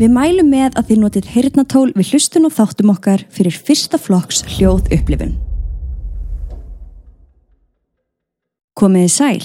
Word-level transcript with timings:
Við 0.00 0.12
mælum 0.16 0.46
með 0.48 0.78
að 0.80 0.86
þið 0.88 1.00
notið 1.02 1.26
heyrnatól 1.28 1.88
við 1.92 2.10
hlustun 2.14 2.48
og 2.48 2.54
þáttum 2.56 2.92
okkar 2.94 3.22
fyrir 3.28 3.52
fyrsta 3.52 3.98
flokks 4.00 4.38
hljóð 4.48 4.86
upplifun. 4.96 5.34
Komiði 8.80 9.10
sæl, 9.12 9.42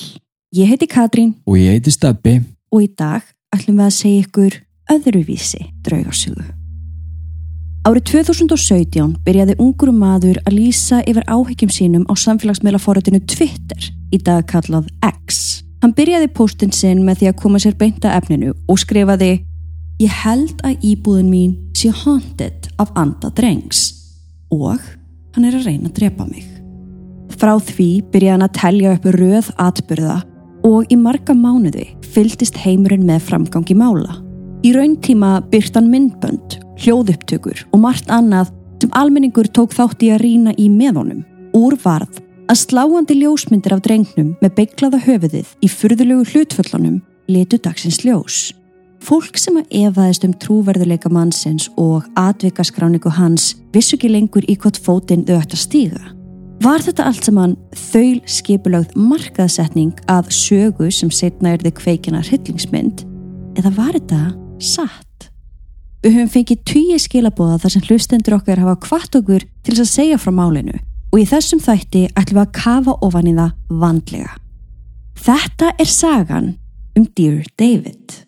ég 0.56 0.70
heiti 0.72 0.88
Katrín 0.88 1.34
Og 1.44 1.58
ég 1.60 1.76
heiti 1.76 1.92
Stabbi. 1.92 2.38
og 2.72 2.84
í 2.86 2.88
dag 2.88 3.26
ætlum 3.52 3.82
við 3.82 3.86
að 3.86 3.98
segja 3.98 4.22
ykkur 4.24 4.56
öðruvísi 4.96 5.60
draugarsögu. 5.84 6.46
Árið 7.86 8.06
2017 8.14 9.18
byrjaði 9.26 9.58
ungur 9.60 9.92
maður 9.92 10.40
að 10.48 10.56
lýsa 10.56 11.02
yfir 11.04 11.28
áhyggjum 11.28 11.70
sínum 11.70 12.08
á 12.08 12.16
samfélagsmiðlaforritinu 12.16 13.20
Twitter, 13.28 13.92
í 14.10 14.18
dag 14.24 14.48
kallað 14.48 14.88
X. 15.04 15.66
Hann 15.84 15.94
byrjaði 15.94 16.32
póstinn 16.32 16.72
sinn 16.72 17.04
með 17.04 17.20
því 17.20 17.30
að 17.30 17.38
koma 17.44 17.60
sér 17.60 17.76
beinta 17.76 18.16
efninu 18.16 18.56
og 18.72 18.80
skrifaði 18.80 19.44
Ég 19.96 20.12
held 20.12 20.60
að 20.68 20.82
íbúðin 20.84 21.30
mín 21.32 21.52
sé 21.72 21.88
haunted 22.04 22.66
af 22.84 22.90
anda 23.00 23.30
drengs 23.32 23.94
og 24.52 24.82
hann 25.36 25.46
er 25.48 25.56
að 25.56 25.70
reyna 25.70 25.88
að 25.88 26.02
drepa 26.02 26.26
mig. 26.28 26.44
Frá 27.40 27.54
því 27.64 27.88
byrjaði 28.12 28.34
hann 28.34 28.44
að 28.44 28.58
telja 28.58 28.96
upp 28.98 29.08
röð 29.16 29.52
atbyrða 29.56 30.18
og 30.68 30.92
í 30.92 30.98
marga 31.00 31.36
mánuði 31.38 31.86
fylgdist 32.12 32.60
heimurinn 32.60 33.06
með 33.08 33.24
framgangi 33.30 33.78
mála. 33.80 34.18
Í 34.68 34.74
rauntíma 34.76 35.38
byrt 35.54 35.80
hann 35.80 35.88
myndbönd, 35.94 36.58
hljóðupptökur 36.84 37.64
og 37.72 37.84
margt 37.86 38.12
annað 38.12 38.52
sem 38.82 38.92
almenningur 39.00 39.48
tók 39.48 39.78
þátt 39.78 40.04
í 40.04 40.12
að 40.12 40.26
rína 40.26 40.58
í 40.60 40.68
meðonum. 40.74 41.24
Úr 41.56 41.80
varð 41.80 42.20
að 42.52 42.62
sláandi 42.66 43.22
ljósmyndir 43.22 43.78
af 43.78 43.86
drengnum 43.88 44.36
með 44.44 44.60
beiklaða 44.60 45.00
höfuðið 45.08 45.56
í 45.64 45.72
furðulegu 45.72 46.28
hlutföllunum 46.34 47.00
letu 47.32 47.64
dagsins 47.64 48.04
ljós. 48.04 48.52
Fólk 49.04 49.38
sem 49.38 49.58
að 49.60 49.74
efaðist 49.86 50.26
um 50.26 50.34
trúverðuleika 50.42 51.12
mannsins 51.14 51.68
og 51.78 52.06
atvikaskráningu 52.18 53.12
hans 53.18 53.54
vissu 53.74 53.98
ekki 53.98 54.10
lengur 54.10 54.46
í 54.50 54.56
hvort 54.58 54.80
fótinn 54.82 55.26
þau 55.28 55.40
ætti 55.42 55.58
að 55.58 55.64
stíga. 55.66 56.04
Var 56.64 56.82
þetta 56.82 57.06
allt 57.10 57.28
saman 57.28 57.58
þaul 57.76 58.22
skipulögð 58.32 58.96
markaðsetning 58.96 60.00
af 60.10 60.32
sögu 60.34 60.88
sem 60.94 61.12
setna 61.12 61.54
er 61.54 61.62
þið 61.66 61.76
kveikina 61.82 62.24
hryllingsmynd 62.24 63.04
eða 63.60 63.74
var 63.76 63.94
þetta 63.98 64.22
satt? 64.64 65.30
Við 66.06 66.20
höfum 66.20 66.32
fengið 66.32 66.64
tíu 66.70 66.98
skilabóða 67.02 67.60
þar 67.64 67.76
sem 67.76 67.86
hlustendur 67.90 68.38
okkar 68.40 68.62
hafa 68.64 68.80
kvart 68.88 69.20
okkur 69.20 69.46
til 69.66 69.76
þess 69.76 69.84
að 69.84 69.94
segja 69.94 70.20
frá 70.22 70.32
málinu 70.38 70.80
og 71.12 71.22
í 71.22 71.28
þessum 71.30 71.62
þætti 71.64 72.08
ætlum 72.14 72.40
við 72.40 72.44
að 72.46 72.56
kafa 72.60 72.98
ofan 73.06 73.30
í 73.32 73.36
það 73.38 73.80
vandlega. 73.84 74.36
Þetta 75.26 75.74
er 75.80 75.90
sagan 75.90 76.54
um 76.96 77.08
Dear 77.18 77.44
David. 77.60 78.25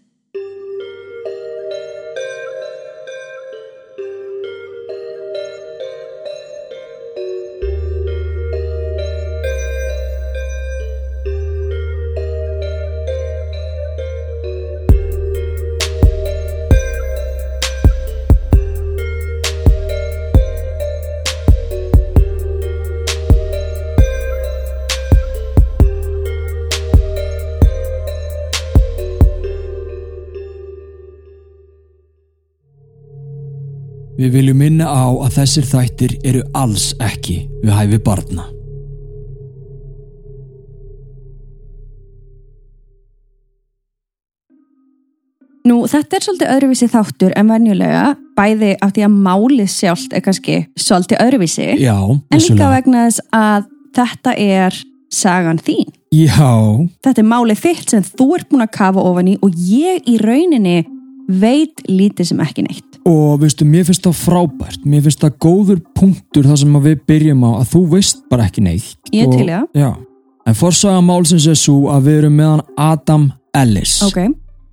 Við 34.17 34.33
viljum 34.33 34.57
minna 34.57 34.89
á 34.89 35.05
að 35.13 35.35
þessir 35.35 35.65
þættir 35.69 36.13
eru 36.25 36.43
alls 36.57 36.91
ekki 37.03 37.43
við 37.61 37.73
hæfi 37.77 37.99
barna. 38.01 38.47
Nú, 45.67 45.81
þetta 45.91 46.15
er 46.15 46.23
svolítið 46.23 46.51
öðruvísi 46.53 46.87
þáttur 46.89 47.33
en 47.35 47.49
venjulega, 47.51 48.03
bæði 48.37 48.73
af 48.81 48.93
því 48.95 49.03
að 49.03 49.15
málið 49.27 49.71
sjálft 49.73 50.13
er 50.15 50.23
kannski 50.23 50.59
svolítið 50.79 51.23
öðruvísi, 51.25 51.67
Já, 51.81 51.97
en 52.07 52.43
líka 52.43 52.69
vegna 52.71 53.07
þess 53.09 53.25
að 53.35 53.67
þetta 53.97 54.35
er 54.39 54.77
sagan 55.13 55.59
þín. 55.59 55.91
Já, 56.15 56.87
Þetta 57.03 57.19
er 57.21 57.27
málið 57.27 57.63
þitt 57.65 57.91
sem 57.91 58.05
þú 58.07 58.29
ert 58.37 58.49
búin 58.49 58.63
að 58.63 58.75
kafa 58.79 59.03
ofan 59.11 59.33
í 59.33 59.35
og 59.43 59.57
ég 59.67 60.07
í 60.07 60.15
rauninni 60.23 60.77
veit 61.27 61.83
lítið 61.91 62.31
sem 62.31 62.43
ekki 62.47 62.63
neitt. 62.63 62.86
Og 63.07 63.39
veistu, 63.41 63.65
mér 63.65 63.85
finnst 63.87 64.03
það 64.05 64.17
frábært. 64.19 64.81
Mér 64.85 65.05
finnst 65.05 65.21
það 65.23 65.37
góður 65.45 65.79
punktur 65.95 66.47
þar 66.49 66.59
sem 66.61 66.73
við 66.83 66.97
byrjum 67.07 67.45
á 67.47 67.51
að 67.61 67.69
þú 67.73 67.81
veist 67.93 68.25
bara 68.29 68.47
ekki 68.49 68.63
neitt. 68.65 68.97
Ég 69.13 69.27
Og- 69.27 69.37
til 69.37 69.47
í 69.47 69.53
það. 69.53 69.67
Já, 69.73 69.95
en 70.47 70.53
forsaga 70.53 71.01
málsins 71.01 71.47
er 71.47 71.55
svo 71.55 71.87
að 71.93 72.03
við 72.09 72.17
erum 72.23 72.35
meðan 72.35 72.61
Adam 72.77 73.31
Ellis. 73.55 74.01
Ok, 74.03 74.19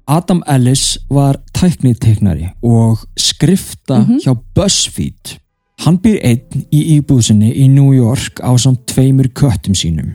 Adam 0.09 0.43
Ellis 0.47 0.99
var 1.11 1.39
tækniteknari 1.55 2.51
og 2.63 2.99
skrifta 3.17 4.05
Mhm. 4.05 4.19
hjá 4.25 4.37
BuzzFeed. 4.55 5.39
Hann 5.81 5.99
býr 5.99 6.21
einn 6.23 6.67
í 6.73 7.01
íbúðsinni 7.01 7.55
í 7.57 7.69
New 7.71 7.93
York 7.93 8.41
á 8.43 8.55
samt 8.59 8.87
tveimur 8.87 9.29
köttum 9.33 9.75
sínum. 9.75 10.15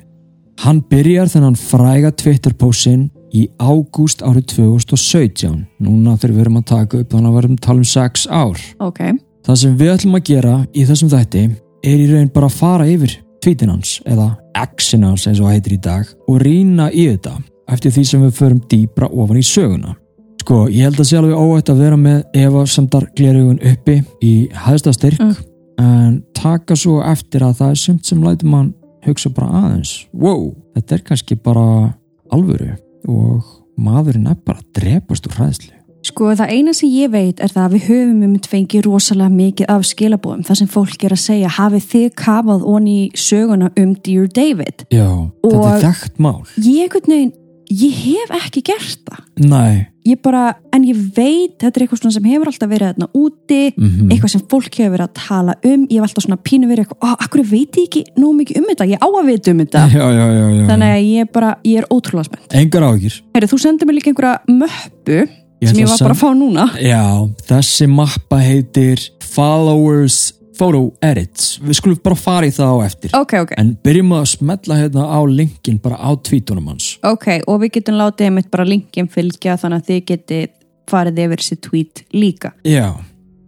Hann 0.59 0.81
byrjar 0.89 1.27
þennan 1.27 1.55
fræga 1.55 2.11
Twitter-pósin 2.11 3.09
í 3.33 3.47
ágúst 3.59 4.21
árið 4.25 4.45
2017. 4.55 5.65
Núna 5.83 6.15
þegar 6.17 6.35
við 6.35 6.43
erum 6.45 6.59
að 6.61 6.67
taka 6.73 6.99
upp 7.03 7.13
þannig 7.13 7.29
að 7.29 7.33
við 7.35 7.41
erum 7.43 7.55
að 7.57 7.63
tala 7.67 7.83
um 7.83 7.89
6 7.93 8.27
ár. 8.29 8.61
ok, 8.79 9.01
Það 9.45 9.55
sem 9.61 9.77
við 9.79 9.91
ætlum 9.93 10.15
að 10.19 10.23
gera 10.29 10.55
í 10.75 10.83
þessum 10.85 11.09
þætti 11.09 11.43
er 11.87 11.99
í 12.03 12.07
raun 12.11 12.27
bara 12.33 12.49
að 12.49 12.57
fara 12.59 12.85
yfir 12.91 13.13
tweetin 13.41 13.69
hans 13.71 14.01
eða 14.05 14.25
exin 14.59 15.03
hans 15.07 15.23
eins 15.27 15.39
og 15.39 15.47
heitir 15.49 15.73
í 15.77 15.79
dag 15.81 16.05
og 16.27 16.41
rýna 16.43 16.89
í 16.91 17.05
þetta 17.07 17.37
eftir 17.71 17.91
því 17.95 18.03
sem 18.05 18.21
við 18.25 18.33
förum 18.35 18.59
dýbra 18.69 19.07
ofan 19.09 19.39
í 19.39 19.45
söguna. 19.47 19.95
Sko, 20.41 20.67
ég 20.67 20.83
held 20.89 20.99
að 20.99 21.07
sé 21.07 21.17
alveg 21.19 21.37
óætt 21.39 21.69
að 21.71 21.81
vera 21.85 21.97
með 21.99 22.19
Eva 22.33 22.65
samdar 22.67 23.07
glerugun 23.15 23.59
uppi 23.71 24.01
í 24.21 24.33
hæðsta 24.53 24.93
styrk 24.93 25.19
Mm. 25.19 25.35
en 25.79 26.23
taka 26.35 26.75
svo 26.75 26.99
eftir 27.01 27.39
að 27.41 27.53
það 27.61 27.69
er 27.71 27.75
sumt 27.79 28.05
sem 28.05 28.21
lætur 28.23 28.49
mann 28.51 28.73
hugsa 29.05 29.29
bara 29.31 29.47
aðeins 29.63 30.07
wow, 30.13 30.53
þetta 30.75 30.95
er 30.97 31.03
kannski 31.07 31.35
bara 31.39 31.93
alvöru 32.31 32.73
og 33.07 33.43
maðurinn 33.79 34.27
er 34.29 34.39
bara 34.45 34.59
að 34.59 34.71
drepast 34.79 35.27
úr 35.29 35.37
hræðslu. 35.39 35.75
Sko 36.09 36.29
það 36.31 36.51
eina 36.55 36.71
sem 36.73 36.89
ég 36.95 37.09
veit 37.11 37.41
er 37.43 37.51
það 37.51 37.65
að 37.65 37.73
við 37.73 37.87
höfum 37.89 38.19
um 38.23 38.35
fengið 38.47 38.85
rosalega 38.85 39.33
mikið 39.35 39.71
af 39.73 39.81
skilabóðum 39.83 40.45
þar 40.47 40.55
sem 40.61 40.69
fólk 40.71 41.03
er 41.03 41.11
að 41.11 41.19
segja 41.25 41.49
hafið 41.57 41.87
þið 41.91 42.05
kafað 42.21 42.63
onni 42.71 42.95
söguna 43.19 43.67
um 43.75 43.91
Dear 44.07 44.29
David. 44.31 44.85
Já, 44.95 45.09
þetta 45.43 45.59
Og- 45.59 45.67
er 45.73 45.83
þekkt 45.83 46.21
mál. 46.23 46.43
Ég 46.55 46.95
veginn, 46.95 47.33
ég 47.69 47.93
hef 47.93 48.31
ekki 48.45 48.61
gert 48.65 48.99
það. 49.05 49.23
Nei, 49.49 49.87
Ég 50.09 50.17
bara, 50.23 50.55
en 50.73 50.81
ég 50.87 50.95
veit, 51.13 51.59
þetta 51.59 51.77
er 51.77 51.83
eitthvað 51.85 52.11
sem 52.15 52.23
hefur 52.23 52.47
alltaf 52.49 52.69
verið 52.71 52.87
þarna 52.95 53.07
úti, 53.13 53.73
Mhm. 53.77 54.07
eitthvað 54.09 54.29
sem 54.31 54.41
fólk 54.49 54.73
hefur 54.79 54.95
verið 54.95 55.05
að 55.05 55.13
tala 55.13 55.53
um, 55.63 55.83
ég 55.85 55.99
hef 55.99 56.07
alltaf 56.07 56.23
svona 56.25 56.37
pínu 56.41 56.65
verið 56.65 56.87
eitthvað, 56.87 57.17
akkur 57.19 57.43
veit 57.45 57.75
ég 57.77 57.83
ekki 57.85 58.03
nóg 58.17 58.33
mikið 58.39 58.57
um 58.57 58.65
þetta, 58.71 58.87
ég 58.89 58.97
á 58.97 59.05
að 59.05 59.25
vita 59.27 59.51
um 59.51 59.57
þetta. 59.59 59.83
já, 59.91 60.05
já, 60.09 60.25
já, 60.33 60.45
já. 60.55 60.65
Þannig 60.71 60.89
að 60.95 61.03
ég 61.13 61.31
bara, 61.31 61.57
ég 61.63 61.77
er 61.77 61.85
ótrúlega 61.93 62.25
spennt. 62.25 62.53
Engar 62.53 62.81
ágjur. 62.89 63.21
Þú 63.35 63.59
sendir 63.59 63.85
mér 63.85 63.99
líka 63.99 64.09
einhverja 64.09 64.39
möppu 64.49 65.29
sem 65.61 65.75
ég 65.77 65.87
var 65.89 65.97
bara 65.99 66.13
að 66.13 66.23
fá 66.23 66.29
núna. 66.33 66.65
Já, 66.81 67.29
þessi 67.45 67.87
mappa 67.87 68.39
heitir 68.41 69.09
Followers 69.21 70.33
Photo 70.59 70.81
Edits. 71.05 71.53
Við 71.63 71.77
skulum 71.79 71.99
bara 72.03 72.17
fara 72.19 72.47
í 72.49 72.53
það 72.53 72.71
á 72.75 72.77
eftir. 72.85 73.13
Ok, 73.15 73.35
ok. 73.45 73.53
En 73.61 73.73
byrjum 73.85 74.15
að 74.17 74.25
smetla 74.33 74.79
hérna 74.81 75.05
á 75.07 75.19
linkin 75.25 75.79
bara 75.83 75.95
á 75.95 76.09
tweetunum 76.19 76.67
hans. 76.73 76.97
Ok, 77.07 77.27
og 77.47 77.61
við 77.63 77.77
getum 77.79 77.99
látið 77.99 78.27
einmitt 78.29 78.49
bara 78.51 78.67
linkin 78.67 79.07
fylgja 79.11 79.55
þannig 79.61 79.79
að 79.83 79.91
þið 79.93 80.01
getið 80.11 80.49
farið 80.89 81.21
yfir 81.25 81.43
þessi 81.43 81.59
tweet 81.63 82.03
líka. 82.17 82.51
Já. 82.67 82.89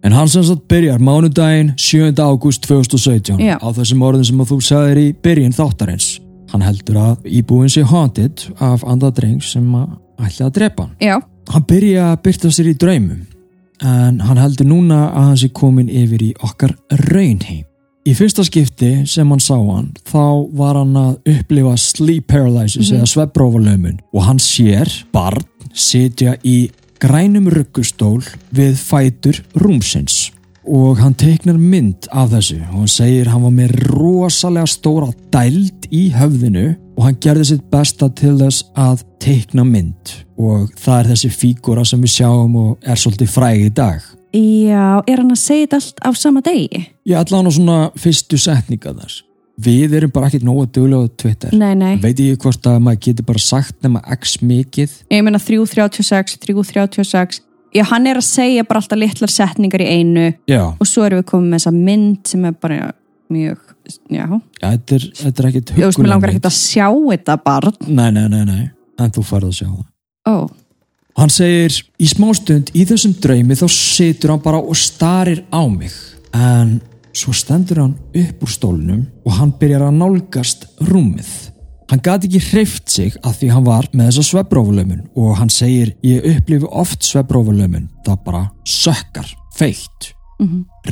En 0.01 0.15
hann 0.17 0.29
sem 0.33 0.43
sagt 0.45 0.63
byrjar 0.71 1.01
mánudaginn 1.03 1.73
7. 1.77 2.15
ágúst 2.17 2.63
2017 2.65 3.37
Já. 3.37 3.57
á 3.61 3.67
þessum 3.77 4.01
orðin 4.07 4.25
sem 4.31 4.39
að 4.41 4.53
þú 4.53 4.57
sagðir 4.65 5.01
í 5.01 5.07
byrjun 5.21 5.53
þáttarins. 5.57 6.07
Hann 6.51 6.63
heldur 6.65 6.97
að 6.99 7.27
íbúin 7.29 7.69
sé 7.71 7.83
haunted 7.87 8.47
af 8.59 8.81
andadreng 8.87 9.43
sem 9.45 9.67
að 9.77 9.93
ætla 10.25 10.47
að 10.49 10.55
drepa 10.57 10.87
hann. 10.87 10.95
Já, 11.01 11.19
Hann 11.51 11.63
byrja 11.67 12.11
að 12.13 12.19
byrta 12.25 12.49
sér 12.53 12.67
í 12.71 12.75
draumum 12.77 13.21
en 13.81 14.21
hann 14.21 14.39
heldur 14.41 14.69
núna 14.69 15.03
að 15.09 15.27
hann 15.27 15.41
sé 15.41 15.51
komin 15.53 15.89
yfir 15.89 16.23
í 16.23 16.31
okkar 16.45 16.75
raunheim. 17.09 17.65
Í 18.01 18.15
fyrsta 18.17 18.41
skipti 18.41 19.03
sem 19.05 19.29
hann 19.29 19.41
sá 19.43 19.55
hann 19.55 19.91
þá 20.09 20.49
var 20.57 20.79
hann 20.79 20.95
að 20.97 21.33
upplifa 21.35 21.75
sleep 21.77 22.31
paralysis 22.33 22.89
eða 22.95 23.09
svepprófalömun 23.11 23.99
og 24.09 24.25
hann 24.25 24.41
sér 24.41 24.89
barn 25.13 25.45
sitja 25.77 26.33
í 26.41 26.71
grænum 27.01 27.49
ruggustól 27.53 28.23
við 28.53 28.77
fætur 28.81 29.43
rúmsins. 29.57 30.31
Og 30.67 30.99
hann 31.01 31.15
teiknar 31.17 31.57
mynd 31.57 32.07
af 32.13 32.31
þessu. 32.35 32.59
Og 32.69 32.83
hann 32.83 32.91
segir 32.91 33.29
hann 33.31 33.45
var 33.45 33.53
með 33.55 33.75
rosalega 33.89 34.69
stóra 34.69 35.09
dæld 35.33 35.87
í 35.91 36.07
höfðinu 36.15 36.67
og 36.97 37.05
hann 37.07 37.19
gerði 37.23 37.47
sitt 37.51 37.65
besta 37.71 38.11
til 38.13 38.35
þess 38.39 38.67
að 38.77 39.03
teikna 39.23 39.65
mynd. 39.67 40.13
Og 40.37 40.69
það 40.79 40.99
er 40.99 41.11
þessi 41.13 41.31
fígura 41.33 41.85
sem 41.87 42.01
við 42.01 42.15
sjáum 42.17 42.55
og 42.61 42.85
er 42.85 42.99
svolítið 42.99 43.33
fræg 43.33 43.65
í 43.65 43.73
dag. 43.81 44.05
Já, 44.31 45.01
er 45.03 45.19
hann 45.19 45.33
að 45.33 45.41
segja 45.41 45.65
þetta 45.65 45.81
allt 45.81 46.05
á 46.07 46.09
sama 46.15 46.45
degi? 46.45 46.85
Ætla 47.09 47.41
hann 47.41 47.51
á 47.51 47.53
svona 47.57 47.79
fyrstu 47.99 48.39
setninga 48.39 48.95
þar. 48.95 49.19
Við 49.61 49.93
erum 49.97 50.11
bara 50.13 50.29
ekkert 50.29 50.45
nógu 50.47 50.65
duglega 50.73 51.05
á 51.05 51.09
Twitter. 51.19 51.53
Nei, 51.53 51.73
nei. 51.77 51.95
Veit 52.01 52.19
ég 52.23 52.39
hvort 52.41 52.65
að 52.65 52.79
maður 52.81 53.01
getur 53.05 53.27
bara 53.27 53.41
sagt 53.43 53.81
nema 53.83 54.01
x 54.15 54.39
mikið? 54.41 54.93
Ég 55.11 55.25
meina 55.25 55.41
336, 55.41 56.39
336 56.47 57.41
Já, 57.71 57.83
hann 57.91 58.07
er 58.11 58.19
að 58.19 58.27
segja 58.27 58.65
bara 58.67 58.81
alltaf 58.81 58.99
litlar 58.99 59.31
setningar 59.31 59.83
í 59.85 59.89
einu 59.99 60.25
Já, 60.49 60.63
og 60.75 60.87
svo 60.89 61.05
erum 61.07 61.21
við 61.21 61.29
komið 61.31 61.53
með 61.53 61.61
þessa 61.61 61.75
mynd 61.77 62.31
sem 62.33 62.47
er 62.49 62.57
bara 62.59 62.79
mjög, 63.31 63.61
já. 64.11 64.25
Ja, 64.27 64.71
þetta 64.73 64.97
er, 64.97 65.05
þetta 65.21 65.43
er 65.43 65.49
ekkert 65.51 65.71
Þú 65.71 65.85
veist, 65.85 66.01
mér 66.01 66.11
langar 66.11 66.33
ekkert 66.33 66.49
að 66.51 66.57
sjá 66.57 66.87
þetta 66.89 67.37
barn. 67.45 67.77
Nei, 67.87 68.09
nei, 68.11 68.25
nei, 68.33 68.41
nei, 68.49 68.65
en 68.99 69.15
þú 69.15 69.23
færð 69.29 69.51
að 69.51 69.55
sjá 69.61 69.69
það. 69.69 69.87
Ó, 70.27 70.35
Hann 71.19 71.31
segir, 71.33 71.75
í 71.99 72.07
smástund 72.07 72.71
í 72.77 72.85
þessum 72.87 73.13
draumi 73.21 73.57
þá 73.59 73.65
situr 73.73 74.31
hann 74.33 74.43
bara 74.43 74.61
og 74.61 74.77
starir 74.79 75.43
á 75.51 75.61
mig. 75.67 75.91
En 76.31 76.77
svo 77.11 77.33
stendur 77.35 77.81
hann 77.83 77.95
upp 78.15 78.45
úr 78.45 78.51
stólnum 78.51 79.01
og 79.27 79.35
hann 79.35 79.51
byrjar 79.59 79.89
að 79.89 79.97
nálgast 79.99 80.69
rúmið. 80.87 81.50
Hann 81.91 81.99
gati 81.99 82.29
ekki 82.29 82.39
hreift 82.53 82.87
sig 82.87 83.17
að 83.19 83.41
því 83.41 83.47
hann 83.51 83.65
var 83.65 83.87
með 83.91 84.13
þessa 84.13 84.23
svebrófulömun 84.29 85.01
og 85.19 85.33
hann 85.41 85.49
segir, 85.51 85.89
ég 86.07 86.23
upplifi 86.37 86.69
oft 86.71 87.03
svebrófulömun, 87.03 87.89
það 88.05 88.21
bara 88.29 88.43
sökkar, 88.63 89.27
feitt. 89.57 90.13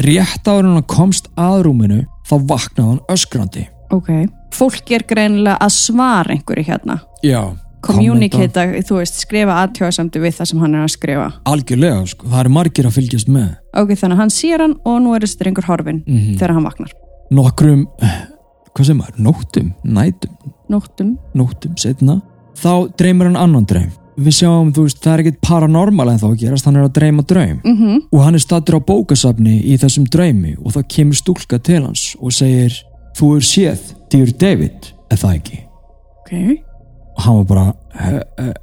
Rétt 0.04 0.50
áður 0.50 0.68
hann 0.74 0.84
komst 0.92 1.30
að 1.40 1.64
rúminu 1.70 2.02
þá 2.28 2.36
vaknaði 2.52 2.90
hann 2.90 3.00
öskrandi. 3.16 3.66
ok. 3.96 4.12
Fólk 4.52 4.92
er 4.92 5.06
greinilega 5.08 5.56
að 5.62 5.72
svara 5.78 6.34
einhverju 6.34 6.66
hérna. 6.68 7.00
Já. 7.24 7.56
Communicate, 7.86 8.66
þú 8.84 8.98
veist, 8.98 9.22
skrifa 9.24 9.56
aðtjóðsamtu 9.64 10.20
við 10.20 10.36
það 10.36 10.50
sem 10.52 10.64
hann 10.66 10.76
er 10.76 10.84
að 10.84 10.94
skrifa. 10.98 11.28
Algjörlega, 11.48 12.02
sko, 12.12 12.28
það 12.28 12.42
eru 12.42 12.54
margir 12.58 12.90
að 12.90 12.98
fylgjast 12.98 13.30
með. 13.32 13.54
Ok, 13.72 13.94
þannig 13.94 14.18
að 14.18 14.24
hann 14.26 14.36
sér 14.36 14.66
hann 14.66 14.76
og 14.84 15.00
nú 15.06 15.16
er 15.16 15.24
þessi 15.24 15.40
drengur 15.46 15.70
horfin 15.70 16.02
þegar 16.36 16.58
hann 16.58 16.68
vaknar. 16.68 16.92
Nokkrum 17.32 17.86
hvað 18.74 18.90
sem 18.90 19.06
er, 19.06 19.14
nóttum, 19.22 19.72
nætum 19.86 20.36
Nóttum. 20.70 21.18
Nóttum, 21.34 21.78
setna 21.78 22.22
þá 22.60 22.92
dreymir 23.00 23.30
hann 23.30 23.40
annan 23.40 23.66
dreym 23.70 23.92
við 24.20 24.36
sjáum, 24.42 24.72
þú 24.76 24.86
veist, 24.88 25.00
það 25.04 25.14
er 25.14 25.22
ekkit 25.24 25.42
paranormal 25.46 26.10
en 26.12 26.20
þá 26.22 26.28
gerast, 26.42 26.68
hann 26.68 26.80
er 26.80 26.88
að 26.88 26.96
dreyma 26.98 27.24
draum. 27.24 27.60
Mm 27.64 27.76
-hmm. 27.78 28.00
og 28.12 28.24
hann 28.24 28.36
er 28.36 28.44
stattur 28.44 28.76
á 28.76 28.82
bókasafni 28.84 29.62
í 29.64 29.78
þessum 29.80 30.06
draumi 30.12 30.56
og 30.60 30.74
það 30.76 30.90
kemur 30.96 31.16
stúlka 31.16 31.60
til 31.60 31.84
hans 31.86 32.16
og 32.20 32.34
segir, 32.34 32.74
þú 33.16 33.36
er 33.38 33.42
séð 33.42 33.80
Dear 34.12 34.32
David, 34.40 34.94
það 35.10 35.36
ekki? 35.36 35.60
Ok, 36.20 36.32
og 37.16 37.24
hann 37.24 37.38
var 37.38 37.46
bara, 37.46 37.74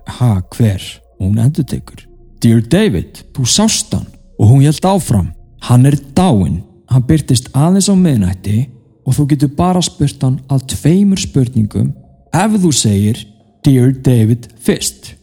ha, 0.06 0.42
hver? 0.56 0.82
Og 1.20 1.26
hún 1.26 1.38
endur 1.38 1.64
tekur 1.64 2.06
Dear 2.40 2.60
David, 2.60 3.24
þú 3.32 3.44
sást 3.46 3.94
hann. 3.94 4.06
Og 4.38 4.48
hún 4.50 4.62
held 4.62 4.84
áfram, 4.84 5.32
hann 5.60 5.86
er 5.86 5.96
dáinn. 6.14 6.62
Hann 6.88 7.02
byrtist 7.02 7.48
aðeins 7.54 7.88
á 7.88 7.94
miðnætti 7.96 8.68
og 9.06 9.14
þú 9.14 9.28
getur 9.32 9.54
bara 9.56 9.82
spurt 9.84 10.22
hann 10.26 10.40
að 10.52 10.66
tveimur 10.74 11.20
spurningum 11.22 11.92
ef 12.34 12.58
þú 12.62 12.72
segir 12.74 13.22
Dear 13.66 13.94
David 14.04 14.50
fyrst. 14.62 15.14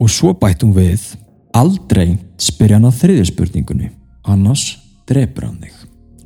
Og 0.00 0.10
svo 0.10 0.34
hún 0.34 0.74
við 0.74 1.14
aldrei 1.54 2.18
spyrja 2.38 2.78
hann 2.78 2.88
að 2.88 3.00
þriðju 3.02 3.28
spurningunni 3.32 3.90
annars 4.24 4.78
drepur 5.08 5.48
hann 5.48 5.58
þig. 5.62 5.76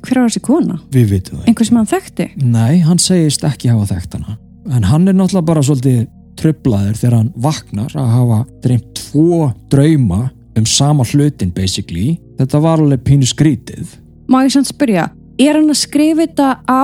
Hver 0.05 0.19
var 0.21 0.29
þessi 0.29 0.41
kona? 0.45 0.79
við 0.93 1.09
vitum 1.15 1.39
það 1.39 1.47
Einhver 1.49 1.65
sem 1.65 1.77
hann 1.79 1.89
þekkti? 1.89 2.27
Nei, 2.37 2.73
hann 2.85 3.01
segist 3.01 3.45
ekki 3.47 3.71
hafa 3.73 3.95
þekkt 3.95 4.19
hana. 4.19 4.37
En 4.69 4.85
hann 4.85 5.07
er 5.07 5.17
náttúrulega 5.17 5.49
bara 5.49 5.63
svolítið 5.65 6.05
tröflaður 6.37 6.99
þegar 6.99 7.17
hann 7.17 7.33
vaknar 7.35 7.95
að 7.97 8.11
hafa 8.13 8.39
dreymt 8.63 8.91
tvo 8.99 9.49
drauma 9.71 10.29
um 10.55 10.65
sama 10.69 11.05
hlutin 11.09 11.51
basically. 11.55 12.19
Þetta 12.39 12.61
var 12.61 12.83
alveg 12.83 13.03
pínu 13.07 13.27
skrítið. 13.29 13.97
Má 14.29 14.41
ég 14.45 14.53
sann 14.53 14.67
spyrja, 14.67 15.09
er 15.39 15.53
hann 15.59 15.69
að 15.71 15.79
skrifa 15.81 16.25
þetta 16.25 16.49
á 16.69 16.83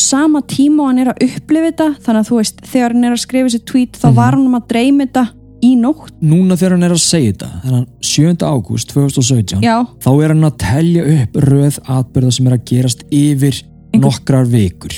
sama 0.00 0.40
tíma 0.50 0.82
og 0.82 0.90
hann 0.90 0.98
er 1.04 1.12
að 1.12 1.24
upplifa 1.28 1.70
þetta? 1.70 1.88
Þannig 2.04 2.20
að 2.24 2.28
þú 2.30 2.38
veist, 2.40 2.60
þegar 2.72 2.94
hann 2.96 3.04
er 3.08 3.14
að 3.14 3.22
skrifa 3.24 3.48
þessi 3.50 3.64
tweet 3.70 3.98
þá 4.02 4.06
var 4.16 4.36
hann 4.36 4.46
um 4.48 4.56
að 4.58 4.68
dreyma 4.72 5.06
þetta 5.06 5.24
í 5.64 5.70
nótt. 5.80 6.10
Núna 6.20 6.56
þegar 6.60 6.74
hann 6.76 6.86
er 6.88 6.94
að 6.96 7.02
segja 7.04 7.32
þetta 7.32 7.50
þannig 7.64 7.88
7. 8.04 8.34
ágúst 8.44 8.90
2017 8.92 9.62
Já, 9.64 9.76
þá 10.04 10.10
er 10.24 10.34
hann 10.34 10.48
að 10.50 10.58
telja 10.64 11.04
upp 11.14 11.38
röð 11.46 11.78
atbyrða 11.98 12.32
sem 12.36 12.50
er 12.50 12.56
að 12.58 12.64
gerast 12.72 13.04
yfir 13.14 13.60
nokkrar 13.94 14.48
vikur. 14.50 14.94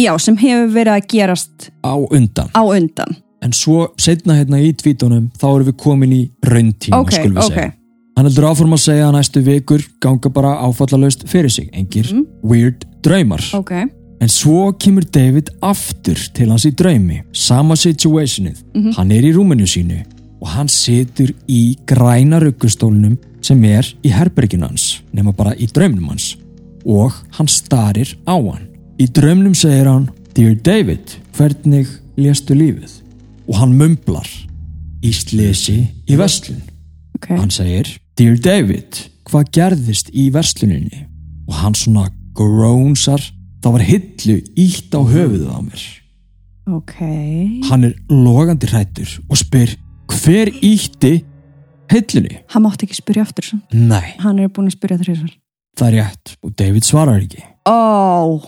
Já, 0.00 0.12
sem 0.18 0.36
hefur 0.40 0.70
verið 0.74 0.96
að 0.96 1.06
gerast 1.12 1.70
á 1.86 1.94
undan. 1.96 2.50
á 2.56 2.62
undan. 2.66 3.16
En 3.40 3.52
svo 3.56 3.86
setna 3.96 4.34
hérna 4.36 4.58
í 4.60 4.72
tvítunum 4.76 5.30
þá 5.40 5.46
erum 5.54 5.68
við 5.70 5.76
komin 5.80 6.12
í 6.12 6.22
rauntíma 6.44 6.98
Ok, 7.00 7.14
skulum 7.16 7.38
við 7.38 7.44
ok. 7.46 7.54
segja 7.54 7.72
Hann 8.20 8.28
heldur 8.28 8.50
áform 8.50 8.74
að 8.76 8.82
segja 8.84 9.06
að 9.08 9.14
næstu 9.16 9.40
vikur 9.40 9.80
ganga 10.04 10.28
bara 10.28 10.50
áfallalaust 10.66 11.22
fyrir 11.30 11.48
sig, 11.48 11.70
engir 11.72 12.10
weird 12.44 12.82
draumar. 13.00 13.40
Ok, 13.56 13.72
En 14.20 14.28
svo 14.28 14.74
kemur 14.76 15.06
David 15.08 15.48
aftur 15.64 16.18
til 16.36 16.50
hans 16.52 16.66
í 16.68 16.74
draumi, 16.76 17.22
sama 17.32 17.72
situationið. 17.80 18.58
Hann 18.98 19.12
er 19.16 19.24
í 19.24 19.30
rúminu 19.32 19.64
sínu 19.64 20.02
og 20.42 20.48
hann 20.52 20.68
situr 20.68 21.32
í 21.48 21.78
græna 21.88 22.36
ruggustólnum 22.42 23.16
sem 23.40 23.64
er 23.64 23.88
í 24.04 24.12
herberginu 24.12 24.68
hans, 24.68 25.00
nema 25.16 25.32
bara 25.32 25.54
í 25.56 25.70
draumnum 25.72 26.12
hans. 26.12 26.34
Og 26.84 27.16
hann 27.38 27.48
starir 27.48 28.12
á 28.28 28.36
hann. 28.36 28.68
Í 29.00 29.08
draumnum 29.08 29.56
segir 29.56 29.88
hann, 29.88 30.10
Dear 30.36 30.60
David, 30.60 31.16
hvernig 31.36 31.88
léstu 32.20 32.52
lífið? 32.52 33.00
Og 33.48 33.56
hann 33.62 33.72
mumblar 33.80 34.28
í 35.00 35.14
slesi 35.16 35.78
í 36.04 36.20
vestlun. 36.20 36.60
ok 37.16 37.32
Hann 37.40 37.50
segir, 37.50 37.88
Dear 38.20 38.36
David, 38.36 38.98
hvað 39.24 39.46
gerðist 39.56 40.10
í 40.12 40.26
versluninni? 40.34 41.06
Og 41.48 41.54
hann 41.62 41.72
svona 41.78 42.10
grónsar, 42.36 43.22
það 43.64 43.72
var 43.78 43.84
hillu 43.86 44.34
ítt 44.60 44.92
á 44.92 45.00
höfuðið 45.00 45.46
á 45.48 45.58
mér. 45.64 45.84
Ok, 46.70 46.98
Hann 47.70 47.86
er 47.88 47.94
logandi 48.12 48.68
hrættur 48.68 49.14
og 49.24 49.40
spyr, 49.40 49.72
hver 50.12 50.50
ítti 50.60 51.14
hillunni? 51.90 52.42
hann 52.52 52.62
mátti 52.62 52.84
ekki 52.86 52.98
spyrja 53.00 53.24
aftur 53.24 53.46
svo. 53.48 53.58
Nei, 53.72 54.12
Hann 54.20 54.38
er 54.38 54.52
búin 54.52 54.68
að 54.68 54.76
spyrja 54.76 55.00
þrísvar 55.00 55.32
það 55.80 55.88
er 55.88 55.96
rétt 55.96 56.36
og 56.44 56.52
David 56.60 56.84
svarar 56.84 57.20
ekki. 57.24 57.42
Ó, 57.66 58.40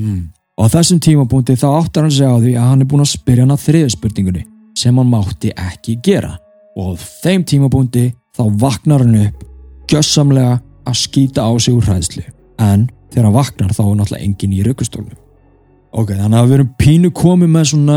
Mm. 0.00 0.30
Og 0.58 0.64
á 0.64 0.72
þessum 0.74 0.98
tímapunkti 0.98 1.52
þá 1.60 1.66
áttar 1.76 2.02
hann 2.02 2.10
sig 2.10 2.24
á 2.26 2.34
því 2.40 2.52
að 2.56 2.68
hann 2.72 2.80
er 2.80 2.86
búin 2.88 3.02
að 3.04 3.12
spyrja 3.14 3.42
hann 3.44 3.52
að 3.54 3.64
þriðu 3.68 3.90
spurningunni 3.94 4.44
sem 4.74 4.96
hann 4.96 5.10
mátti 5.12 5.50
ekki 5.54 6.00
gera. 6.02 6.38
Og 6.76 6.96
á 6.96 7.02
þeim 7.22 7.44
tímapunkti 7.44 8.04
þá 8.40 8.60
vaknar 8.64 9.04
hann 9.04 9.16
upp 9.26 9.46
gjössamlega 9.90 10.58
að 10.88 11.00
skýta 11.04 11.44
á 11.44 11.52
sig 11.60 11.74
úr 11.76 11.84
hræðslu. 11.88 12.24
En 12.60 12.88
þegar 13.12 13.26
hann 13.28 13.36
vaknar 13.36 13.74
þá 13.76 13.82
er 13.86 13.98
náttúrulega 14.00 14.24
engin 14.26 14.54
í 14.56 14.62
raukustólnum. 14.66 15.18
Ok, 15.90 16.12
þannig 16.14 16.38
að 16.38 16.46
við 16.46 16.54
erum 16.54 16.68
pínu 16.78 17.08
komið 17.18 17.48
með 17.50 17.64
svona 17.72 17.96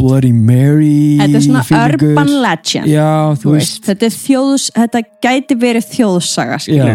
Bloody 0.00 0.32
Mary 0.34 1.14
þetta 1.20 1.38
er 1.38 1.44
svona 1.44 1.60
feelingur. 1.68 2.08
urban 2.16 2.32
legend 2.42 2.88
Já, 2.90 3.10
þú 3.38 3.52
veist, 3.54 3.84
þetta 3.86 4.08
þjóðs, 4.16 4.64
þetta 4.74 5.02
gæti 5.22 5.56
verið 5.62 5.86
þjóðsaga, 5.92 6.58
Já. 6.74 6.88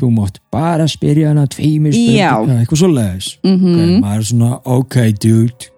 þú 0.00 0.08
mátt 0.16 0.40
bara 0.52 0.86
spyrja 0.88 1.28
hann 1.28 1.42
að 1.44 1.50
tveimur 1.58 1.92
Já. 1.92 2.30
spurningar, 2.32 2.62
eitthvað 2.64 2.80
svo 2.80 2.88
leiðis. 2.94 3.28
mm 3.44 3.68
Ok, 3.68 4.00
maður 4.06 4.16
er 4.24 4.26
svona, 4.30 4.50
ok 4.64 4.96
dude 5.20 5.68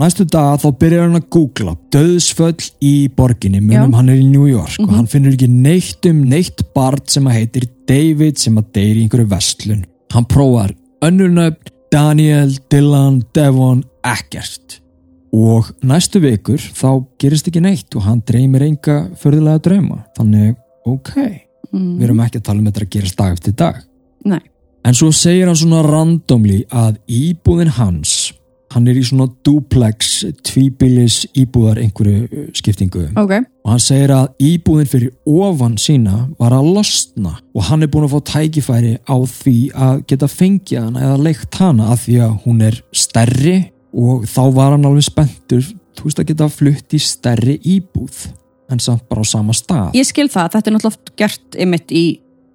Næstu 0.00 0.24
dag 0.26 0.58
þá 0.58 0.68
byrjar 0.80 1.04
hann 1.06 1.20
að 1.20 1.28
googla 1.30 1.76
döðsföll 1.94 2.70
í 2.82 2.94
borginni 3.14 3.60
munum 3.62 3.92
Já. 3.92 3.96
hann 4.00 4.08
er 4.10 4.18
í 4.18 4.26
New 4.26 4.46
York 4.50 4.78
Mhm. 4.80 4.88
og 4.88 4.94
hann 4.96 5.06
finnur 5.06 5.32
ekki 5.36 5.48
neitt 5.48 6.06
um 6.10 6.24
neitt 6.24 6.62
barn 6.74 6.98
sem 7.06 7.24
að 7.30 7.36
heitir 7.38 7.68
David 7.86 8.38
sem 8.38 8.56
að 8.58 8.72
deyri 8.74 9.00
í 9.00 9.04
einhverju 9.08 9.28
vestlun 9.30 9.84
hann 10.10 10.24
prófar 10.26 10.74
önnurnöfn 11.02 11.70
Daniel, 11.92 12.50
Dylan, 12.72 13.22
Devon 13.32 13.84
ekkert 14.02 14.80
og 15.32 15.70
næstu 15.82 16.18
vikur 16.20 16.58
þá 16.58 17.04
gerist 17.22 17.46
ekki 17.46 17.60
neitt 17.62 17.94
og 17.94 18.02
hann 18.02 18.22
dreymir 18.26 18.62
enga 18.66 19.10
förðulega 19.18 19.62
drauma. 19.62 20.04
Þannig, 20.18 20.56
ok, 20.86 21.12
mm. 21.72 21.98
við 21.98 22.02
erum 22.08 22.20
ekki 22.24 22.38
að 22.40 22.44
tala 22.48 22.58
um 22.58 22.66
þetta 22.66 22.82
að 22.82 22.90
gerast 22.96 23.16
dag 23.18 23.32
eftir 23.32 23.52
dag. 23.54 23.78
Nei, 24.24 24.40
En 24.84 24.92
svo 24.94 25.08
segir 25.16 25.46
hann 25.46 25.56
svona 25.56 25.80
randomli 25.86 26.64
að 26.70 26.98
íbúðin 27.08 27.70
hans, 27.78 28.32
hann 28.74 28.88
er 28.90 28.98
í 28.98 29.04
svona 29.06 29.28
duplex, 29.46 30.24
tvíbilis 30.46 31.20
íbúðar 31.38 31.80
einhverju 31.82 32.24
uh, 32.26 32.46
skiptingu. 32.56 33.06
Ok. 33.20 33.36
Og 33.64 33.72
hann 33.72 33.82
segir 33.82 34.12
að 34.14 34.32
íbúðin 34.44 34.90
fyrir 34.90 35.12
ofan 35.24 35.76
sína 35.80 36.24
var 36.40 36.56
að 36.56 36.72
losna 36.76 37.36
og 37.54 37.68
hann 37.70 37.86
er 37.86 37.92
búin 37.92 38.08
að 38.08 38.16
fá 38.16 38.32
tækifæri 38.34 38.96
á 39.06 39.16
því 39.30 39.56
að 39.86 40.02
geta 40.10 40.30
fengið 40.30 40.82
hana 40.82 41.04
eða 41.08 41.22
leikt 41.28 41.60
hana 41.60 41.92
að 41.94 42.02
því 42.06 42.18
að 42.26 42.34
hún 42.44 42.64
er 42.66 42.80
stærri 43.04 43.56
og 43.94 44.26
þá 44.26 44.42
var 44.56 44.74
hann 44.74 44.88
alveg 44.88 45.06
spenntur, 45.06 45.68
þú 45.94 46.08
veist 46.08 46.20
að 46.20 46.32
geta 46.32 46.50
flutt 46.50 46.96
í 46.96 47.00
stærri 47.02 47.60
íbúð 47.76 48.26
en 48.72 48.80
samt 48.82 49.06
bara 49.08 49.22
á 49.22 49.26
sama 49.28 49.54
stað. 49.56 49.94
Ég 49.94 50.08
skil 50.08 50.28
það, 50.32 50.56
þetta 50.56 50.70
er 50.70 50.76
náttúrulega 50.76 51.16
gert 51.20 51.58
einmitt 51.60 51.94
í 51.94 52.04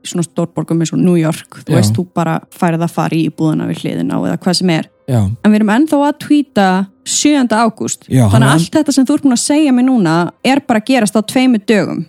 svona 0.06 0.24
stórborgum 0.26 0.80
eins 0.82 0.94
og 0.96 1.02
New 1.02 1.18
York. 1.20 1.62
Þú 1.66 1.74
Já. 1.74 1.78
veist, 1.80 1.96
þú 1.96 2.06
bara 2.16 2.40
færið 2.56 2.86
að 2.86 2.96
fara 2.96 3.18
í 3.18 3.26
íbúðuna 3.30 3.68
við 3.70 3.84
hliðina 3.84 4.20
á 4.20 4.20
eða 4.30 4.40
hvað 4.44 4.60
sem 4.62 4.72
er 4.74 4.90
já, 5.10 5.20
en 5.26 5.52
við 5.52 5.58
erum 5.60 5.74
ennþá 5.76 6.00
að 6.10 6.18
tweeta 6.26 6.68
7. 7.10 7.50
ágúst 7.50 8.06
þannig 8.06 8.46
að 8.46 8.54
allt 8.54 8.76
þetta 8.78 8.94
sem 8.96 9.06
þú 9.10 9.16
ert 9.18 9.24
búin 9.26 9.36
að 9.38 9.44
segja 9.48 9.74
mér 9.74 9.88
núna 9.90 10.16
er 10.46 10.62
bara 10.68 10.80
að 10.84 10.90
gerast 10.92 11.18
á 11.18 11.22
tveimu 11.34 11.62
dögum 11.66 12.06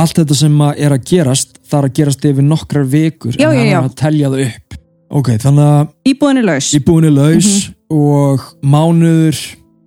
allt 0.00 0.16
þetta 0.16 0.36
sem 0.38 0.60
að 0.64 0.78
er 0.86 0.94
að 0.96 1.04
gerast 1.10 1.58
það 1.68 1.78
er 1.82 1.88
að 1.90 1.96
gerast 2.00 2.24
yfir 2.30 2.46
nokkrar 2.46 2.86
vikur 2.88 3.36
Já, 3.36 3.50
en 3.52 3.66
já. 3.66 3.76
er 3.78 3.84
að 3.84 3.96
telja 4.00 4.30
það 4.32 4.44
upp 4.48 4.78
ok, 5.10 5.28
þannig 5.42 5.66
að 5.74 6.12
íbúðin 6.14 6.38
er 6.40 6.48
laus 6.48 6.70
íbúin 6.78 7.08
er 7.10 7.16
laus 7.18 7.50
Mhm. 7.50 7.76
og 7.90 8.40
mánuður 8.62 9.38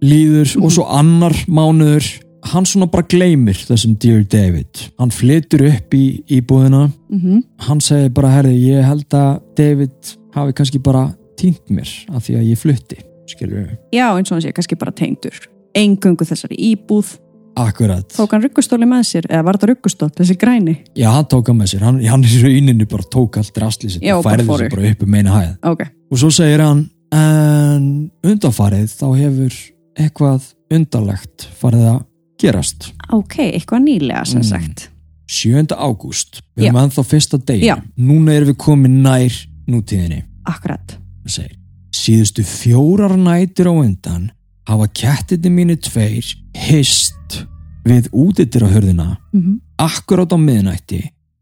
líður 0.03 0.49
og 0.59 0.71
svo 0.75 0.83
annar 0.91 1.31
mánuður 1.47 2.03
hann 2.51 2.65
svona 2.67 2.89
bara 2.91 3.05
gleymir 3.07 3.55
þessum 3.55 3.93
Dear 4.03 4.25
David 4.27 4.81
hann 4.99 5.13
flytur 5.15 5.63
upp 5.69 5.95
í 5.95 6.21
íbúðina 6.27 6.91
Mhm. 7.09 7.43
hann 7.67 7.79
segir 7.79 8.09
bara, 8.13 8.27
herði, 8.35 8.57
ég 8.67 8.83
held 8.83 9.07
að 9.09 9.41
David 9.55 9.91
hafi 10.35 10.51
kannski 10.53 10.81
bara 10.83 11.15
týnt 11.39 11.69
mér 11.73 11.89
af 12.13 12.23
því 12.27 12.37
að 12.39 12.47
ég 12.51 12.57
flutti 12.61 12.97
skilur 13.29 13.59
við, 13.63 13.75
já 13.95 14.07
eins 14.11 14.31
og 14.31 14.35
hann 14.37 14.41
sé 14.45 14.51
kannski 14.55 14.75
bara 14.79 14.91
tengdur. 14.91 15.37
Engöngu 15.73 16.25
þessari 16.27 16.57
íbúð. 16.59 17.15
Akkurat. 17.57 18.07
Tók 18.13 18.31
hann 18.33 18.41
ruggustóli 18.43 18.85
með 18.89 19.03
sér 19.05 19.25
eða 19.29 19.43
var 19.45 19.57
þetta 19.57 19.67
ruggustól, 19.71 20.09
þessi 20.17 20.35
græni? 20.41 20.73
Já, 20.97 21.07
hann 21.13 21.25
tók 21.29 21.47
hann 21.51 21.59
með 21.61 21.69
sér, 21.73 21.83
hann, 21.85 21.99
hann 22.09 22.23
í 22.25 22.39
rauninu 22.41 22.87
bara 22.89 23.03
tók 23.13 23.37
allt 23.37 23.57
rastlið 23.61 23.99
Já, 24.01 24.15
og 24.17 24.23
færði 24.25 24.47
sér 24.49 24.71
bara 24.73 24.89
upp 24.91 25.03
um 25.05 25.11
meina 25.13 25.35
hæð. 25.37 25.51
Ok, 25.71 25.83
og 26.11 26.17
svo 26.21 26.29
segir 26.33 26.63
hann 26.65 26.81
en 27.13 27.85
undanfarið 28.25 28.89
þá 28.97 29.05
hefur 29.19 29.57
eitthvað 30.01 30.47
undarlegt 30.73 31.45
farið 31.61 31.85
að 31.91 31.99
gerast. 32.41 32.89
Ok, 33.13 33.37
eitthvað 33.53 33.85
nýlega 33.85 34.25
sem 34.27 34.41
Mm. 34.41 34.49
sagt. 34.49 34.89
7. 35.29 35.73
ágúst, 35.77 36.41
við 36.57 36.65
erum 36.67 36.81
ennþá 36.83 37.03
fyrsta 37.05 37.37
degi. 37.37 37.69
Núna 37.97 38.33
erum 38.33 38.49
við 38.51 38.57
komin 38.57 39.01
nær 39.05 39.31
nútíðinni. 39.69 40.23
Akkurat, 40.45 40.97
segir, 41.29 41.57
síðustu 41.93 42.43
fjórar 42.43 43.17
nætur 43.17 43.69
á 43.69 43.73
undan 43.73 44.31
hafa 44.67 44.87
kettinni 44.87 45.51
mínu 45.51 45.77
tveir 45.83 46.25
hist 46.67 47.43
við 47.83 48.09
útitir 48.11 48.63
á 48.65 48.69
hörðina 48.71 49.17
mm 49.33 49.59
akkurát 49.83 50.33
á 50.33 50.37
miðnætti 50.39 51.01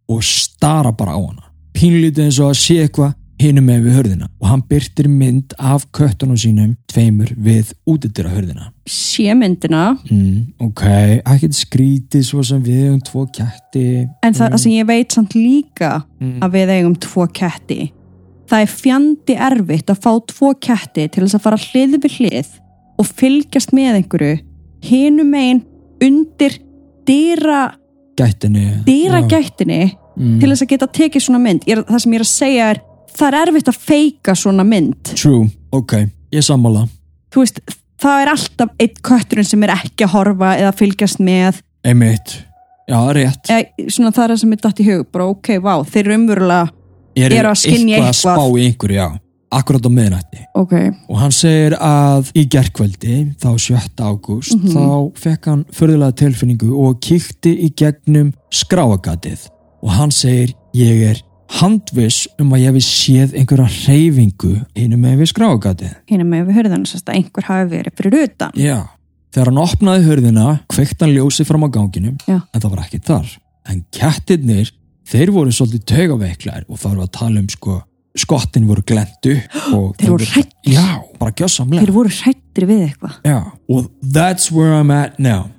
og 0.09 0.23
stara 0.23 0.91
bara 0.91 1.15
á 1.15 1.19
hana. 1.21 1.49
Pínlítið 1.73 2.27
eins 2.27 2.39
og 2.41 2.51
að 2.51 2.59
sé 2.59 2.77
eitthvað 2.83 3.13
hinum 3.41 3.65
með 3.65 3.85
við 3.85 3.95
hörðina 3.97 4.27
og 4.37 4.49
hann 4.51 4.63
byrtir 4.69 5.07
mynd 5.09 5.53
af 5.57 5.87
köttunum 5.95 6.37
sínum 6.37 6.75
tveimur 6.91 7.31
við 7.37 7.71
útitir 7.89 8.27
á 8.29 8.31
hörðina 8.33 8.69
sé 8.91 9.31
myndina. 9.37 9.95
Mm, 10.11 10.51
ok, 10.67 10.83
ekkert 11.21 11.57
skrítið 11.57 12.25
svo 12.27 12.43
sem 12.45 12.61
við 12.65 12.91
um 12.91 12.99
tvo 13.01 13.25
ketti. 13.33 14.05
En 14.21 14.35
það, 14.35 14.51
það 14.51 14.61
sem 14.65 14.75
ég 14.75 14.89
veit 14.89 15.15
samt 15.15 15.37
líka 15.37 15.93
mm. 16.19 16.37
að 16.43 16.57
við 16.57 16.73
eigum 16.75 16.95
tvo 17.01 17.25
ketti 17.33 17.79
það 18.51 18.65
er 18.65 18.71
fjandi 18.71 19.35
erfitt 19.47 19.91
að 19.91 20.01
fá 20.03 20.11
tvo 20.27 20.51
ketti 20.59 21.07
til 21.07 21.23
þess 21.23 21.37
að 21.37 21.45
fara 21.45 21.59
hlið 21.61 21.97
við 22.03 22.17
hlið 22.19 22.49
og 22.99 23.07
fylgjast 23.07 23.73
með 23.75 24.01
einhverju. 24.01 24.39
Hinum 24.85 25.33
einn 25.37 25.63
undir 26.01 26.57
dýra, 27.07 27.71
gættinni. 28.17 28.81
dýra 28.85 29.21
Já. 29.23 29.27
gættinni 29.35 29.81
mm. 29.87 30.39
til 30.41 30.49
þess 30.49 30.65
að 30.65 30.71
geta 30.73 30.89
tekið 30.99 31.25
svona 31.27 31.41
mynd. 31.43 31.67
Er- 31.69 31.85
það 31.87 32.03
sem 32.03 32.15
ég 32.15 32.21
er 32.21 32.25
að 32.25 32.31
segja 32.31 32.69
er 32.73 32.81
það 33.11 33.27
er 33.27 33.39
erfitt 33.45 33.71
að 33.71 33.79
feika 33.87 34.35
svona 34.37 34.65
mynd. 34.67 35.13
True, 35.13 35.47
ok, 35.75 35.97
ég 36.35 36.45
sammála. 36.45 36.85
Þú 37.31 37.45
veist, 37.45 37.63
það 38.01 38.23
er 38.23 38.33
alltaf 38.33 38.75
eitt 38.81 39.01
kötturinn 39.05 39.47
sem 39.47 39.63
er 39.67 39.75
ekki 39.77 40.07
að 40.07 40.15
horfa 40.17 40.53
eða 40.59 40.75
fylgjast 40.75 41.23
með. 41.23 41.61
Einmitt, 41.87 42.35
já, 42.89 42.99
rétt. 43.15 43.47
Eða, 43.47 43.87
svona 43.87 44.11
það 44.11 44.23
er 44.25 44.35
það 44.35 44.43
sem 44.43 44.55
er 44.55 44.63
dætt 44.65 44.83
í 44.83 44.87
hug 44.91 45.09
bara 45.13 45.31
ok, 45.31 45.53
vá, 45.63 45.73
þeir 45.87 46.03
eru 46.03 46.19
umverulega 46.19 46.80
er 47.15 47.31
Eru 47.33 47.49
að 47.51 47.59
skynja 47.63 47.97
eitthvað 47.97 48.07
að 48.07 48.13
eitthvað. 48.13 48.37
spá 48.37 48.59
í 48.59 48.65
einhverju, 48.69 48.95
já 49.01 49.09
akkurat 49.51 49.83
á 49.83 49.91
miðnætti 49.91 50.45
ok, 50.55 50.73
og 51.11 51.17
hann 51.19 51.33
segir 51.35 51.73
að 51.83 52.29
í 52.39 52.45
gerkvöldi 52.47 53.15
þá 53.35 53.49
7. 53.59 53.99
ágúst 53.99 54.55
Mhm. 54.55 54.71
þá 54.71 55.11
fekk 55.19 55.45
hann 55.51 55.65
förðulega 55.75 56.15
tilfinningu 56.21 56.69
og 56.85 57.01
kíkti 57.03 57.51
í 57.67 57.73
gegnum 57.75 58.31
skráagatið 58.49 59.49
og 59.83 59.89
hann 59.91 60.11
segir 60.11 60.53
ég 60.73 61.03
er 61.09 61.21
handviss 61.59 62.29
um 62.39 62.53
að 62.55 62.61
ég 62.63 62.71
hef 62.71 62.85
séð 62.87 63.33
einhverja 63.35 63.67
reyfingu 63.89 64.53
hinum 64.77 65.01
með 65.03 65.17
við 65.19 65.31
skráagatið 65.33 65.93
hinum 66.07 66.29
með 66.31 66.45
við 66.47 66.55
hörðan 66.61 66.85
að 66.87 67.13
einhver 67.17 67.43
hafi 67.49 67.69
verið 67.75 67.97
fyrir 67.99 68.23
utan 68.23 68.51
já, 68.55 68.77
þegar 69.33 69.51
hann 69.51 69.63
opnaði 69.65 70.05
hörðina 70.07 70.45
kveikt 70.71 71.01
hann 71.03 71.11
ljósi 71.17 71.45
fram 71.45 71.67
á 71.67 71.69
ganginum 71.75 72.15
Já. 72.23 72.39
en 72.53 72.61
það 72.61 72.69
var 72.71 72.85
ekki 72.85 73.01
þar 73.03 73.27
en 73.67 73.83
kettirnir, 73.91 74.71
þeir 75.11 75.31
voru 75.35 75.51
svolítið 75.55 75.85
taugaveiklaðir 75.91 76.67
og 76.69 76.79
það 76.81 76.95
var 76.97 77.05
að 77.07 77.11
tala 77.19 77.41
um 77.43 77.49
sko 77.51 77.77
skottin 78.21 78.65
voru 78.67 78.83
glendu 78.87 79.37
Þeir 80.01 80.11
voru 80.11 80.27
hræddir. 80.27 80.73
já, 80.75 80.87
bara 81.19 81.31
gjössamlega 81.39 81.85
þeir 81.85 81.93
voru 81.95 82.11
hrættir 82.17 82.67
við 82.69 82.81
eitthvað 82.89 83.17
Já, 83.27 83.37
og 83.71 83.89
that's 84.03 84.51
where 84.51 84.75
I'm 84.75 84.91
at 84.91 85.19
now. 85.19 85.49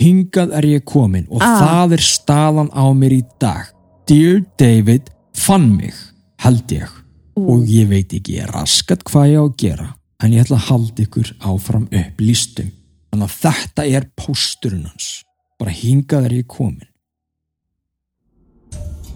Hingað 0.00 0.52
er 0.54 0.66
ég 0.70 0.84
komin 0.86 1.26
og 1.28 1.42
Ah. 1.42 1.58
það 1.60 1.96
er 1.98 2.02
staðan 2.06 2.70
á 2.70 2.84
mér 2.94 3.12
í 3.18 3.22
dag. 3.42 3.66
Dear 4.06 4.40
David 4.56 5.10
fann 5.34 5.76
mig, 5.76 5.92
held 6.40 6.70
ég. 6.72 6.88
Og 7.36 7.66
ég 7.68 7.88
veit 7.90 8.12
ekki 8.14 8.38
raskat 8.48 9.02
hvað 9.04 9.32
ég 9.32 9.38
á 9.38 9.44
að 9.44 9.56
gera, 9.60 9.88
en 10.22 10.32
ég 10.32 10.44
ætla 10.46 10.56
að 10.56 10.68
halda 10.70 11.02
ykkur 11.04 11.32
áfram 11.50 11.88
upp 11.92 12.22
lístum. 12.24 12.70
Þannig 13.12 13.26
að 13.28 13.36
þetta 13.42 13.86
er 13.98 14.06
pósturinn 14.16 14.86
hans. 14.88 15.10
Bara 15.58 15.74
hingað 15.74 16.24
er 16.30 16.36
ég 16.40 16.46
komin. 16.50 16.87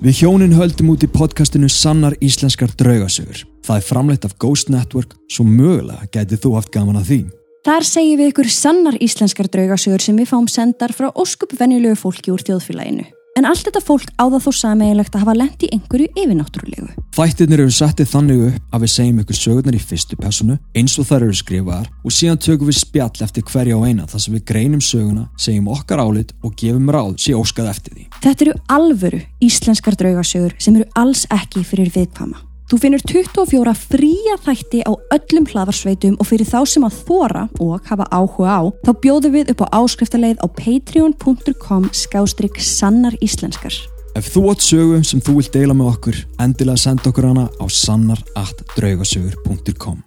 Við 0.03 0.25
hjónin 0.25 0.55
höldum 0.59 0.89
út 0.97 1.05
í 1.07 1.09
podcastinu 1.15 1.69
Sannar 1.71 2.17
Íslenskar 2.19 2.73
draugasögur. 2.75 3.45
Það 3.63 3.77
er 3.77 3.85
framleitt 3.87 4.25
af 4.27 4.33
Ghost 4.43 4.73
Network, 4.73 5.13
svo 5.31 5.47
mögulega 5.47 6.09
getið 6.11 6.41
þú 6.43 6.51
haft 6.57 6.73
gaman 6.75 6.99
að 6.99 7.07
því. 7.13 7.19
Þar 7.63 7.87
segjum 7.87 8.19
við 8.19 8.33
ykkur 8.33 8.51
sannar 8.51 8.99
íslenskar 8.99 9.47
draugasögur 9.55 10.03
sem 10.03 10.19
við 10.19 10.33
fáum 10.33 10.49
sendar 10.51 10.91
frá 10.91 11.07
óskup 11.15 11.55
venjulegu 11.55 11.95
fólki 12.01 12.35
úr 12.35 12.43
þjóðfélaginu. 12.43 13.07
En 13.33 13.47
allt 13.49 13.65
þetta 13.65 13.81
fólk 13.81 14.11
á 14.21 14.29
það 14.29 14.43
þó 14.45 14.53
sameiginlegt 14.59 15.15
að 15.17 15.23
hafa 15.25 15.35
lent 15.39 15.63
í 15.65 15.71
einhverju 15.73 16.11
yfirnáttúrulegu. 16.21 16.91
Þættirnir 17.17 17.63
eru 17.65 17.73
settið 17.73 18.11
þannig 18.11 18.43
upp 18.49 18.77
að 18.77 18.85
við 18.85 18.93
segjum 18.93 19.23
ykkur 19.23 19.39
sögurnar 19.39 19.79
í 19.79 19.81
fyrstu 19.81 20.19
personu 20.21 20.59
eins 20.77 20.99
og 21.01 21.09
þær 21.09 21.27
eru 21.29 21.39
skrifaðar 21.41 21.89
og 22.05 22.17
síðan 22.17 22.43
tökum 22.45 22.69
við 22.69 22.79
spjall 22.83 23.25
eftir 23.25 23.49
hverja 23.49 23.81
á 23.81 23.85
eina 23.89 24.07
þar 24.13 24.25
sem 24.27 24.37
við 24.37 24.47
greinum 24.53 24.85
söguna, 24.85 25.27
segjum 25.41 25.73
okkar 25.73 26.05
álit 26.05 26.37
og 26.45 26.57
gefum 26.61 26.93
ráð 26.93 27.17
sé 27.25 27.37
óskað 27.37 27.73
eftir 27.73 27.97
því. 27.97 28.09
Þetta 28.21 28.49
eru 28.49 28.57
alvöru 28.77 29.25
íslenskar 29.49 29.97
draugasögur 29.97 30.57
sem 30.61 30.77
eru 30.77 30.89
alls 31.01 31.25
ekki 31.33 31.65
fyrir 31.65 31.93
viðkvama. 31.97 32.52
Þú 32.73 32.79
finnur 32.81 33.03
24 33.05 33.73
fría 33.77 34.33
þætti 34.41 34.81
á 34.89 34.97
öllum 35.13 35.45
hlaðarsveitum 35.45 36.17
og 36.17 36.25
fyrir 36.25 36.49
þá 36.49 36.65
sem 36.65 36.81
að 36.87 36.95
þóra 37.05 37.53
og 37.61 37.85
hafa 37.85 38.07
áhuga 38.09 38.49
á, 38.49 38.73
þá 38.81 38.97
bjóðum 39.03 39.35
við 39.35 39.51
upp 39.53 39.61
á 39.69 39.77
áskriftarleið 39.77 40.41
á 40.41 40.49
patreon.com 40.57 41.93
skástrygg 41.93 42.57
sannar 42.65 43.13
íslenskar. 43.21 43.77
Ef 44.17 44.25
þú 44.33 44.49
átt 44.55 44.65
sögu 44.65 45.05
sem 45.05 45.21
þú 45.21 45.37
vilt 45.43 45.53
deila 45.53 45.77
með 45.77 45.85
okkur, 45.91 46.17
endilega 46.41 46.81
senda 46.81 47.13
okkur 47.13 47.29
hana 47.29 47.53
á 47.61 47.69
sannar.draugasögur.com 47.69 50.01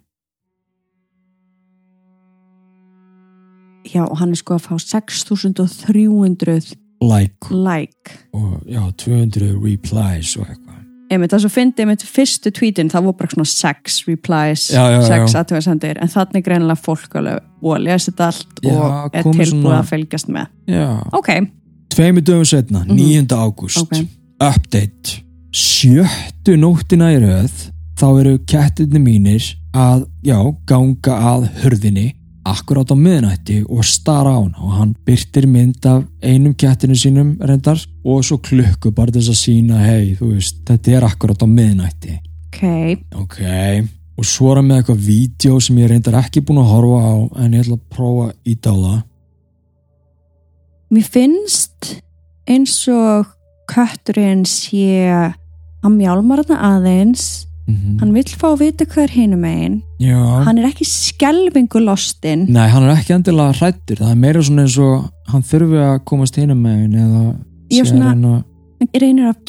Já, 3.94 4.10
og 4.10 4.18
hann 4.18 4.34
er 4.34 4.42
sko 4.42 4.58
að 4.58 4.66
fá 4.66 4.74
6300 4.82 6.74
Like 7.06 7.46
like. 7.54 8.26
og 8.34 8.66
já, 8.66 8.82
200 8.98 9.54
replies 9.62 10.34
og 10.40 10.50
eitthvað. 10.50 10.65
Einmitt, 11.12 11.32
það 11.32 11.44
svo 11.44 11.50
fyndi 11.54 11.84
einmitt 11.84 12.02
fyrstu 12.04 12.52
tweetin, 12.52 12.90
það 12.90 13.04
voru 13.06 13.18
bara 13.20 13.30
svona 13.36 13.46
sex 13.46 14.00
replies, 14.08 14.64
Já, 14.74 14.82
já, 14.90 15.02
sex 15.06 15.36
aðtöðasendir, 15.38 16.00
en 16.02 16.10
þannig 16.10 16.40
er 16.42 16.46
greinilega 16.48 16.82
fólk 16.82 17.14
alveg 17.20 17.44
og 17.62 17.78
lesi 17.84 18.10
þetta 18.12 18.26
allt 18.32 18.64
Já, 18.66 18.74
og 18.74 19.14
er 19.14 19.24
tilbúið 19.24 19.52
svona- 19.52 19.82
að 19.84 19.92
fylgjast 19.92 20.28
með. 20.34 20.48
Já. 20.68 20.88
Ok, 21.14 21.30
Tveimur 21.96 22.22
dögum 22.26 22.46
setna, 22.46 22.80
Mhm. 22.86 22.96
9. 22.98 23.36
ágúst 23.38 23.78
Ok. 23.82 24.08
Update 24.42 25.22
Sjöttu 25.54 26.58
nóttina 26.60 27.14
í 27.16 27.20
röð 27.24 27.72
Þá 27.96 28.20
eru 28.20 28.38
kettirni 28.40 29.00
mínir 29.00 29.56
að, 29.74 30.06
já, 30.24 30.36
ganga 30.68 31.14
að 31.16 31.46
hurðinni 31.64 32.14
akkurát 32.46 32.94
á 32.94 32.98
miðnætti 32.98 33.58
og 33.66 33.86
stara 33.88 34.36
á 34.36 34.40
hana 34.40 34.62
og 34.62 34.76
hann 34.78 34.94
byrtir 35.08 35.48
mynd 35.50 35.86
af 35.90 36.04
einum 36.22 36.54
kettinu 36.54 36.98
sínum 36.98 37.34
reyndar 37.42 37.82
og 38.06 38.24
svo 38.26 38.38
klukku 38.38 38.94
bara 38.96 39.14
þess 39.16 39.34
að 39.34 39.42
sína 39.42 39.82
hei, 39.82 40.14
þú 40.20 40.32
veist, 40.36 40.62
þetta 40.68 40.96
er 40.96 41.08
akkurát 41.10 41.42
á 41.42 41.48
miðnætti. 41.50 42.20
Ok, 42.52 42.62
ok, 43.24 43.42
og 44.16 44.30
svo 44.30 44.54
er 44.54 44.62
hann 44.62 44.70
með 44.70 44.84
eitthvað 44.84 45.04
vídeo 45.10 45.60
sem 45.60 45.82
ég 45.82 45.92
reyndar 45.92 46.22
ekki 46.22 46.46
búin 46.46 46.62
að 46.62 46.72
horfa 46.72 47.02
á 47.04 47.16
en 47.44 47.58
ég 47.58 47.66
ætla 47.66 47.80
að 47.82 47.92
prófa 47.98 48.32
að 48.32 48.72
á 48.72 48.76
það 48.76 49.04
mér 50.94 51.08
finnst 51.12 51.96
eins 52.48 52.76
og 52.92 53.32
kötturinn 53.72 54.46
sé 54.48 55.10
hann 55.10 55.98
mjálmar 55.98 56.44
þarna 56.46 56.76
aðeins 56.76 57.26
mm 57.68 58.00
hann 58.02 58.12
vill 58.14 58.28
fá 58.38 58.48
að 58.52 58.60
vita 58.62 58.86
hvað 58.86 59.04
er 59.04 59.14
hinum 59.16 59.46
einn 59.50 59.82
hann 60.46 60.58
er 60.60 60.68
ekki 60.70 60.86
skelvingu 60.86 61.80
lostinn. 61.82 62.46
Nei, 62.50 62.68
hann 62.70 62.84
er 62.84 62.96
ekki 62.98 63.14
endilega 63.16 63.56
hrættur 63.60 63.98
það 64.04 64.12
er 64.12 64.20
meira 64.22 64.42
svona 64.46 64.66
eins 64.68 64.78
og 64.78 65.10
hann 65.32 65.42
þurfi 65.44 65.80
að 65.82 66.04
komast 66.06 66.36
hinum 66.38 66.66
henni 66.66 67.00
eða 67.02 67.24
Ég 67.74 67.88
svona- 67.90 68.14
að 68.14 69.00
reynir 69.02 69.32
að 69.32 69.40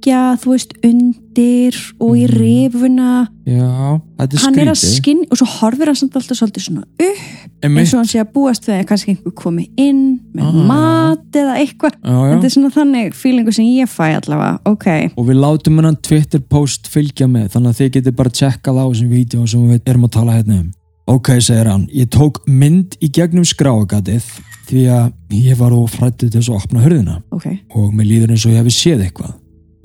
liggja 0.00 0.36
þú 0.40 0.52
veist 0.54 0.72
undir 0.84 1.74
og 2.00 2.16
í 2.16 2.24
Mhm. 2.26 2.36
rifuna. 2.40 3.28
Já, 3.46 4.00
þetta 4.18 4.34
er 4.34 4.40
hann 4.40 4.54
að 4.54 4.76
skrítið 4.76 4.96
skinn 4.96 5.24
og 5.30 5.36
svo 5.38 5.46
horfir 5.46 5.86
hann 5.86 5.94
samt 5.96 6.12
alltaf 6.16 6.36
svolítið 6.38 6.62
svona 6.62 6.82
upp 6.82 7.16
Einmitt. 7.62 7.78
eins 7.80 7.92
og 7.94 7.98
hann 7.98 8.06
sé 8.06 8.20
að 8.20 8.32
búast 8.32 8.68
að 8.68 8.86
kannski 8.86 9.16
einhver 9.16 9.32
komi 9.34 9.70
inn 9.76 10.20
með 10.34 10.44
Ah, 10.44 10.52
mat 10.52 11.32
eða 11.32 11.56
eitthvað. 11.58 11.92
Þetta 12.02 12.44
er 12.44 12.48
svona 12.48 12.70
þannig 12.70 13.14
feelingu 13.14 13.52
sem 13.52 13.64
ég 13.64 13.88
fæ 13.88 14.16
allavega 14.20 14.60
ok, 14.66 15.12
og 15.16 15.26
við 15.26 15.36
látum 15.40 15.76
hennan 15.76 15.96
Twitter 16.02 16.38
post 16.40 16.88
fylgja 16.88 17.26
með 17.28 17.50
þannig 17.52 17.68
að 17.68 17.78
þið 17.80 17.90
getur 17.92 18.12
bara 18.16 18.30
tjekkað 18.30 18.78
á 18.78 18.84
þessum 18.90 19.10
vídeo 19.10 19.46
sem 19.48 19.68
við 19.68 19.80
erum 19.86 20.04
að 20.04 20.10
tala 20.12 20.32
hérna 20.32 20.60
um. 20.60 20.72
Ok, 21.08 21.28
segir 21.40 21.66
hann, 21.66 21.88
ég 21.92 22.06
tók 22.08 22.36
mynd 22.46 22.96
í 23.02 23.10
gegnum 23.10 23.42
skráagatið 23.44 24.22
því 24.68 24.86
að 24.86 25.12
ég 25.32 25.56
var 25.58 25.72
og 25.72 25.88
frættið 25.90 26.30
til 26.30 26.40
að 26.40 26.54
opna 26.54 26.80
hörðina 26.84 27.22
ok. 27.32 27.46
Og 27.74 27.92
mér 27.92 28.06
líður 28.06 28.30
eins 28.30 28.46
og 28.46 28.52
ég 28.52 28.62
hefði 28.62 28.70
séð 28.70 29.04
eitthvað 29.10 29.34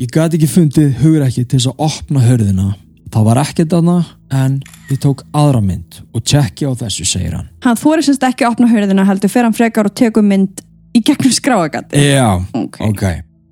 ég 0.01 0.11
gati 0.11 0.39
ekki 0.39 0.49
fundið 0.51 0.97
hugur 1.03 1.23
ekki 1.25 1.45
til 1.45 1.59
þess 1.59 1.71
að 1.71 1.85
opna 1.85 2.23
hörðina 2.25 2.71
það 3.13 3.27
var 3.29 3.41
ekkert 3.45 3.75
aðna 3.77 3.97
en 4.35 4.55
ég 4.89 4.99
tók 5.03 5.23
aðra 5.35 5.61
mynd 5.63 5.99
og 6.11 6.23
tjekki 6.27 6.67
á 6.67 6.71
þessu, 6.75 7.05
segir 7.07 7.35
hann. 7.37 7.49
Hann 7.63 7.79
þóri 7.79 8.03
semst 8.05 8.25
ekki 8.27 8.45
að 8.45 8.55
opna 8.55 8.71
hörðina 8.71 9.05
heldur 9.07 9.31
fer 9.31 9.47
hann 9.47 9.55
frekar 9.55 9.87
og 9.87 9.95
tekur 9.95 10.25
mynd 10.25 10.63
í 10.95 11.01
gegnum 11.05 11.35
skráagatti 11.35 12.01
já, 12.01 12.27
ok, 12.55 12.81
ok. 12.89 13.05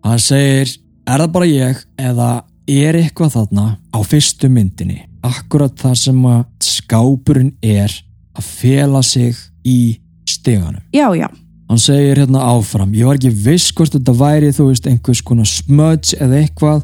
Hann 0.04 0.24
segir, 0.24 0.74
er 1.08 1.24
það 1.24 1.36
bara 1.38 1.50
ég 1.50 1.84
eða 2.10 2.30
er 2.74 3.00
eitthvað 3.00 3.38
þarna 3.38 3.68
á 3.92 4.00
fyrstu 4.08 4.50
myndinni? 4.52 5.04
Akkurat 5.24 5.76
það 5.80 5.96
sem 6.02 6.26
að 6.28 6.44
skápurinn 6.64 7.54
er 7.64 7.94
að 8.36 8.50
fela 8.50 9.04
sig 9.06 9.38
í 9.64 9.96
steganum 10.28 10.84
já, 10.92 11.08
já 11.16 11.30
hann 11.74 11.82
segir 11.82 12.20
hérna 12.22 12.44
áfram 12.54 12.94
ég 12.94 13.08
var 13.10 13.18
ekki 13.18 13.32
viss 13.34 13.72
hvort 13.74 13.96
þetta 13.96 14.14
væri 14.20 14.52
þú 14.54 14.70
veist 14.70 14.88
einhvers 14.90 15.22
konar 15.26 15.50
smudge 15.50 16.18
eða 16.22 16.42
eitthvað. 16.44 16.84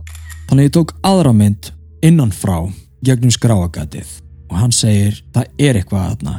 Þannig 0.49 0.69
ég 0.69 0.75
tók 0.79 0.93
aðra 1.05 1.33
mynd 1.35 1.71
innan 2.05 2.31
frá 2.33 2.57
gegnum 3.05 3.33
skráagatið 3.33 4.15
og 4.49 4.55
hann 4.57 4.73
segir 4.73 5.19
það 5.35 5.51
er 5.61 5.79
eitthvað 5.79 6.07
þarna. 6.07 6.35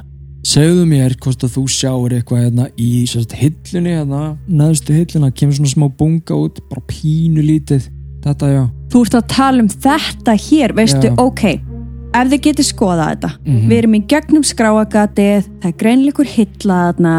Segðu 0.50 0.86
mér 0.88 1.14
hvort 1.20 1.44
að 1.44 1.54
þú 1.54 1.64
sjáur 1.70 2.14
eitthvað 2.16 2.44
hérna 2.46 2.68
í 2.80 2.90
sérst 3.06 3.34
hillunni 3.36 3.92
hérna 3.92 4.22
neðstu 4.48 4.96
hilluna 4.96 5.30
kemur 5.36 5.58
svona 5.58 5.74
smá 5.74 5.86
bunga 6.00 6.38
út 6.38 6.62
bara 6.70 6.86
pínu 6.90 7.44
lítið. 7.44 7.90
Þetta 8.24 8.48
já. 8.50 8.62
Þú 8.90 9.02
ert 9.06 9.18
að 9.20 9.28
tala 9.32 9.62
um 9.62 9.68
þetta 9.70 10.38
hér 10.48 10.74
veistu, 10.76 11.08
Já. 11.08 11.16
ok 11.22 11.44
ef 12.10 12.30
þið 12.32 12.40
getið 12.42 12.66
skoðað 12.66 13.10
þetta. 13.12 13.30
Mhm. 13.46 13.68
við 13.68 13.78
erum 13.78 13.94
í 13.94 14.06
gegnum 14.10 14.42
skráagatið 14.42 15.44
það 15.60 15.68
er 15.70 15.76
greinleikur 15.78 16.26
hillaðna 16.26 17.14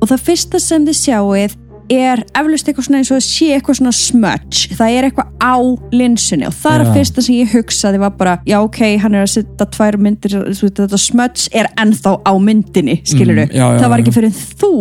og 0.00 0.08
það 0.10 0.24
fyrsta 0.28 0.60
sem 0.62 0.86
þið 0.88 0.98
sjáuð 1.00 1.58
er 1.90 2.22
eflust 2.38 2.68
eitthvað 2.70 2.86
svona 2.86 3.00
eins 3.00 3.10
og 3.10 3.18
það 3.18 3.24
sé 3.26 3.46
eitthvað 3.56 3.78
svona 3.80 3.92
smudge, 3.96 4.76
það 4.78 4.94
er 4.94 5.06
eitthvað 5.08 5.30
á 5.42 5.54
linsunni. 5.96 6.46
Og 6.46 6.54
það 6.54 6.76
er 6.76 6.84
að 6.84 6.92
fyrsta 6.94 7.24
sem 7.26 7.38
ég 7.40 7.54
hugsaði 7.56 8.00
var 8.04 8.14
bara, 8.18 8.36
já 8.46 8.56
ok, 8.62 8.80
hann 9.02 9.16
er 9.18 9.26
að 9.26 9.32
setja 9.34 9.66
tvær 9.74 9.98
myndir, 9.98 10.36
þetta 10.60 11.00
smudge 11.02 11.50
er 11.50 11.70
ennþá 11.82 12.14
á 12.22 12.32
myndinni, 12.38 13.00
skilur 13.02 13.40
Mm, 13.40 13.54
já, 13.56 13.66
það 13.80 13.90
var 13.90 14.02
ekki 14.02 14.14
fyrir 14.14 14.40
þú 14.60 14.72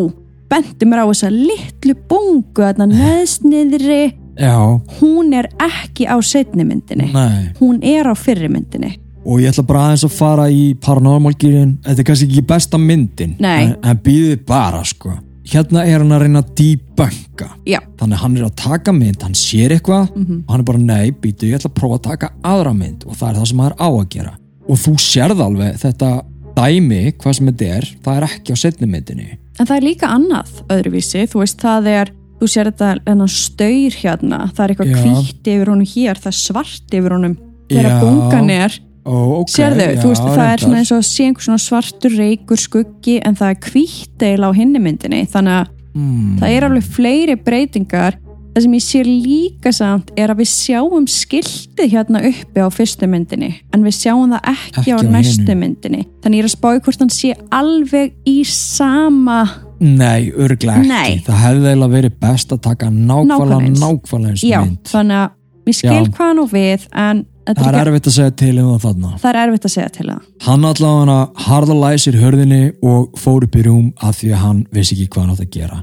bendi 0.50 0.86
mér 0.90 1.04
á 1.06 1.10
þessa 1.10 1.30
litlu 1.34 1.94
bungu 2.10 2.64
þarna 2.66 2.88
neðst 2.90 3.46
niðri 3.46 4.00
já, 4.38 4.56
hún 5.00 5.34
er 5.38 5.50
ekki 5.62 6.08
á 6.10 6.18
setni 6.26 6.66
myndinni. 6.66 7.12
Nei. 7.14 7.54
Hún 7.60 7.82
er 7.86 8.10
á 8.10 8.14
fyrri 8.18 8.50
myndinni 8.52 8.96
og 9.30 9.40
ég 9.44 9.52
ætla 9.54 9.64
bara 9.70 9.86
aðeins 9.88 10.04
að 10.08 10.14
fara 10.18 10.46
í 10.50 10.64
paranormal 10.82 11.34
gýrin 11.38 11.76
þetta 11.86 12.02
er 12.02 12.08
kannski 12.10 12.28
ekki 12.32 12.44
besta 12.50 12.80
myndin 12.82 13.36
Nei. 13.40 13.64
en, 13.70 13.76
en 13.84 14.00
býðið 14.06 14.46
bara 14.50 14.82
sko. 14.88 15.14
Hérna 15.50 15.82
er 15.86 16.02
hann 16.04 16.12
að 16.14 16.22
reyna 16.26 16.42
að 16.44 16.50
debunka. 16.60 17.48
Já, 17.66 17.80
þannig 17.98 18.20
hann 18.22 18.36
er 18.38 18.44
að 18.46 18.56
taka 18.62 18.94
mynd, 18.94 19.22
hann 19.26 19.34
sér 19.38 19.74
eitthvað 19.74 20.12
Mhm. 20.16 20.44
og 20.46 20.52
hann 20.54 20.60
er 20.62 20.68
bara 20.68 20.78
nei, 20.84 21.12
býtu, 21.12 21.48
ég 21.50 21.58
ætla 21.58 21.72
að 21.72 21.78
prófa 21.80 21.98
að 21.98 22.04
taka 22.10 22.30
aðra 22.44 22.74
mynd. 22.78 23.06
Og 23.08 23.16
það 23.18 23.30
er 23.32 23.40
það 23.40 23.48
sem 23.50 23.60
hann 23.64 23.72
er 23.72 23.78
á 23.82 23.90
að 23.90 24.10
gera. 24.14 24.34
Og 24.70 24.78
þú 24.78 24.94
sérð 25.02 25.42
alveg 25.48 25.80
þetta 25.82 26.12
dæmi, 26.60 27.02
hvað 27.18 27.36
sem 27.40 27.48
þetta 27.50 27.70
er 27.78 27.88
það 28.06 28.18
er 28.20 28.28
ekki 28.30 28.54
á 28.54 28.58
setni 28.62 28.88
myndinni. 28.92 29.28
En 29.60 29.66
það 29.66 29.76
er 29.78 29.88
líka 29.88 30.08
annað 30.14 30.50
öðruvísi, 30.70 31.26
þú 31.32 31.42
veist 31.42 31.58
það 31.64 31.88
er 31.88 32.12
þú 32.40 32.48
sér 32.54 32.70
þetta 32.72 33.28
staur 33.30 33.98
hérna. 34.04 34.40
Það 34.54 34.64
er 34.64 34.74
eitthvað 34.76 34.94
Já. 34.94 35.02
hvítt 35.04 35.50
yfir 35.54 35.68
honum 35.74 35.90
hér 35.96 36.16
það 36.22 36.28
er 36.32 36.38
svart 36.40 36.94
yfir 36.94 37.12
honum. 37.18 37.38
Þegar 37.70 38.00
bungan 38.02 38.50
er 38.50 38.80
Ó, 39.10 39.18
ok, 39.42 39.52
sérðu, 39.56 39.88
já, 39.88 40.00
þú 40.04 40.14
veist 40.14 40.24
það 40.24 40.32
er 40.32 40.40
reyndar. 40.40 40.64
svona 40.64 40.80
eins 40.84 40.94
og 40.94 41.04
sé 41.08 41.26
einhver 41.26 41.46
svona 41.48 41.62
svartur 41.64 42.16
reykur 42.20 42.62
skuggi 42.62 43.20
en 43.26 43.38
það 43.40 43.54
er 43.56 43.70
hvítt 43.74 44.26
eila 44.30 44.50
á 44.50 44.52
hinni 44.54 44.82
myndinni 44.84 45.22
þannig 45.34 45.56
að 45.58 45.72
hmm. 45.98 46.34
það 46.42 46.58
er 46.58 46.68
alveg 46.70 46.90
fleiri 46.98 47.38
breytingar 47.42 48.20
það 48.54 48.66
sem 48.66 48.76
ég 48.76 48.84
sé 48.86 49.02
líka 49.06 49.74
samt 49.76 50.12
er 50.20 50.34
að 50.34 50.42
við 50.42 50.50
sjáum 50.52 51.08
skiltið 51.10 51.94
hérna 51.94 52.22
uppi 52.30 52.62
á 52.66 52.68
fyrstu 52.74 53.10
myndinni 53.10 53.52
en 53.74 53.86
við 53.86 53.98
sjáum 53.98 54.36
það 54.36 54.52
ekki, 54.54 54.84
Ekki 54.84 54.94
á 54.94 55.00
næstu 55.16 55.48
hinu. 55.48 55.58
myndinni 55.64 56.04
þannig 56.24 56.40
ég 56.40 56.46
er 56.46 56.50
að 56.50 56.56
spáði 56.56 56.84
hvort 56.86 57.04
hann 57.04 57.14
sé 57.14 57.34
alveg 57.56 58.16
í 58.30 58.38
sama 58.50 59.40
nei, 59.80 60.30
örglega 60.36 60.82
ekki 60.82 60.92
Nei. 60.92 61.20
það 61.26 61.44
hefði 61.46 61.70
eiginlega 61.72 61.96
verið 61.96 62.16
best 62.22 62.56
að 62.56 62.64
taka 62.68 62.90
nákvæmlega 62.94 63.74
Nákvæmlega 63.80 64.34
eins. 64.34 64.44
eins 64.44 64.48
já, 64.50 64.62
mynd 64.66 64.94
þannig 64.94 65.22
að 65.24 65.38
ég 65.70 65.80
skil 65.80 66.00
Já. 66.00 66.10
hvað 66.18 66.34
nú 66.40 66.48
við 66.50 66.88
en 67.06 67.26
það 67.58 67.68
er, 67.74 67.78
er 67.80 67.88
erfitt 67.90 68.08
að 68.08 68.16
segja 68.18 68.32
til 68.42 68.60
um 68.60 68.70
það 68.72 68.84
þarna 68.86 69.12
það 69.24 69.30
er 69.30 69.40
erfitt 69.48 69.66
að 69.66 69.74
segja 69.76 69.90
til 69.98 70.08
það 70.10 70.20
Hann 70.46 70.66
allavega 70.70 71.20
harða 71.48 71.76
læsir 71.84 72.18
hörðinni 72.22 72.62
og 72.84 73.18
fór 73.18 73.44
upp 73.48 73.56
í 73.56 73.64
rúm 73.66 73.88
að 74.04 74.14
því 74.20 74.30
að 74.36 74.44
hann 74.46 74.60
vissi 74.76 74.96
ekki 74.96 75.08
hvað 75.16 75.24
hann 75.26 75.34
átt 75.36 75.46
að 75.46 75.54
gera 75.58 75.80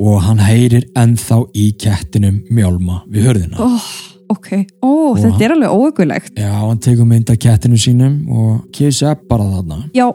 og 0.00 0.22
hann 0.24 0.38
heyrir 0.40 0.86
ennþá 0.96 1.40
í 1.54 1.66
kettinum 1.76 2.38
mjálma 2.50 3.02
við 3.12 3.26
hörðina. 3.28 3.58
oh, 3.60 3.90
ok, 4.32 4.48
ó, 4.80 4.90
þetta 5.18 5.32
hann- 5.34 5.42
er 5.44 5.52
alveg 5.56 5.70
óögulegt 5.76 6.38
Já, 6.40 6.52
hann 6.56 6.78
tekur 6.80 7.04
mynd 7.10 7.28
af 7.30 7.38
kettinum 7.38 7.76
sínum 7.76 8.14
og 8.30 8.70
upp 9.12 9.28
bara 9.28 9.44
þarna. 9.44 9.82
já, 9.92 10.06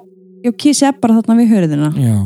ég 0.46 0.56
kísi 0.58 0.86
bara 1.02 1.20
þarna 1.22 1.38
við 1.38 1.54
hörðina 1.54 1.92
Já. 2.02 2.18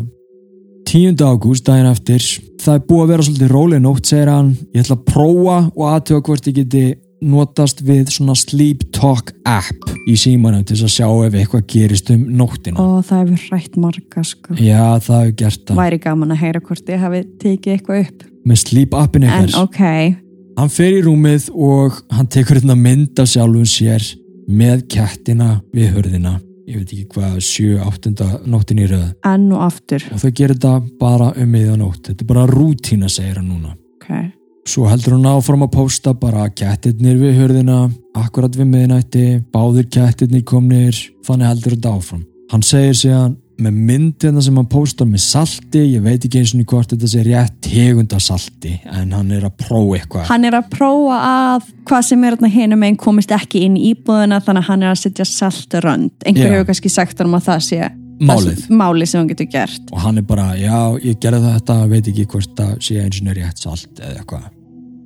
10. 0.90 1.20
ágúst 1.22 1.64
daginn 1.68 1.86
eftir 1.92 2.24
það 2.64 2.74
er 2.80 2.86
búið 2.88 3.04
að 3.04 3.10
vera 3.12 3.24
svolítið 3.28 3.52
róleg 3.54 3.82
nótt 3.84 4.06
segir 4.10 4.30
hann, 4.32 4.56
ég 4.74 4.82
ætla 4.86 4.96
að 4.98 5.04
prófa 5.12 5.58
og 5.76 5.84
aðtöga 5.92 6.24
hvort 6.26 6.48
ég 6.50 6.56
geti 6.64 6.86
notast 7.22 7.82
við 7.84 8.10
svona 8.14 8.36
sleep 8.38 8.86
talk 8.96 9.34
app 9.46 9.90
í 10.08 10.16
símanum 10.20 10.64
til 10.66 10.78
að 10.80 10.94
sjá 10.94 11.08
ef 11.28 11.34
eitthvað 11.36 11.66
gerist 11.74 12.10
um 12.14 12.26
nóttina. 12.40 12.80
og 12.80 13.04
það 13.06 13.24
hefur 13.28 13.46
hrætt 13.50 13.78
marga 13.78 14.24
sko. 14.24 14.56
Já, 14.56 15.00
það 15.04 15.20
hefur 15.26 15.36
gert 15.44 15.66
það. 15.68 15.76
væri 15.82 16.00
gaman 16.06 16.32
að 16.32 16.42
heyra 16.46 16.62
hvort 16.62 16.90
ég 16.90 17.00
hafi 17.00 17.24
tekið 17.44 17.74
eitthvað 17.78 18.04
upp 18.08 18.26
Með 18.50 18.58
sleep 18.64 18.94
appin 18.96 19.24
en 19.24 19.30
eitthvað. 19.30 19.64
ok, 19.64 20.16
Hann 20.60 20.70
fer 20.70 20.92
í 20.92 21.02
rúmið 21.06 21.50
og 21.56 22.02
hann 22.12 22.28
tekur 22.28 22.58
hérna 22.60 22.76
mynd 22.76 23.20
af 23.20 23.28
sjálfum 23.32 23.66
sér 23.68 24.04
með 24.50 24.88
kettina 24.92 25.62
við 25.74 25.94
hörðina. 25.96 26.40
Ég 26.68 26.82
veit 26.82 26.92
ekki 26.94 27.06
hvað, 27.14 27.38
7-8. 27.40 28.48
nóttin 28.48 28.80
í 28.84 28.88
röð. 28.90 29.14
enn 29.26 29.52
og 29.54 29.62
aftur 29.68 30.04
Og 30.12 30.20
þau 30.20 30.32
gerir 30.36 30.56
þetta 30.58 30.74
bara 31.00 31.32
um 31.36 31.50
miðjanótt. 31.52 32.02
Þetta 32.10 32.22
er 32.22 32.28
bara 32.34 32.48
rútína, 32.48 33.10
segir 33.10 33.38
hann 33.40 33.48
núna. 33.50 33.76
ok, 34.02 34.32
Svo 34.68 34.88
heldur 34.90 35.16
hann 35.16 35.30
áfram 35.30 35.64
að 35.66 35.76
pósta 35.78 36.14
bara 36.18 36.48
kettirnir 36.52 37.20
við 37.20 37.38
hörðina, 37.40 37.84
akkurat 38.18 38.56
við 38.58 38.68
miðnætti, 38.74 39.28
báðir 39.54 39.88
kettirnir 39.92 40.44
komnir, 40.48 40.98
þannig 41.28 41.54
heldur 41.54 41.78
þetta 41.78 41.94
áfram. 41.96 42.26
Hann 42.50 42.66
segir 42.66 42.98
síðan 42.98 43.38
með 43.60 43.80
myndina 43.90 44.42
sem 44.44 44.56
hann 44.56 44.68
póstar 44.72 45.08
með 45.10 45.24
salti, 45.26 45.82
ég 45.94 46.04
veit 46.04 46.24
ekki 46.24 46.42
eins 46.42 46.54
og 46.56 46.64
hvort 46.72 46.94
þetta 46.94 47.10
sé 47.12 47.24
rétt 47.28 47.58
tegunda 47.66 48.20
salti, 48.24 48.76
en 48.88 49.12
hann 49.16 49.34
er 49.36 49.48
að 49.50 49.58
prófa 49.66 49.98
eitthvað. 50.00 50.28
hann 50.30 50.48
er 50.48 50.58
að 50.60 50.70
prófa 50.72 51.18
að 51.30 51.72
hvað 51.90 52.06
sem 52.08 52.24
er 52.24 52.38
hérna 52.38 52.52
hinum 52.54 52.86
einn 52.88 53.00
komist 53.00 53.34
ekki 53.36 53.66
inn 53.68 53.76
í 53.80 53.90
íbúðina 53.92 54.40
þannig 54.46 54.64
að 54.64 54.70
hann 54.72 54.86
er 54.86 54.94
að 54.94 55.02
setja 55.04 55.28
saltrönd 55.28 56.26
einhver 56.26 56.56
hefur 56.56 56.70
kannski 56.72 56.94
sagt 56.94 57.20
hann 57.20 57.36
að 57.36 57.50
það 57.50 57.66
sé 57.68 57.92
Málið. 58.20 58.68
málið 58.70 59.08
sem 59.08 59.20
hann 59.22 59.30
getur 59.30 59.50
gert 59.52 59.92
og 59.92 60.00
hann 60.04 60.18
er 60.18 60.26
bara, 60.28 60.48
já, 60.60 60.80
ég 61.04 61.20
gerði 61.24 61.54
þetta 61.56 61.78
veit 61.90 62.08
ekki 62.12 62.26
hvort 62.28 62.56
það 62.56 62.74
sé 62.84 63.00
eins 63.04 63.22
og 63.22 63.36
rétt 63.38 63.58
salt 63.64 64.00
eða 64.00 64.20
eitthvað. 64.20 64.48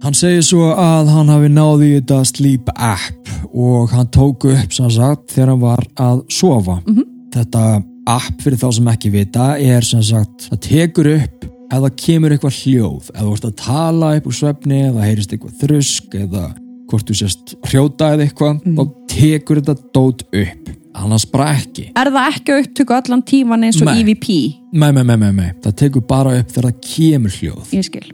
Hann 0.03 0.13
segir 0.13 0.43
svo 0.43 0.73
að 0.75 1.07
hann 1.13 1.29
hafi 1.31 1.47
náði 1.53 1.89
í 1.93 2.01
þetta 2.01 2.25
sleep 2.27 2.69
app 2.75 3.29
og 3.53 3.89
hann 3.95 4.07
tóku 4.07 4.51
upp 4.51 4.73
sem 4.73 4.89
sagt 4.91 5.31
þegar 5.31 5.53
hann 5.53 5.61
var 5.61 5.83
að 5.95 6.23
sofa. 6.29 6.81
Mhm. 6.85 7.03
Þetta 7.33 7.83
app 8.07 8.41
fyrir 8.41 8.57
þá 8.59 8.73
sem 8.73 8.85
ekki 8.87 9.11
vita 9.11 9.57
er 9.59 9.81
sem 9.81 10.01
sagt, 10.03 10.49
það 10.49 10.59
tekur 10.59 11.07
upp 11.23 11.45
það 11.73 11.95
kemur 11.97 12.33
eitthvað 12.35 12.57
hljóð, 12.61 13.07
þú 13.17 13.31
ert 13.33 13.45
að 13.47 13.55
tala 13.57 14.09
upp 14.17 14.27
úr 14.29 14.35
svefni 14.37 14.79
eða 14.89 15.07
heyrist 15.07 15.31
eitthvað 15.33 15.55
þrusk 15.63 16.17
eða 16.19 16.43
hvort 16.91 17.07
þú 17.09 17.15
sést 17.17 17.55
hrjóta 17.65 18.11
eða 18.13 18.27
eitthvað, 18.27 18.59
Mhm. 18.61 18.75
þá 18.77 18.83
tekur 19.07 19.61
þetta 19.61 19.75
dót 19.93 20.21
upp, 20.33 20.69
annars 20.93 21.25
bara 21.31 21.51
ekki. 21.57 21.89
er 21.95 22.11
það 22.13 22.27
ekki 22.33 22.53
að 22.55 22.63
upptöku 22.65 22.93
allan 22.97 23.23
tíman 23.23 23.63
eins 23.67 23.81
og 23.81 23.87
Nei. 23.89 24.01
EVP 24.03 24.27
Nei, 24.73 24.91
nei, 24.91 25.03
nei, 25.03 25.15
nei, 25.17 25.31
nei, 25.31 25.51
það 25.63 25.75
tekur 25.83 26.05
bara 26.09 26.35
upp 26.39 26.51
þegar 26.51 26.69
það 26.71 26.83
kemur 26.89 27.39
hljóð. 27.39 27.71
ég 27.73 27.87
skil 27.89 28.11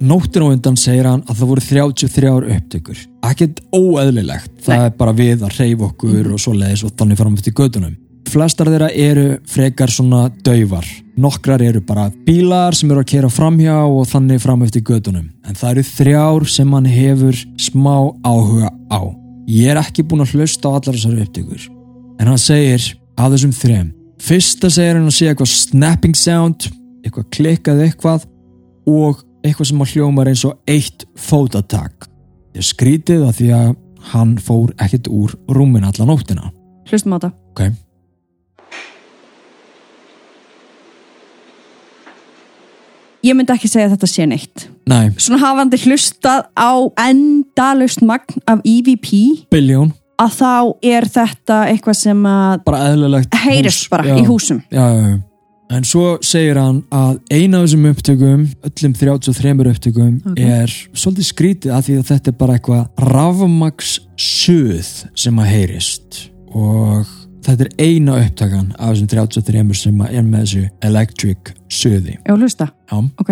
Nóttin 0.00 0.40
á 0.40 0.48
undan 0.48 0.76
segir 0.80 1.04
hann 1.04 1.20
að 1.28 1.42
það 1.42 1.48
voru 1.50 1.60
33 1.60 2.30
upptökur. 2.54 3.00
Ekkert 3.28 3.58
óeðlilegt, 3.76 4.52
það 4.64 4.84
er 4.86 4.94
bara 4.96 5.12
við 5.12 5.42
að 5.44 5.58
reyfa 5.60 5.88
okkur 5.90 6.30
og 6.32 6.40
svo 6.40 6.54
leiðis 6.56 6.84
og 6.88 6.94
þannig 6.96 7.18
fram 7.20 7.34
eftir 7.36 7.52
gödunum. 7.52 7.96
flestar 8.30 8.66
þeirra 8.70 8.88
eru 8.94 9.38
frekar 9.44 9.90
svona 9.90 10.30
daufar. 10.46 10.86
Nokkrar 11.18 11.60
eru 11.60 11.80
bara 11.82 12.10
bílar 12.24 12.72
sem 12.78 12.90
eru 12.90 13.00
að 13.02 13.10
kera 13.12 13.28
framhjá 13.28 13.76
og 13.90 14.06
þannig 14.08 14.40
fram 14.40 14.62
eftir 14.62 14.82
gödunum. 14.82 15.28
En 15.44 15.54
það 15.54 15.70
eru 15.70 15.82
þrjár 15.82 16.48
sem 16.48 16.72
hann 16.72 16.86
hefur 16.86 17.36
smá 17.58 17.96
áhuga 18.24 18.70
á. 18.88 19.00
Ég 19.50 19.68
er 19.68 19.76
ekki 19.82 20.02
búin 20.06 20.22
að 20.24 20.32
hlusta 20.38 20.70
á 20.70 20.78
allar 20.78 20.94
þessari 20.96 21.26
upptökur. 21.26 21.68
En 22.20 22.28
hann 22.28 22.40
segir 22.40 22.84
að 23.16 23.36
þessum 23.36 23.52
þrem. 23.56 23.88
Fyrsta 24.20 24.68
segir 24.68 24.98
hann 24.98 25.08
að 25.08 25.16
sé 25.16 25.30
eitthvað 25.30 25.52
snapping 25.54 26.16
sound, 26.18 26.68
eitthvað 27.00 27.28
klikkað 27.32 27.84
eitthvað 27.86 28.26
og 28.90 29.22
eitthvað 29.40 29.70
sem 29.70 29.84
að 29.84 29.94
hljómar 29.94 30.28
eins 30.28 30.44
og 30.44 30.58
eitt 30.68 31.06
fótatak. 31.16 32.10
Ég 32.52 32.66
skrítið 32.66 33.24
að 33.24 33.38
því 33.38 33.52
að 33.56 33.70
hann 34.12 34.34
fór 34.42 34.74
ekkert 34.80 35.08
úr 35.08 35.32
rúmin 35.48 35.86
alla 35.88 36.08
nóttina. 36.08 36.50
Hlustum 36.90 37.16
á 37.16 37.18
þetta. 37.22 37.32
Ok. 37.54 37.70
Ég 43.20 43.36
myndi 43.36 43.52
ekki 43.52 43.68
segja 43.68 43.88
að 43.88 43.96
þetta 43.96 44.08
sé 44.08 44.26
neitt. 44.28 44.66
Nei, 44.88 45.10
Svona 45.20 45.40
hafandi 45.42 45.76
hlustað 45.84 46.46
á 46.56 46.72
endalaust 47.04 48.00
magn 48.04 48.40
af 48.48 48.62
EVP 48.64 49.10
biljón, 49.52 49.92
að 50.20 50.36
þá 50.36 50.52
er 50.92 51.06
þetta 51.16 51.58
eitthvað 51.72 51.98
sem 52.00 52.22
að 52.28 53.34
heyrist 53.46 53.90
bara 53.92 54.04
Já. 54.10 54.16
í 54.20 54.24
húsum. 54.28 54.62
Já, 54.70 54.86
já, 54.94 55.02
já. 55.10 55.18
En 55.70 55.84
svo 55.86 56.16
segir 56.26 56.58
hann 56.58 56.80
að 56.90 57.20
eina 57.30 57.60
af 57.60 57.68
þessum 57.68 57.84
upptökum, 57.92 58.40
öllum 58.66 58.94
33 58.98 59.52
upptökum, 59.70 60.16
Ok. 60.32 60.40
er 60.42 60.72
svolítið 60.98 61.28
skrítið 61.28 61.70
að 61.76 61.84
því 61.86 61.98
að 62.00 62.08
þetta 62.10 62.32
er 62.32 62.38
bara 62.40 62.56
eitthvað 62.58 62.88
rafmaks 63.12 63.92
suð 64.18 64.90
sem 65.14 65.38
að 65.38 65.46
heyrist 65.52 66.18
og 66.50 67.06
þetta 67.46 67.68
er 67.68 67.70
eina 67.86 68.18
upptakan 68.18 68.72
af 68.78 68.96
þessum 68.96 69.12
33 69.14 69.74
sem 69.78 70.00
er 70.10 70.22
með 70.26 70.42
þessu 70.42 70.64
electric 70.90 71.54
suði. 71.70 72.16
Já, 72.26 72.34
hlusta. 72.34 72.72
Já, 72.90 72.98
Ok. 73.22 73.30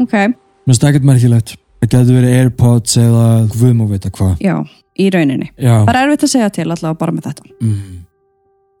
Ok, 0.00 0.12
mér 0.12 0.34
finnst 0.66 0.84
ekkert 0.88 1.04
merkilegt. 1.04 1.54
Það 1.84 1.90
getur 1.92 2.16
verið 2.16 2.38
Airpods 2.40 2.96
eða 2.96 3.24
guðum 3.52 3.80
og 3.84 3.90
vita 3.92 4.10
hvað. 4.10 4.38
já, 4.40 4.54
í 4.98 5.10
rauninni. 5.12 5.50
Já. 5.60 5.74
Er 5.88 5.98
erfitt 6.00 6.24
að 6.24 6.32
segja 6.32 6.50
til 6.50 6.64
allavega 6.70 6.98
bara 6.98 7.12
með 7.12 7.26
þetta. 7.28 7.44
Mm. 7.60 8.00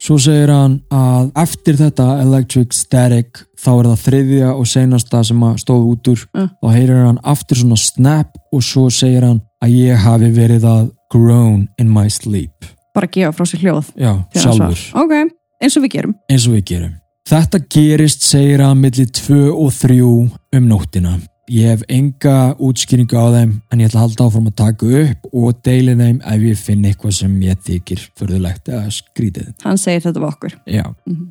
Svo 0.04 0.16
segir 0.20 0.50
hann 0.52 0.80
að 0.92 1.30
eftir 1.40 1.76
þetta 1.78 2.06
Electric 2.20 2.72
Static 2.76 3.38
þá 3.56 3.68
er 3.78 3.86
það 3.88 4.02
þriðja 4.04 4.48
og 4.58 4.66
seinasta 4.68 5.22
sem 5.24 5.40
að 5.46 5.54
stóð 5.62 5.84
út 5.92 6.08
úr 6.12 6.24
Mm. 6.34 6.48
þá 6.60 6.68
heyrir 6.74 7.04
hann 7.06 7.20
aftur 7.24 7.56
svona 7.56 7.76
snap 7.78 8.34
og 8.52 8.60
svo 8.62 8.90
segir 8.90 9.22
hann 9.24 9.40
að 9.64 9.70
ég 9.78 9.96
hafi 9.96 10.28
verið 10.34 10.64
að 10.68 10.90
groan 11.10 11.68
in 11.78 11.88
my 11.90 12.08
sleep 12.08 12.52
Bara 12.94 13.06
gefa 13.06 13.32
frá 13.32 13.44
sér 13.48 13.60
hljóð. 13.64 13.92
já, 13.96 14.12
þegar 14.32 14.44
hann 14.44 14.58
sjálfur, 14.58 14.76
svarar. 14.76 15.04
Ok, 15.04 15.32
eins 15.62 15.76
og 15.76 15.82
við 15.84 15.90
gerum. 15.96 16.14
eins 16.30 16.46
og 16.48 16.52
við 16.54 16.64
gerum 16.64 16.92
Þetta 17.24 17.56
gerist, 17.72 18.20
segir 18.28 18.60
hann 18.60 18.82
milli 18.82 19.06
2 19.08 19.46
og 19.48 19.70
3 19.72 20.00
um 20.04 20.66
nóttina 20.68 21.14
Ég 21.48 21.70
hef 21.72 21.84
enga 21.92 22.54
útskýringu 22.60 23.16
á 23.16 23.28
þeim 23.32 23.54
en 23.72 23.80
ég 23.80 23.88
ætla 23.88 24.00
að 24.00 24.04
halda 24.06 24.26
áfram 24.26 24.48
að 24.48 24.56
taka 24.58 24.88
upp 25.00 25.26
og 25.32 25.62
deili 25.64 25.94
þeim 25.96 26.18
ef 26.20 26.44
ég 26.44 26.58
finn 26.60 26.84
eitthvað 26.88 27.14
sem 27.18 27.38
ég 27.44 27.62
þykir 27.64 28.02
förðulegt 28.20 28.68
eða 28.68 28.92
skrítið 28.92 29.50
Hann 29.64 29.80
segir 29.80 30.04
þetta 30.04 30.20
við 30.20 30.28
okkur. 30.28 30.56
Já. 30.68 30.84
Mhm. 31.04 31.30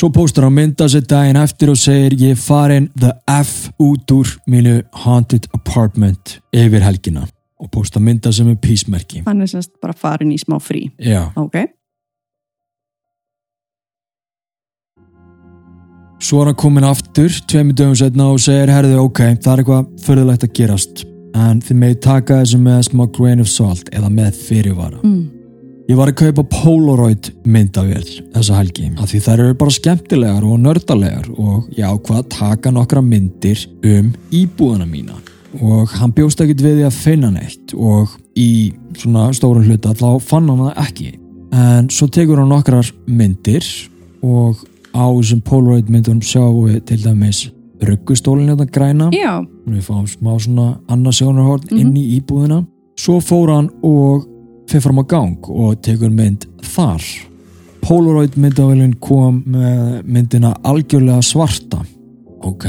Svo 0.00 0.08
póstar 0.08 0.46
hann 0.48 0.56
mynda 0.56 0.88
sér 0.88 1.04
daginn 1.04 1.36
eftir 1.36 1.68
og 1.68 1.76
segir 1.76 2.16
ég 2.16 2.38
farin 2.40 2.88
the 2.96 3.12
F 3.28 3.68
út 3.76 4.12
úr 4.16 4.28
mínu 4.48 4.82
haunted 5.04 5.48
apartment 5.52 6.38
yfir 6.52 6.80
helgina 6.80 7.26
og 7.60 7.68
póstar 7.68 8.00
mynda 8.00 8.32
sem 8.32 8.48
er 8.48 8.56
písmerki. 8.56 9.20
Hann 9.26 9.42
er 9.42 9.52
semst 9.52 9.76
bara 9.82 9.92
farin 9.92 10.32
í 10.32 10.38
smá 10.40 10.56
frí. 10.56 10.90
Já. 10.96 11.28
Ok, 11.36 11.66
Svo 16.20 16.42
er 16.42 16.50
hann 16.50 16.58
komin 16.60 16.84
aftur 16.84 17.32
tveimur 17.48 17.76
dögum 17.78 17.96
setna 17.96 18.28
og 18.28 18.40
segir 18.44 18.70
herðu 18.70 18.98
ok, 19.06 19.20
það 19.40 19.52
er 19.52 19.62
eitthvað 19.62 19.86
förðulegt 20.04 20.46
að 20.46 20.54
gerast 20.58 21.04
en 21.40 21.60
þið 21.64 21.78
megið 21.80 22.00
taka 22.04 22.40
þessu 22.42 22.58
með 22.60 22.80
smá 22.90 23.04
grain 23.16 23.40
of 23.40 23.48
salt 23.48 23.88
eða 23.94 24.10
með 24.12 24.40
fyrirvara. 24.48 24.98
mm. 25.02 25.20
Ég 25.90 25.98
var 25.98 26.12
að 26.12 26.20
kaupa 26.20 26.44
Polaroid 26.46 27.32
myndavél 27.50 28.04
þessa 28.30 28.58
helgi 28.60 28.92
af 28.94 29.10
því 29.10 29.20
þær 29.24 29.40
eru 29.42 29.56
bara 29.58 29.74
skemmtilegar 29.74 30.44
og 30.46 30.60
nördalegar 30.62 31.26
og 31.34 31.64
ég 31.74 31.82
ákvað 31.82 32.20
að 32.20 32.28
taka 32.36 32.70
nokkra 32.70 33.02
myndir 33.02 33.64
um 33.82 34.12
íbúðana 34.30 34.86
mína 34.86 35.16
og 35.58 35.90
hann 35.98 36.14
bjóst 36.14 36.44
ekkert 36.44 36.62
við 36.62 36.78
því 36.78 36.86
að 36.86 37.00
finna 37.00 37.32
neitt 37.34 37.74
og 37.74 38.12
í 38.38 38.70
svona 39.00 39.32
stórum 39.34 39.66
hluta 39.66 39.96
þá 39.98 40.22
fann 40.22 40.46
hann 40.52 40.62
það 40.68 40.78
ekki 40.84 41.10
en 41.58 41.90
svo 41.90 42.06
tekur 42.06 42.38
hann 42.38 42.52
nokkrar 42.54 42.92
myndir 43.10 43.66
og 44.22 44.62
á 44.94 45.04
þessum 45.06 45.40
Polaroid 45.46 45.88
myndunum 45.90 46.20
sjáum 46.24 46.66
við 46.68 46.84
til 46.90 46.98
dæmis 47.04 47.50
ruggustólinn 47.80 48.50
þetta 48.52 48.66
græna. 48.74 49.08
Já, 49.14 49.40
við 49.66 49.86
fáum 49.86 50.06
smá 50.10 50.34
svona 50.38 50.80
annað 50.88 51.16
sjónarhorn 51.20 51.64
Mhm. 51.70 51.78
inn 51.80 51.94
í 51.96 52.20
íbúðina. 52.20 52.66
Svo 52.98 53.20
fór 53.20 53.54
hann 53.54 53.70
og 53.82 54.26
fyrir 54.68 54.82
fram 54.82 54.98
á 54.98 55.04
gang 55.08 55.38
og 55.48 55.80
tekur 55.82 56.10
mynd 56.10 56.44
þar. 56.62 57.00
Polaroid 57.82 58.36
myndavælinn 58.36 58.98
kom 59.00 59.42
með 59.48 60.04
myndina 60.04 60.54
algjörlega 60.62 61.22
svarta. 61.24 61.80
Ok, 62.42 62.64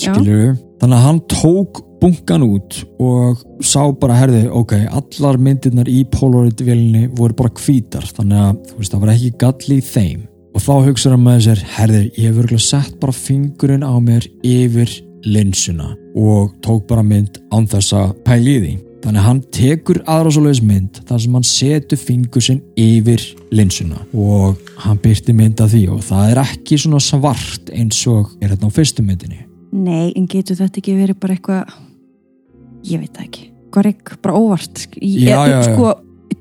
já. 0.00 0.14
skilur 0.14 0.38
við 0.40 0.58
þannig 0.80 0.96
að 0.96 1.02
hann 1.06 1.20
tók 1.28 1.80
bunkan 2.00 2.42
út 2.42 2.84
og 2.98 3.36
sá 3.60 3.92
bara 4.00 4.14
herði 4.14 4.48
ok, 4.50 4.72
allar 4.90 5.36
myndirnar 5.38 5.86
í 5.86 6.04
Polaroid 6.10 6.56
vélinni 6.56 7.08
voru 7.14 7.34
bara 7.34 7.50
hvítar. 7.50 8.02
Þannig 8.16 8.38
að 8.38 8.66
þú 8.66 8.78
veist, 8.78 8.92
það 8.92 9.00
var 9.00 9.08
ekki 9.14 9.38
gall 9.38 9.76
í 9.76 9.80
þeim 9.80 10.22
og 10.52 10.60
þá 10.60 10.72
hugsaður 10.86 11.16
hann 11.16 11.24
með 11.26 11.40
sér 11.46 11.62
herði, 11.78 12.02
ég 12.18 12.28
hef 12.30 12.40
örgulega 12.42 12.64
sett 12.66 12.96
bara 13.00 13.12
fingurinn 13.16 13.84
á 13.86 13.94
mér 14.04 14.26
yfir 14.44 14.90
linsuna 15.24 15.92
og 16.18 16.50
tók 16.64 16.86
bara 16.90 17.04
mynd 17.06 17.38
án 17.54 17.68
þess 17.70 17.94
að 17.96 18.16
pæli 18.26 18.56
í 18.56 18.62
því. 18.64 18.72
Þannig 19.02 19.18
að 19.18 19.26
hann 19.26 19.38
tekur 19.50 19.98
aðra 20.06 20.30
svoleiðis 20.30 20.60
mynd 20.62 20.98
þar 21.08 21.22
sem 21.24 21.36
hann 21.38 21.46
setur 21.48 21.98
fingur 21.98 22.44
sinn 22.44 22.60
yfir 22.78 23.24
linsuna 23.50 23.98
og 24.14 24.60
hann 24.84 25.00
byrti 25.02 25.34
mynd 25.34 25.62
af 25.64 25.72
því 25.72 25.80
og 25.96 26.04
það 26.06 26.28
er 26.34 26.40
ekki 26.44 26.78
svona 26.78 27.00
svart 27.02 27.72
eins 27.74 27.98
og 28.12 28.30
er 28.42 28.52
þetta 28.52 28.70
á 28.70 28.76
fyrstu 28.76 29.02
myndinni. 29.06 29.40
Nei, 29.72 30.12
en 30.14 30.28
getur 30.30 30.58
þetta 30.60 30.78
ekki 30.82 30.94
verið 31.00 31.18
bara 31.18 31.34
eitthvað 31.38 31.74
ég 32.92 33.02
veit 33.02 33.18
ekki. 33.24 33.48
Hvað 33.72 33.82
er 33.86 33.90
ekki 33.94 34.20
bara 34.22 34.38
óvart. 34.38 34.86
Ég, 35.00 35.26
Já, 35.26 35.38
já, 35.48 35.56
já. 35.56 35.72
sko, 35.72 35.92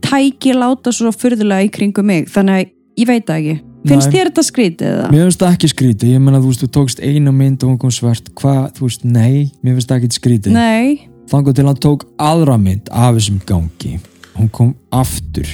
tæki 0.04 0.54
láta 0.58 0.94
svo 0.94 1.10
furðulega 1.16 1.66
í 1.66 1.72
kringum 1.74 2.06
mig 2.12 2.30
þannig 2.30 2.60
að 2.60 2.72
ég 3.02 3.10
veit 3.10 3.30
ekki 3.40 3.58
finnst 3.88 4.12
þér 4.14 4.30
þetta 4.30 4.44
skrítið 4.46 4.88
eða? 4.92 5.08
Mér 5.12 5.24
finnst 5.28 5.42
það 5.42 5.56
ekki 5.56 5.70
skrítið, 5.72 6.12
ég 6.16 6.22
menna 6.22 6.42
þú 6.42 6.52
veist, 6.52 6.64
þú 6.66 6.70
tókst 6.78 7.02
eina 7.02 7.32
mynd 7.34 7.64
og 7.64 7.72
hún 7.72 7.80
kom 7.82 7.94
svart, 7.96 8.30
hvað, 8.38 8.62
þú 8.78 8.88
veist, 8.88 9.04
nei, 9.08 9.52
mér 9.64 9.78
finnst 9.78 9.90
það 9.92 10.02
ekki 10.02 10.20
skrítið. 10.20 10.56
Nei, 10.58 11.08
Þannig 11.32 11.56
til 11.56 11.66
hann 11.66 11.78
tók 11.80 12.02
aðra 12.20 12.58
mynd 12.60 12.90
af 12.92 13.14
þessum 13.16 13.38
gangi, 13.48 13.94
hún 14.36 14.50
kom 14.52 14.74
aftur 14.92 15.48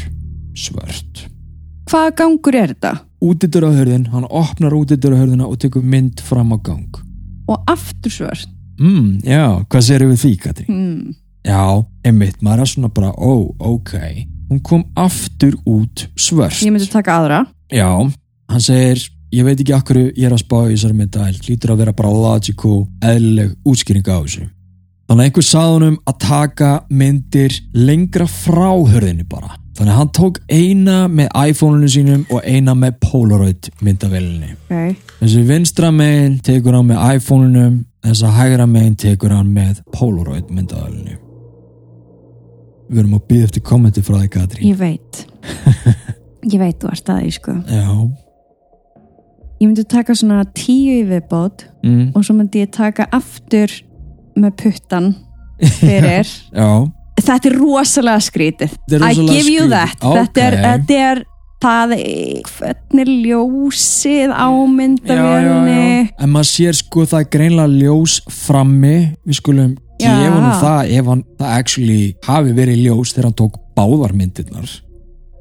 svört. 0.57 1.27
hvaða 1.87 2.15
gangur 2.17 2.55
er 2.57 2.73
þetta? 2.73 2.93
Útidur 3.21 3.67
á 3.69 3.71
hörðin, 3.73 4.07
hann 4.11 4.25
opnar 4.29 4.73
útidur 4.73 5.13
á 5.13 5.21
hörðina 5.21 5.45
og 5.47 5.59
tekur 5.61 5.83
mynd 5.85 6.19
fram 6.21 6.51
á 6.53 6.57
gang. 6.61 6.97
Og 7.47 7.63
aftur 7.69 8.11
svört 8.11 8.47
Mm, 8.77 9.23
já, 9.25 9.65
hvað 9.65 9.81
séru 9.81 10.05
við 10.11 10.19
því, 10.21 10.31
Katri? 10.37 10.65
hmm. 10.69 11.13
Já, 11.47 11.85
einmitt, 12.05 12.41
maður 12.45 12.61
er 12.61 12.69
svona 12.69 12.89
bara, 12.93 13.09
ó, 13.17 13.49
ok, 13.57 13.93
hún 14.51 14.59
kom 14.61 14.83
aftur 14.95 15.55
út 15.65 16.03
svört. 16.13 16.59
Ég 16.61 16.69
myndi 16.75 16.85
taka 16.91 17.15
aðra 17.17 17.39
Já, 17.73 17.89
hann 18.47 18.63
segir 18.63 19.01
ég 19.35 19.43
veit 19.43 19.59
ekki 19.59 19.73
akkur 19.75 19.99
ég 20.05 20.23
er 20.23 20.35
að 20.35 20.43
spá 20.45 20.59
í 20.65 20.75
þessari 20.75 20.95
mynda 20.95 21.25
lítur 21.47 21.73
að 21.73 21.81
vera 21.83 21.95
bara 21.97 22.13
logical 22.13 22.77
eðlileg 23.03 23.55
útskýring 23.67 24.07
á 24.07 24.23
þessu. 24.23 24.47
Þannig 25.07 25.23
að 25.23 25.29
einhver 25.29 25.45
sagði 25.47 25.73
honum 25.73 25.97
að 26.07 26.17
taka 26.23 26.69
myndir 26.89 27.53
lengra 27.75 28.27
frá 28.27 28.71
hörðinni 28.91 29.27
bara. 29.27 29.53
Þannig 29.77 29.93
að 29.93 29.99
hann 29.99 30.13
tók 30.17 30.39
eina 30.49 30.95
með 31.11 31.29
iPhone-unu 31.51 31.91
sínum 31.91 32.23
og 32.33 32.47
eina 32.47 32.73
með 32.75 32.97
Polaroid 33.03 33.69
myndavélinni. 33.83 34.55
Okay. 34.65 34.95
þessi 35.19 35.43
vinstra 35.47 35.91
megin 35.93 36.39
tekur 36.43 36.79
hann 36.79 36.89
með 36.89 37.19
iPhone-unum 37.19 37.77
þessa 38.07 38.33
hægra 38.39 38.67
megin 38.71 38.97
tekur 38.99 39.35
hann 39.35 39.53
með 39.53 39.83
Polaroid 39.93 40.49
myndavélinni. 40.49 41.19
Við 42.87 43.03
erum 43.03 43.17
að 43.19 43.25
býða 43.29 43.49
eftir 43.51 43.67
kommenti 43.67 44.03
frá 44.03 44.17
því 44.17 44.29
Katrín. 44.33 44.67
Ég 44.71 44.79
veit 44.79 45.23
Ég 46.47 46.59
veit 46.61 46.79
þú 46.79 46.91
ert 46.93 47.11
að 47.11 47.21
því 47.21 47.31
sko. 47.35 47.55
Já. 47.67 47.85
Ég 49.57 49.65
myndi 49.65 49.87
taka 49.89 50.13
svona 50.15 50.43
tíu 50.55 50.99
í 50.99 51.05
viðbót 51.07 51.65
mm. 51.83 52.11
og 52.15 52.25
svo 52.25 52.35
myndi 52.37 52.61
ég 52.61 52.71
taka 52.75 53.07
aftur 53.15 53.71
með 54.37 54.53
puttan 54.61 55.15
fyrir. 55.79 56.29
Já. 56.53 56.69
Þetta 57.17 57.49
er 57.49 57.57
rosalega 57.57 58.21
skrítið. 58.21 58.77
Þetta 58.77 58.99
er 58.99 59.01
I 59.01 59.09
rosalega 59.09 59.33
give 59.33 59.55
you 59.55 59.65
skrítið. 59.65 59.73
that. 59.73 60.05
Ok. 60.05 60.19
þetta, 60.21 60.45
er, 60.45 60.59
þetta 60.67 61.01
er 61.07 61.23
það 61.57 61.93
er 61.97 62.49
hvernig 62.53 63.11
ljósið 63.25 64.29
á 64.29 64.47
myndavélni 64.69 65.85
en 66.13 66.29
maður 66.29 66.49
sér 66.51 66.77
sko 66.77 67.05
það 67.09 67.23
er 67.23 67.29
greinlega 67.33 67.81
ljós 67.81 68.19
frammi. 68.45 68.97
Við 69.25 69.39
skulum 69.41 69.75
gefa 69.97 70.33
hann 70.35 70.59
það 70.61 70.91
ef 70.99 71.09
hann 71.11 71.23
það 71.39 71.55
actually 71.55 72.03
hafi 72.27 72.53
verið 72.57 72.83
ljós 72.85 73.15
þegar 73.15 73.31
hann 73.31 73.39
tók 73.41 73.57
báðar 73.77 74.13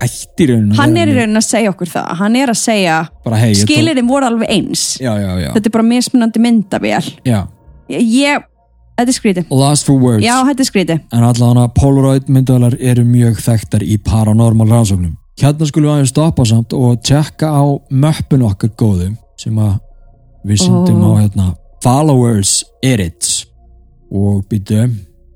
ættir 0.05 0.51
raunin 0.53 0.75
hann 0.77 0.97
er 1.01 1.09
í 1.09 1.15
raunin 1.17 1.37
að 1.41 1.47
segja 1.47 1.71
okkur 1.73 1.89
það. 1.89 2.11
Hann 2.21 2.37
er 2.37 2.53
að 2.53 2.59
segja, 2.61 2.97
bara 3.25 3.37
tók- 3.43 3.63
skilirinn 3.63 4.09
voru 4.09 4.27
alveg 4.29 4.49
eins. 4.51 4.83
Já, 5.01 5.13
já, 5.21 5.31
já, 5.41 5.53
þetta 5.55 5.67
er 5.71 5.75
bara 5.79 5.85
mismunandi 5.89 6.43
myndavél. 6.45 7.13
Ég, 7.89 8.43
þetta 8.99 9.09
er 9.13 9.17
skrítið. 9.17 9.47
Lost 9.51 9.87
for 9.87 9.99
words. 10.01 10.25
Já, 10.25 10.41
þetta 10.49 10.61
er 10.65 10.71
skrítið. 10.71 11.01
En 11.13 11.23
allavega 11.25 11.69
Polaroid 11.75 12.29
myndavælar 12.29 12.77
eru 12.81 13.05
mjög 13.05 13.41
þekktar 13.45 13.83
í 13.87 13.97
paranormal 14.03 14.69
rannsóknum. 14.69 15.17
Hérna 15.41 15.67
skulum 15.69 15.91
við 15.91 15.95
aðeins 15.99 16.13
stoppa 16.15 16.45
samt 16.49 16.73
og 16.73 17.03
tjekka 17.05 17.51
á 17.53 17.65
möppun 17.93 18.43
okkar 18.49 18.71
góðu 18.81 19.11
sem 19.37 19.55
að 19.61 19.79
við 20.47 20.63
sendum 20.65 21.03
Ó. 21.05 21.13
á 21.13 21.21
hérna 21.21 21.47
followers 21.85 22.65
edits. 22.83 23.45
Og 24.11 24.45
býtu 24.49 24.87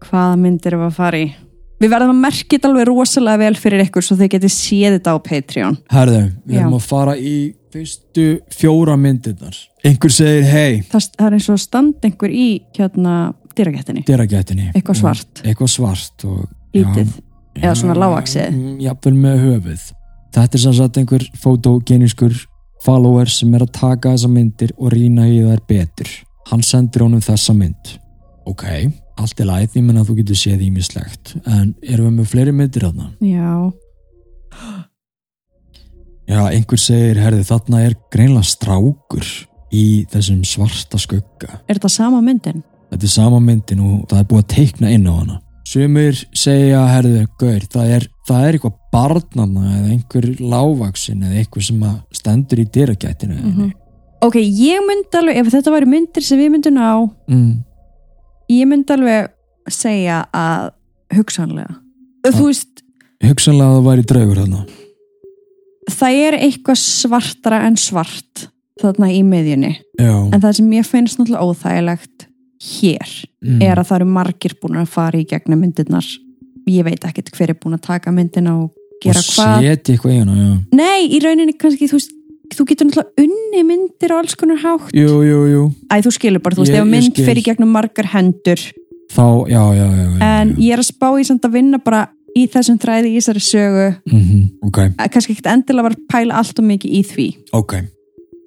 hvaða 0.00 0.36
myndir 0.40 0.76
við 0.78 0.86
að 0.88 0.94
fara 0.96 1.18
í 1.20 1.32
við 1.80 1.92
verðum 1.94 2.12
að 2.14 2.20
merkja 2.26 2.56
þetta 2.56 2.70
alveg 2.70 2.88
rosalega 2.88 3.42
vel 3.44 3.56
fyrir 3.60 3.84
ykkur 3.86 4.04
svo 4.04 4.18
þau 4.20 4.28
getið 4.34 4.52
séð 4.54 4.96
þetta 4.98 5.14
á 5.14 5.18
Patreon. 5.24 5.78
Herðu, 5.92 6.22
við 6.44 6.56
Já. 6.56 6.60
erum 6.62 6.76
að 6.76 6.86
fara 6.90 7.16
í 7.16 7.34
fyrstu 7.70 8.26
fjóra 8.54 8.96
myndirnar. 9.00 9.56
Einhver 9.86 10.12
segir 10.12 10.46
hei, 10.50 10.80
það, 10.90 11.08
það 11.16 11.26
er 11.28 11.36
eins 11.38 11.48
og 11.52 11.60
stand 11.62 12.06
einhver 12.06 12.34
í 12.34 12.48
hérna 12.76 13.16
dýragettinni, 13.56 14.04
dyragættinni. 14.08 14.70
Eitthvað 14.74 15.00
svart. 15.00 15.42
eitthvað 15.44 15.72
svart 15.72 16.26
og, 16.28 16.44
lítið. 16.76 17.18
Eða 17.60 17.74
svona 17.76 17.96
lágaksið 17.98 18.46
mm, 18.52 18.74
jafnvel 18.84 19.16
með 19.18 19.40
höfuð. 19.44 19.86
Þetta 20.36 20.56
er 20.56 20.62
sem 20.62 20.74
sagt 20.78 20.98
einhver 21.00 21.24
fotogenískur 21.42 22.36
follower 22.84 23.30
sem 23.30 23.54
er 23.56 23.64
að 23.66 23.72
taka 23.76 24.14
þessa 24.14 24.30
myndir 24.30 24.74
og 24.78 24.92
rýna 24.94 25.26
í 25.28 25.40
þær 25.44 25.64
betur. 25.68 26.12
Hann 26.50 26.62
sendir 26.66 27.04
honum 27.04 27.22
þessa 27.24 27.54
mynd. 27.56 27.96
Ok, 28.48 28.64
allt 29.20 29.40
er 29.40 29.48
læð, 29.50 29.76
ég 29.78 29.84
menna 29.86 30.02
að 30.04 30.10
þú 30.10 30.16
getur 30.20 30.38
séð 30.40 30.64
ímislegt 30.66 31.34
en 31.46 31.74
erum 31.82 32.08
við 32.10 32.16
með 32.20 32.30
fleiri 32.32 32.52
myndir 32.56 32.86
þarna 32.88 33.10
já, 33.20 33.52
já, 36.30 36.40
einhver 36.54 36.80
segir, 36.80 37.20
herði 37.20 37.44
þarna 37.48 37.84
er 37.88 37.96
greinlega 38.12 38.46
strákur 38.50 39.26
í 39.74 39.84
þessum 40.10 40.42
svarta 40.48 40.98
skugga 41.00 41.60
er 41.66 41.78
þetta 41.78 41.92
sama 41.92 42.20
myndin? 42.24 42.62
þetta 42.90 43.06
er 43.06 43.14
sama 43.14 43.40
myndin 43.44 43.82
og 43.86 44.04
það 44.10 44.22
er 44.22 44.28
búið 44.32 44.44
að 44.44 44.52
teikna 44.56 44.92
inn 44.96 45.06
á 45.06 45.14
hana 45.14 45.38
sumir 45.70 46.16
segja, 46.34 46.80
herðu, 46.90 47.26
gaur 47.38 47.66
það 47.70 47.92
er, 47.96 48.06
það 48.26 48.46
er 48.48 48.56
eitthvað 48.58 48.78
barnana 48.90 49.66
eða 49.76 49.92
einhver 49.94 50.26
lágvaksin 50.42 51.20
eða 51.28 51.42
eitthvað 51.44 51.66
sem 51.68 51.84
stendur 52.18 52.62
í 52.64 52.66
dyragættinu 52.74 53.36
Mhm. 53.40 53.68
ok, 54.26 54.36
ég 54.42 54.82
myndi 54.88 55.16
alveg 55.20 55.38
ef 55.40 55.52
þetta 55.54 55.74
væri 55.76 55.86
myndir 55.94 56.26
sem 56.26 56.38
við 56.40 56.50
myndum 56.56 56.80
á 56.82 56.92
mm. 57.30 57.52
Ég 58.50 58.68
myndi 58.70 58.94
alveg 58.94 59.30
segja 59.70 60.22
að 60.34 60.70
hugsanlega. 61.16 61.76
Þú 62.26 62.46
veist, 62.48 62.82
hugsanlega 63.24 63.68
að 63.68 63.76
það 63.76 63.88
væri 63.88 64.06
draugur 64.12 64.40
þarna. 64.42 64.64
það 65.90 66.22
er 66.24 66.38
eitthvað 66.40 66.80
svartara 66.82 67.60
en 67.66 67.78
svart 67.80 68.48
þarna 68.80 69.12
í 69.12 69.22
miðjunni. 69.26 69.74
Já, 70.00 70.14
en 70.16 70.40
það 70.40 70.58
sem 70.58 70.74
ég 70.76 70.88
finnst 70.88 71.20
náttúrulega 71.20 71.46
óþægilegt 71.46 72.26
hér 72.60 73.14
mm. 73.40 73.62
er 73.64 73.80
að 73.80 73.86
það 73.88 73.96
eru 74.00 74.10
margir 74.18 74.56
búin 74.60 74.80
að 74.80 74.92
fara 74.92 75.20
í 75.20 75.26
gegnum 75.28 75.62
myndirnar. 75.64 76.06
Ég 76.70 76.84
veit 76.86 77.04
ekkert 77.08 77.32
hver 77.34 77.54
er 77.54 77.58
búin 77.58 77.76
að 77.78 77.86
taka 77.88 78.12
myndina 78.14 78.58
og 78.60 78.74
gera 79.02 79.20
og 79.20 79.28
hvað. 79.32 79.64
setja 79.64 79.94
eitthvað 79.94 80.14
í 80.14 80.18
hana 80.20 80.36
já. 80.36 80.50
nei, 80.76 81.08
í 81.08 81.20
rauninni 81.24 81.54
kannski 81.58 81.88
þú 81.88 81.98
veist 81.98 82.16
þú 82.56 82.66
getur 82.70 82.86
náttúrulega 82.88 83.24
unni 83.24 83.62
myndir 83.68 84.12
á 84.14 84.16
alls 84.20 84.34
konar 84.38 84.58
hátt. 84.62 84.90
Jú, 84.96 85.20
jú, 85.26 85.40
jú. 85.50 85.62
Æ, 85.90 85.94
þú 86.04 86.12
skilur 86.16 86.42
bara, 86.44 86.56
þú 86.56 86.64
veist, 86.66 86.74
ef 86.80 86.86
mynd 86.86 87.12
skil. 87.14 87.26
fyrir 87.26 87.42
gegnum 87.46 87.72
margar 87.74 88.08
hendur. 88.14 88.60
Þá, 89.10 89.26
já, 89.50 89.62
já, 89.74 89.86
já, 89.90 90.06
já, 90.06 90.40
en 90.40 90.54
ég 90.62 90.72
er 90.72 90.78
að 90.82 90.86
spá 90.92 91.08
í 91.18 91.24
samt 91.26 91.44
að 91.48 91.52
vinna 91.58 91.78
bara 91.82 92.08
í 92.38 92.44
þessum 92.46 92.76
þræði 92.78 93.08
í 93.10 93.16
þessari 93.18 93.40
sögu. 93.42 93.86
Mm 94.06 94.42
ok, 94.68 94.78
að 95.02 95.08
kannski 95.10 95.32
ekkert 95.34 95.48
endilega 95.54 95.88
var 95.88 95.96
pæla 96.12 96.36
allt 96.38 96.58
og 96.62 96.64
mikið 96.68 96.90
í 96.94 97.00
því. 97.08 97.26
Ok. 97.58 97.74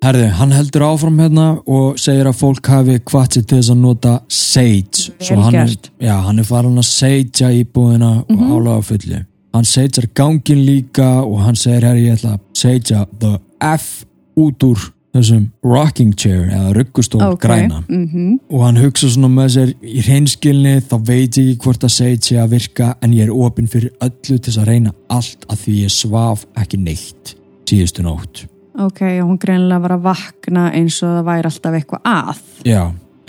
Herðu, 0.03 0.29
hann 0.35 0.51
heldur 0.51 0.83
áfram 0.83 1.19
hérna 1.19 1.45
og 1.67 1.99
segir 1.99 2.27
að 2.27 2.35
fólk 2.39 2.67
hafi 2.67 2.97
hvart 3.07 3.35
sér 3.37 3.45
til 3.47 3.57
þess 3.61 3.71
að 3.71 3.77
nota 3.83 4.13
sage. 4.27 5.11
Hann 5.31 5.55
er, 5.55 5.75
já, 6.03 6.15
hann 6.25 6.39
er 6.39 6.47
farin 6.47 6.79
að 6.79 6.87
sagea 6.89 7.51
íbúðina 7.63 8.25
mm 8.27 8.35
Mhm. 8.35 8.51
og 8.51 8.61
álaga 8.63 8.83
fullu 8.83 9.21
hann 9.53 9.63
sagear 9.69 10.07
gangin 10.15 10.65
líka 10.65 11.21
og 11.23 11.39
hann 11.45 11.55
segir 11.55 11.83
herri 11.85 12.07
ég 12.09 12.15
ætla 12.17 12.33
að 12.33 12.39
sagea 12.57 13.05
the 13.19 13.39
F 13.63 14.03
út 14.39 14.63
úr 14.67 14.79
þessum 15.13 15.43
rocking 15.61 16.15
chair 16.17 16.47
eða 16.49 16.71
ruggustól 16.73 17.21
Ok. 17.21 17.43
græna. 17.43 17.83
mm 17.87 18.39
og 18.49 18.63
hann 18.65 18.77
hugsa 18.81 19.09
svona 19.09 19.29
með 19.29 19.49
sér 19.55 19.73
í 19.81 20.01
hreinskilni 20.01 20.73
þá 20.81 20.95
veit 21.05 21.37
ég 21.37 21.51
ekki 21.53 21.63
hvort 21.67 21.83
að 21.85 21.93
sage 21.93 22.21
sé 22.25 22.37
að 22.41 22.49
virka 22.55 22.95
en 23.01 23.13
ég 23.13 23.27
er 23.27 23.33
opinn 23.33 23.69
fyrir 23.69 23.93
öllu 24.01 24.39
til 24.39 24.53
að 24.57 24.67
reyna 24.67 24.93
allt 25.09 25.45
að 25.49 25.61
því 25.65 25.75
ég 25.83 25.93
svaf 25.93 26.45
ekki 26.57 26.77
neitt 26.81 27.35
síðustu 27.69 28.03
nótt. 28.03 28.45
Ok, 28.73 29.01
og 29.21 29.27
hún 29.29 29.37
greinlega 29.41 29.81
var 29.81 29.93
að 29.97 30.05
vakna 30.07 30.71
eins 30.73 30.97
og 31.05 31.09
það 31.19 31.27
væri 31.29 31.49
alltaf 31.49 31.75
eitthvað 31.77 32.01
að. 32.09 32.39
Já, 32.65 32.83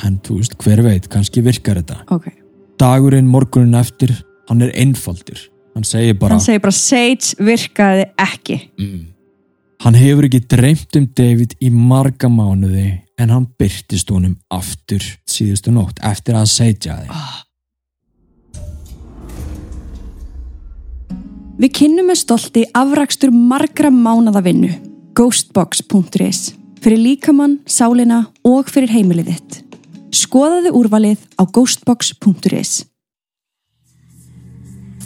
en 0.05 0.21
þú 0.25 0.37
veist, 0.41 0.57
hver 0.59 0.83
veit, 0.83 1.09
kannski 1.13 1.43
virkar 1.45 1.81
þetta. 1.83 1.99
Ok, 2.17 2.31
dagurinn, 2.81 3.29
morgunin 3.29 3.77
eftir, 3.79 4.15
hann 4.49 4.63
er 4.65 4.73
einfaldur. 4.73 5.41
Hann 5.75 5.85
segir 5.85 6.17
bara 6.19 6.37
hann 6.37 6.45
segir 6.45 6.63
bara 6.65 6.73
Sage 6.73 7.35
virkaði 7.45 8.07
ekki. 8.17 8.61
Mm. 8.79 9.14
Hann 9.85 9.97
hefur 10.01 10.25
ekki 10.25 10.41
dreymt 10.49 10.97
um 10.97 11.07
David 11.13 11.57
í 11.61 11.69
marga 11.69 12.31
mánuði 12.33 12.87
en 13.21 13.33
hann 13.33 13.49
byrtist 13.61 14.09
honum 14.11 14.39
aftur 14.53 15.05
síðustu 15.29 15.75
nótt 15.75 16.01
eftir 16.05 16.39
að 16.41 16.49
segja 16.53 17.01
þig 17.03 17.43
Við 21.55 21.71
kynnum 21.79 22.09
með 22.11 22.19
stolti 22.19 22.65
afrakstur 22.75 23.31
margra 23.31 23.87
mánada 23.95 24.41
vinnu, 24.43 24.73
ghostbox.is, 25.15 26.41
fyrir 26.83 26.99
líkamann, 26.99 27.61
sálina 27.63 28.25
og 28.43 28.73
fyrir 28.75 28.91
heimilið 28.91 29.31
þitt. 29.31 29.61
Skoðaðu 30.19 30.75
úrvalið 30.81 31.23
á 31.39 31.47
ghostbox.is. 31.47 32.75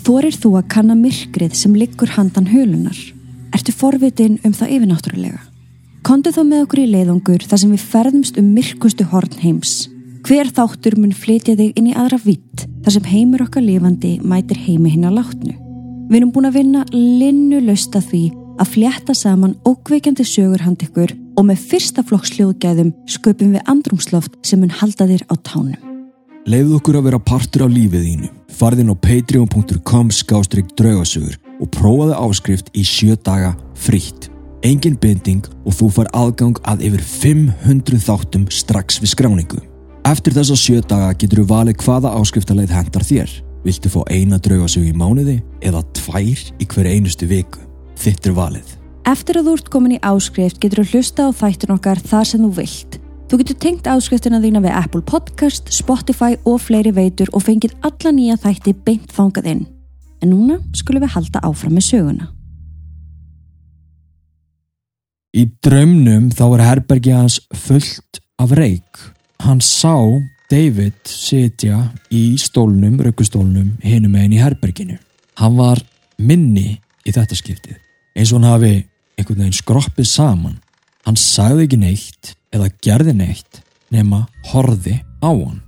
Þorir 0.08 0.40
þú 0.40 0.54
að 0.62 0.72
kanna 0.72 0.96
myrkrið 0.96 1.52
sem 1.60 1.76
liggur 1.76 2.16
handan 2.16 2.48
hölunar? 2.48 2.96
Ertu 3.56 3.72
forvitin 3.72 4.38
um 4.44 4.52
það 4.56 4.74
yfirnáttúrulega? 4.76 5.38
Kondu 6.06 6.30
þá 6.32 6.42
með 6.46 6.64
okkur 6.64 6.80
í 6.82 6.90
leiðangur 6.92 7.44
þar 7.44 7.60
sem 7.62 7.72
við 7.74 7.86
ferðumst 7.92 8.38
um 8.40 8.50
myrkustu 8.54 9.06
horn 9.10 9.40
heims. 9.42 9.72
Hver 10.26 10.50
þáttur 10.54 10.96
mun 10.98 11.14
flytja 11.14 11.56
þig 11.58 11.78
inn 11.78 11.90
í 11.90 11.96
aðra 11.96 12.18
vitt 12.22 12.66
þar 12.84 12.94
sem 12.96 13.08
heimur 13.08 13.44
okkar 13.46 13.64
lifandi 13.64 14.18
mætir 14.20 14.60
heimi 14.66 14.92
hinn 14.94 15.08
að 15.08 15.18
látnu. 15.20 15.54
Við 16.08 16.20
erum 16.20 16.32
búin 16.34 16.48
að 16.48 16.58
vinna 16.58 16.84
linnu 16.94 17.60
lösta 17.66 18.00
því 18.04 18.22
að 18.58 18.70
flétta 18.74 19.14
saman 19.14 19.56
ókveikjandi 19.68 20.26
sögur 20.26 20.64
hand 20.64 20.82
ykkur 20.84 21.12
og 21.38 21.48
með 21.48 21.66
fyrsta 21.70 22.04
flokks 22.06 22.34
hljóðgæðum 22.36 22.94
sköpum 23.08 23.52
við 23.56 23.68
andrumsloft 23.70 24.38
sem 24.46 24.62
mun 24.62 24.74
halda 24.80 25.06
þér 25.10 25.26
á 25.30 25.34
tánum. 25.44 25.76
Leifðu 26.48 26.78
okkur 26.78 26.98
að 26.98 27.10
vera 27.10 27.20
partur 27.20 27.66
af 27.66 27.74
lífið 27.74 28.06
þínu. 28.08 28.30
Farðin 28.58 28.92
á 28.92 28.96
patreon.com 28.96 30.14
skástrík 30.16 30.72
draugasögur 30.78 31.36
og 31.58 31.70
prófaðu 31.74 32.16
áskrift 32.18 32.70
í 32.76 32.84
sjö 32.86 33.16
daga 33.24 33.54
frítt. 33.78 34.30
Engin 34.66 34.98
binding 34.98 35.46
og 35.64 35.76
þú 35.78 35.90
far 35.94 36.08
aðgang 36.18 36.58
að 36.66 36.86
yfir 36.88 37.04
500 37.06 38.00
þáttum 38.02 38.48
strax 38.50 38.98
við 39.02 39.12
skráningu. 39.14 39.60
Eftir 40.08 40.34
þessa 40.34 40.56
sjö 40.58 40.82
daga 40.82 41.12
getur 41.18 41.44
þú 41.44 41.50
valið 41.52 41.84
hvaða 41.84 42.14
áskriftarleið 42.18 42.74
hendar 42.74 43.06
þér. 43.06 43.36
Viltu 43.66 43.90
fá 43.92 44.00
eina 44.10 44.38
draugasögu 44.42 44.90
í 44.90 44.96
mánuði 44.96 45.40
eða 45.66 45.82
tvær 45.98 46.44
í 46.58 46.66
hverju 46.66 46.94
einustu 46.94 47.28
viku? 47.30 47.62
Þitt 47.98 48.30
er 48.30 48.36
valið. 48.38 48.74
Eftir 49.08 49.40
að 49.40 49.48
þú 49.48 49.56
ert 49.58 49.70
komin 49.72 49.96
í 49.96 50.02
áskrift 50.04 50.60
getur 50.62 50.84
þú 50.84 50.98
hlusta 50.98 51.28
á 51.28 51.30
þættun 51.32 51.74
okkar 51.78 52.02
þar 52.02 52.28
sem 52.28 52.44
þú 52.44 52.50
vilt. 52.58 52.98
Þú 53.28 53.40
getur 53.42 53.58
tengt 53.60 53.88
áskriftina 53.88 54.40
þína 54.40 54.62
við 54.64 54.76
Apple 54.78 55.04
Podcast, 55.04 55.68
Spotify 55.74 56.38
og 56.48 56.62
fleiri 56.64 56.94
veitur 56.96 57.28
og 57.36 57.44
fengið 57.44 57.74
alla 57.84 58.14
nýja 58.14 58.38
þætti 58.40 58.76
beint 58.86 59.12
þangað 59.12 59.50
inn. 59.52 59.66
En 60.22 60.32
núna 60.32 60.58
skulum 60.76 61.04
við 61.04 61.14
halda 61.14 61.42
áfram 61.46 61.76
með 61.78 61.86
söguna. 61.88 62.32
Í 65.36 65.44
draumnum 65.62 66.30
þá 66.34 66.44
var 66.54 66.64
herbergi 66.64 67.12
hans 67.14 67.38
fullt 67.54 68.20
af 68.40 68.54
reik. 68.56 68.98
Hann 69.44 69.60
sá 69.62 69.94
David 70.48 70.96
sitja 71.06 71.82
í 72.10 72.38
stólnum, 72.40 72.96
raukustólnum, 73.04 73.76
hinum 73.84 74.14
meginn 74.16 74.38
í 74.38 74.40
herberginu. 74.40 74.96
Hann 75.38 75.58
var 75.58 75.82
minni 76.18 76.78
í 77.04 77.12
þetta 77.14 77.36
skiptið, 77.38 77.76
eins 78.16 78.32
og 78.32 78.40
hann 78.40 78.50
hafi 78.54 78.72
einhvern 79.18 79.44
veginn 79.44 79.58
skroppið 79.60 80.08
saman. 80.08 80.56
Hann 81.06 81.20
sagði 81.20 81.68
ekki 81.68 81.80
neitt 81.82 82.32
eða 82.54 82.72
gerði 82.82 83.14
neitt 83.20 83.60
nema 83.92 84.24
horði 84.50 84.98
á 85.20 85.30
hann. 85.30 85.60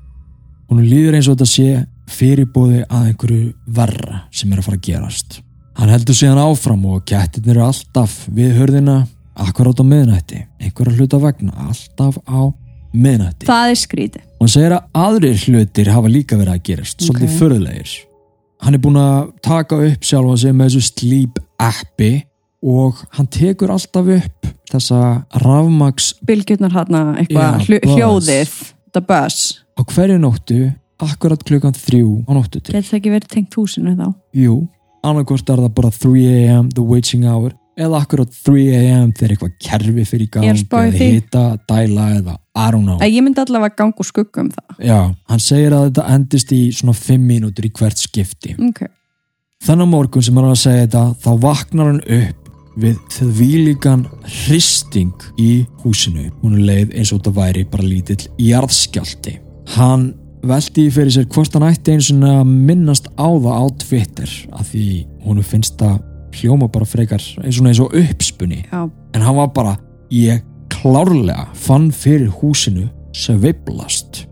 Hún 0.70 0.84
líður 0.86 1.18
eins 1.18 1.28
og 1.28 1.36
þetta 1.36 1.50
sé 1.50 1.84
fyrirbóði 2.10 2.82
að 2.88 3.06
einhverju 3.10 3.52
verra 3.66 4.22
sem 4.34 4.52
er 4.52 4.60
að 4.62 4.68
fara 4.68 4.78
að 4.80 4.86
gerast. 4.88 5.40
Hann 5.80 5.88
heldur 5.92 6.16
síðan 6.18 6.40
áfram 6.42 6.84
og 6.90 7.04
kettirnir 7.08 7.56
eru 7.56 7.64
alltaf 7.68 8.16
við 8.34 8.56
hörðina 8.58 8.96
akkurát 9.40 9.80
á 9.80 9.84
miðnætti, 9.86 10.42
einhverja 10.60 10.96
hluta 10.98 11.20
vegna, 11.22 11.52
alltaf 11.70 12.18
á 12.28 12.40
miðnætti. 12.92 13.46
Það 13.48 13.70
er 13.72 13.78
skrítið. 13.80 14.24
Og 14.40 14.44
hann 14.44 14.52
segir 14.54 14.74
að 14.76 15.02
aðrir 15.04 15.44
hlutir 15.46 15.90
hafa 15.94 16.10
líka 16.12 16.36
verið 16.40 16.54
að 16.56 16.62
gerast, 16.68 17.00
svolítið 17.06 17.30
Ok. 17.30 17.38
förðulegir. 17.40 17.92
Hann 18.60 18.74
er 18.76 18.82
búin 18.84 18.98
að 19.00 19.30
taka 19.42 19.76
upp 19.86 20.02
sjálfa 20.04 20.36
sig 20.42 20.52
með 20.52 20.68
þessu 20.74 20.82
sleep 20.90 21.38
appi 21.58 22.10
og 22.62 22.98
hann 23.16 23.26
tekur 23.32 23.70
alltaf 23.72 24.10
upp 24.18 24.50
þessa 24.70 25.24
rafmaks 25.40 26.10
Bylgjurnar 26.28 26.70
hann 26.76 27.16
eitthvað, 27.16 27.64
hlu- 27.64 27.80
buzz. 27.80 27.94
hljóðið, 27.96 28.52
the 28.92 29.00
buzz. 29.00 29.60
á 29.78 29.82
hverju 29.82 30.18
nóttu, 30.20 30.74
akkurat 31.06 31.42
klukkan 31.46 31.76
þrjú 31.76 32.20
á 32.28 32.30
nóttu 32.36 32.60
til. 32.60 32.74
Getur 32.74 32.90
það 32.90 33.00
ekki 33.00 33.14
verið 33.14 33.32
tengt 33.34 33.56
húsinu 33.58 33.96
þá? 33.98 34.06
Jú, 34.36 34.58
annarkvort 35.06 35.50
er 35.52 35.64
það 35.64 35.74
bara 35.80 35.94
3am, 35.96 36.70
the 36.76 36.84
witching 36.84 37.26
hour 37.28 37.56
eða 37.80 38.00
akkurat 38.02 38.32
3am 38.44 39.12
þegar 39.16 39.34
eitthvað 39.34 39.52
kerfi 39.64 40.04
fyrir 40.08 40.30
gang 40.34 40.48
eða 40.50 40.82
hita, 40.98 41.44
dæla 41.68 42.06
eða 42.18 42.36
I 42.60 42.68
don't 42.74 42.84
know. 42.84 42.98
Að 43.00 43.14
ég 43.14 43.24
myndi 43.24 43.40
allavega 43.40 43.78
ganga 43.78 44.02
úr 44.02 44.08
skuggum 44.08 44.50
það. 44.52 44.72
Já, 44.84 44.98
hann 45.30 45.42
segir 45.42 45.76
að 45.76 45.86
þetta 45.88 46.06
endist 46.16 46.52
í 46.52 46.60
svona 46.76 46.96
5 46.98 47.24
mínútur 47.24 47.68
í 47.68 47.72
hvert 47.78 48.02
skipti. 48.02 48.56
Ok. 48.68 48.84
Þennan 49.64 49.90
morgun 49.92 50.24
sem 50.24 50.36
hann 50.36 50.48
er 50.48 50.56
að 50.56 50.62
segja 50.62 50.86
þetta 50.86 51.04
þá 51.22 51.30
vaknar 51.44 51.90
hann 51.92 52.02
upp 52.18 52.48
við 52.80 52.98
þvílíkan 53.16 54.04
hristing 54.24 55.26
í 55.40 55.50
húsinu. 55.82 56.28
Hún 56.42 56.60
leið 56.66 56.94
eins 56.96 57.12
og 57.12 57.20
þetta 57.20 57.34
væri 57.38 57.64
bara 57.70 57.86
lítill 57.86 58.22
jarðskjálti. 58.40 59.36
Hann 59.76 60.10
veldi 60.46 60.86
fyrir 60.92 61.12
sér 61.14 61.26
hvort 61.32 61.56
hann 61.56 61.66
ætti 61.68 61.94
eins 61.94 62.10
og 62.14 62.24
að 62.24 62.44
minnast 62.48 63.10
á 63.18 63.28
það 63.28 63.56
á 63.60 63.64
Twitter 63.84 64.36
af 64.56 64.70
því 64.72 64.86
hún 65.26 65.42
finnst 65.44 65.76
það 65.80 65.98
hljóma 66.40 66.70
bara 66.72 66.86
frekar 66.88 67.22
eins 67.42 67.60
og 67.60 67.68
eins 67.68 67.82
og 67.82 67.94
uppspunni 67.96 68.64
Já. 68.70 68.88
en 68.88 69.26
hann 69.26 69.36
var 69.36 69.52
bara 69.54 69.76
ég 70.10 70.42
klárlega 70.70 71.48
fann 71.54 71.90
fyrir 71.92 72.30
húsinu 72.40 72.88
sveiflast. 73.16 74.26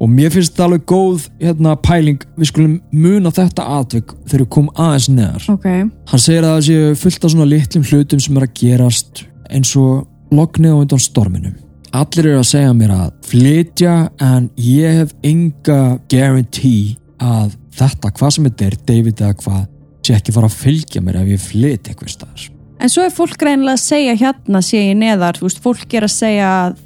Og 0.00 0.08
mér 0.08 0.30
finnst 0.32 0.54
þetta 0.54 0.64
alveg 0.64 0.84
góð 0.88 1.24
hérna, 1.42 1.74
pæling, 1.76 2.22
við 2.38 2.48
skulum 2.48 2.76
muna 2.92 3.32
þetta 3.36 3.66
atvik 3.76 4.14
þegar 4.24 4.44
við 4.46 4.50
komum 4.54 4.78
aðeins 4.80 5.08
neðar. 5.12 5.48
Ok. 5.52 5.66
hann 6.10 6.22
segir 6.24 6.46
að 6.46 6.54
það 6.54 6.68
séu 6.68 6.94
fullt 7.02 7.26
af 7.26 7.34
svona 7.34 7.48
litlum 7.50 7.84
hlutum 7.90 8.22
sem 8.22 8.38
er 8.38 8.46
að 8.46 8.54
gerast 8.62 9.24
eins 9.50 9.74
og 9.76 10.06
lognið 10.32 10.72
á 10.72 10.80
undan 10.80 11.02
storminum 11.02 11.58
allir 11.96 12.26
eru 12.30 12.38
að 12.40 12.48
segja 12.50 12.72
mér 12.76 12.92
að 12.94 13.10
flytja 13.30 13.94
en 14.22 14.48
ég 14.60 15.00
hef 15.02 15.12
enga 15.26 15.80
guarantee 16.12 16.96
að 17.20 17.56
þetta, 17.76 18.12
hvað 18.16 18.34
sem 18.36 18.44
þetta 18.48 18.66
er, 18.70 18.76
David 18.88 19.20
eða 19.24 19.36
hvað 19.42 19.60
sé 20.06 20.14
ekki 20.16 20.32
fara 20.34 20.48
að 20.50 20.58
fylgja 20.62 21.02
mér 21.04 21.18
ef 21.22 21.28
ég 21.34 21.42
flyt 21.44 21.90
eitthvað 21.90 22.14
staðar 22.14 22.48
En 22.80 22.88
svo 22.88 23.02
er 23.04 23.12
fólk 23.12 23.42
reynilega 23.44 23.76
að 23.76 23.82
segja 23.84 24.14
hérna 24.16 24.62
sé 24.64 24.78
ég 24.86 24.94
neðar, 24.96 25.36
þú 25.36 25.44
veist, 25.50 25.58
fólk 25.60 25.92
er 25.98 26.06
að 26.06 26.14
segja 26.14 26.46
að 26.62 26.78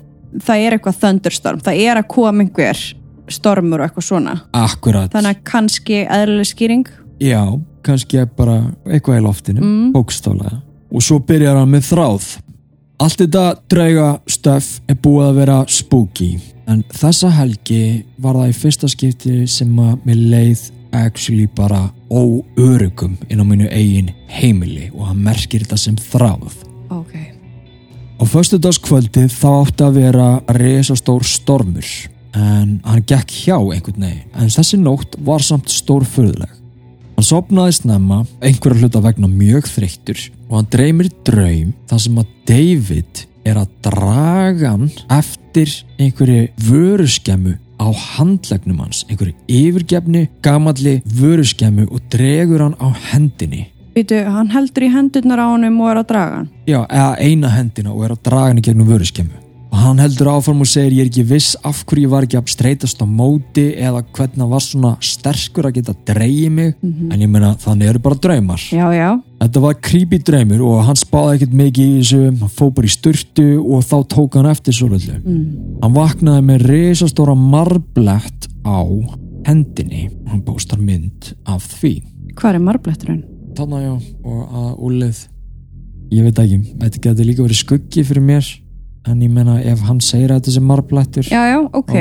það 0.43 0.63
er 0.65 0.75
eitthvað 0.75 0.97
thunderstorm, 1.05 1.61
það 1.63 1.83
er 1.85 2.01
að 2.01 2.09
koma 2.11 2.43
einhver 2.43 2.81
stormur 3.31 3.79
og 3.81 3.87
eitthvað 3.87 4.05
svona. 4.09 4.33
Akkurat, 4.59 5.13
Þannig 5.15 5.37
að 5.37 5.45
kannski 5.47 6.01
eðlileg 6.03 6.49
skýring. 6.51 6.89
já, 7.23 7.45
kannski 7.87 8.25
bara 8.37 8.57
eitthvað 8.91 9.21
í 9.21 9.23
loftinu, 9.23 9.61
Mm. 9.63 9.93
bókstálega 9.95 10.59
og 10.91 11.01
svo 11.03 11.21
byrjar 11.21 11.57
hann 11.63 11.71
með 11.71 11.87
þráð 11.93 12.27
allt 13.03 13.21
þetta 13.21 13.45
drauga 13.71 14.09
stöf 14.31 14.71
er 14.89 14.99
búið 15.03 15.29
að 15.29 15.39
vera 15.41 15.59
spooky 15.69 16.31
en 16.71 16.85
þessa 16.95 17.31
helgi 17.35 18.05
var 18.23 18.39
það 18.39 18.53
í 18.53 18.57
fyrsta 18.61 18.91
skipti 18.91 19.37
sem 19.51 19.73
að 19.83 20.07
mér 20.09 20.23
leið 20.35 20.65
actually 20.95 21.49
bara 21.51 21.89
óörugum 22.11 23.17
inn 23.29 23.43
á 23.43 23.45
mínu 23.45 23.67
eigin 23.75 24.13
heimili 24.31 24.91
og 24.95 25.09
hann 25.11 25.25
merkir 25.27 25.65
þetta 25.67 25.81
sem 25.81 25.99
þráð 25.99 26.63
Ok. 26.95 27.15
Á 28.21 28.25
föstudagskvöldið 28.31 29.33
þá 29.33 29.49
átti 29.51 29.87
að 29.87 29.97
vera 29.99 30.29
resastór 30.55 31.25
stormur 31.27 31.89
en 32.35 32.79
hann 32.85 33.07
gekk 33.07 33.33
hjá 33.45 33.57
einhvern 33.59 34.07
veginn 34.07 34.37
en 34.39 34.53
þessi 34.53 34.79
nótt 34.81 35.17
var 35.27 35.43
samt 35.43 35.73
stór 35.73 36.07
fyrðuleg. 36.07 36.51
Hann 37.15 37.27
sopnaði 37.27 37.77
snemma 37.79 38.23
einhverja 38.43 38.85
hluta 38.85 39.03
vegna 39.03 39.31
mjög 39.31 39.69
þreyttur 39.71 40.23
og 40.49 40.57
hann 40.59 40.71
dreymir 40.73 41.11
draum 41.27 41.75
þar 41.91 42.03
sem 42.07 42.23
að 42.23 42.33
David 42.49 43.27
er 43.45 43.61
að 43.61 43.77
draga 43.85 44.73
hann 44.75 44.89
eftir 45.13 45.71
einhverju 45.99 46.49
vöruskemmu 46.69 47.59
á 47.81 47.89
handlegnum 47.91 48.81
hans, 48.85 49.05
einhverju 49.11 49.35
yfirgefni 49.51 50.29
gamalli 50.45 51.01
vöruskemmu 51.21 51.89
og 51.91 52.11
dregur 52.13 52.69
hann 52.69 52.77
á 52.81 52.89
hendinni 53.13 53.69
Býtu, 53.95 54.17
hann 54.27 54.49
heldur 54.51 54.83
í 54.83 54.91
hendurnar 54.91 55.39
á 55.39 55.47
honum 55.53 55.77
og 55.85 55.93
er 55.93 55.99
að 56.01 56.09
draga 56.09 56.39
hann. 56.41 56.49
Já, 56.67 56.81
eða 56.83 57.13
eina 57.23 57.51
hendina 57.55 57.93
og 57.95 58.03
er 58.03 58.17
að 58.17 58.25
draga 58.27 58.49
henni 58.51 58.65
gegnum 58.67 58.89
vöruskemmu. 58.91 59.44
Og 59.75 59.81
hann 59.83 59.99
heldur 59.99 60.29
áfram 60.31 60.61
og 60.63 60.69
segir 60.71 60.93
ég 60.95 61.03
er 61.03 61.09
ekki 61.09 61.25
viss 61.27 61.57
af 61.67 61.81
hverju 61.83 62.05
ég 62.07 62.11
var 62.13 62.23
ekki 62.23 62.37
að 62.39 62.51
streytast 62.53 63.01
á 63.03 63.07
móti 63.11 63.65
eða 63.75 64.05
hvernig 64.15 64.39
hann 64.45 64.53
var 64.53 64.63
svona 64.63 64.93
sterkur 65.03 65.67
að 65.67 65.81
geta 65.81 65.95
dreigið 66.07 66.53
mig 66.55 66.77
en 66.85 67.17
ég 67.19 67.27
meina 67.27 67.57
þannig 67.59 67.91
eru 67.91 68.03
bara 68.05 68.21
draumar. 68.23 68.63
Já, 68.71 68.87
já. 68.95 69.09
Þetta 69.43 69.65
var 69.65 69.77
creepy 69.89 70.23
draumur 70.31 70.63
og 70.69 70.79
hann 70.87 71.01
spáði 71.01 71.41
ekkert 71.41 71.59
mikið 71.59 71.91
í 71.91 71.99
þessu, 71.99 72.23
hann 72.45 72.55
fó 72.55 72.71
bara 72.71 72.87
í 72.87 72.95
sturtu 72.95 73.49
og 73.65 73.83
þá 73.91 73.97
tók 74.15 74.39
hann 74.39 74.51
eftir 74.55 74.79
svo 74.79 74.93
lullu. 74.95 75.19
Mm. 75.19 75.45
Hann 75.83 75.99
vaknaði 75.99 76.49
með 76.53 76.67
risastóra 76.71 77.35
marblett 77.35 78.51
á 78.63 78.79
hendinni 79.49 80.07
og 80.23 80.35
hann 80.37 80.47
bóstar 80.47 80.79
mynd 80.79 81.35
af 81.51 81.67
því. 81.81 81.97
Hvað 82.39 82.61
er 82.61 82.69
marbletturinn? 82.71 83.25
Þannig 83.59 83.89
já, 83.89 83.95
og 84.23 84.59
að 84.63 84.75
úlið 84.87 85.25
ég 86.15 86.29
veit 86.29 86.45
ekki, 86.45 86.61
þetta 86.79 87.09
getur 87.09 87.27
líka 87.27 87.43
verið 87.43 87.59
skuggi 87.59 88.07
fyrir 88.07 88.23
mér 88.23 88.55
en 89.07 89.21
ég 89.23 89.31
menna 89.33 89.59
ef 89.63 89.83
hann 89.89 90.01
segir 90.05 90.33
að 90.33 90.41
þetta 90.43 90.55
sem 90.57 90.67
marblettur 90.71 91.29
Já, 91.29 91.43
já, 91.53 91.59
ok. 91.73 91.95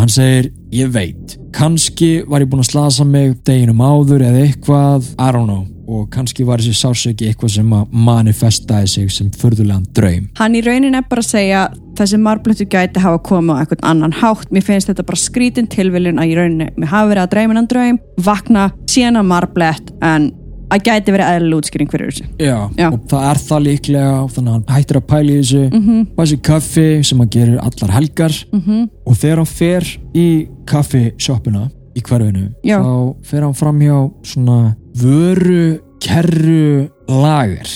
hann 0.00 0.08
segir, 0.08 0.52
ég 0.72 0.88
veit. 0.94 1.36
Kannski 1.52 2.22
var 2.28 2.40
ég 2.42 2.48
búinn 2.50 2.64
að 2.64 2.72
slasa 2.72 3.04
mig 3.04 3.36
deginum 3.46 3.82
áður 3.84 4.24
eða 4.30 4.46
eitthvað. 4.46 5.12
I 5.20 5.28
don't 5.36 5.46
know, 5.46 5.66
og 5.92 6.08
kannski 6.14 6.46
var 6.48 6.62
þessi 6.62 6.78
sásöki 6.80 7.28
eitthvað 7.28 7.52
sem 7.58 7.72
að 7.76 7.92
manifestaði 8.08 8.88
sig 8.88 9.12
sem 9.12 9.30
furðulegan 9.36 9.84
draum. 9.94 10.28
Hann 10.40 10.56
í 10.56 10.62
raunin 10.64 10.96
er 10.96 11.04
bara 11.10 11.20
að 11.20 11.28
segja 11.34 11.62
þessi 11.98 12.18
marblettur 12.24 12.70
gæti 12.72 13.02
hafa 13.04 13.20
komið 13.28 13.52
á 13.52 13.60
einhvern 13.62 13.88
annan 13.92 14.16
hátt. 14.22 14.48
Mér 14.50 14.64
finnst 14.64 14.88
þetta 14.88 15.04
bara 15.04 15.20
skrítin 15.20 15.68
tilviljun 15.70 16.18
að 16.22 16.32
í 16.32 16.38
rauninni 16.40 16.70
mér 16.80 16.94
hafi 16.94 17.12
verið 17.12 17.26
að 17.26 17.32
dreyma 17.36 17.58
hann 17.60 17.68
draum, 17.74 17.98
vakna, 18.24 18.70
síðan 18.88 19.20
að 19.20 19.28
marblett 19.34 19.92
en 20.00 20.30
að 20.72 20.86
gæti 20.88 21.14
verið 21.14 21.30
eðlileg 21.32 21.60
útskýring 21.60 21.92
fyrir 21.92 22.10
þessu. 22.10 22.26
Já, 22.38 22.56
Já. 22.78 22.88
og 22.88 22.98
það 23.12 23.28
er 23.30 23.42
það 23.48 23.64
líklega 23.66 24.14
þannig 24.34 24.52
að 24.52 24.56
hann 24.56 24.76
hættir 24.76 25.00
að 25.00 25.06
pæla 25.12 25.32
í 25.32 25.38
þessu 25.42 25.62
mm. 25.62 25.84
-hmm. 25.86 26.06
fæsir 26.16 26.42
kaffi 26.48 26.88
sem 27.04 27.22
hann 27.22 27.32
gerir 27.36 27.58
allar 27.62 27.94
helgar 27.98 28.34
-hmm. 28.52 28.88
og 29.06 29.16
þegar 29.16 29.42
hann 29.42 29.52
fer 29.52 29.84
í 30.14 30.28
kaffishoppuna 30.66 31.68
í 31.94 32.00
hverfinu 32.00 32.48
Já. 32.64 32.78
þá 32.80 33.14
fer 33.22 33.42
hann 33.42 33.54
fram 33.54 33.80
hjá 33.80 34.10
svona 34.22 34.76
vöru 34.96 35.78
kerru 36.00 36.88
lager 37.08 37.68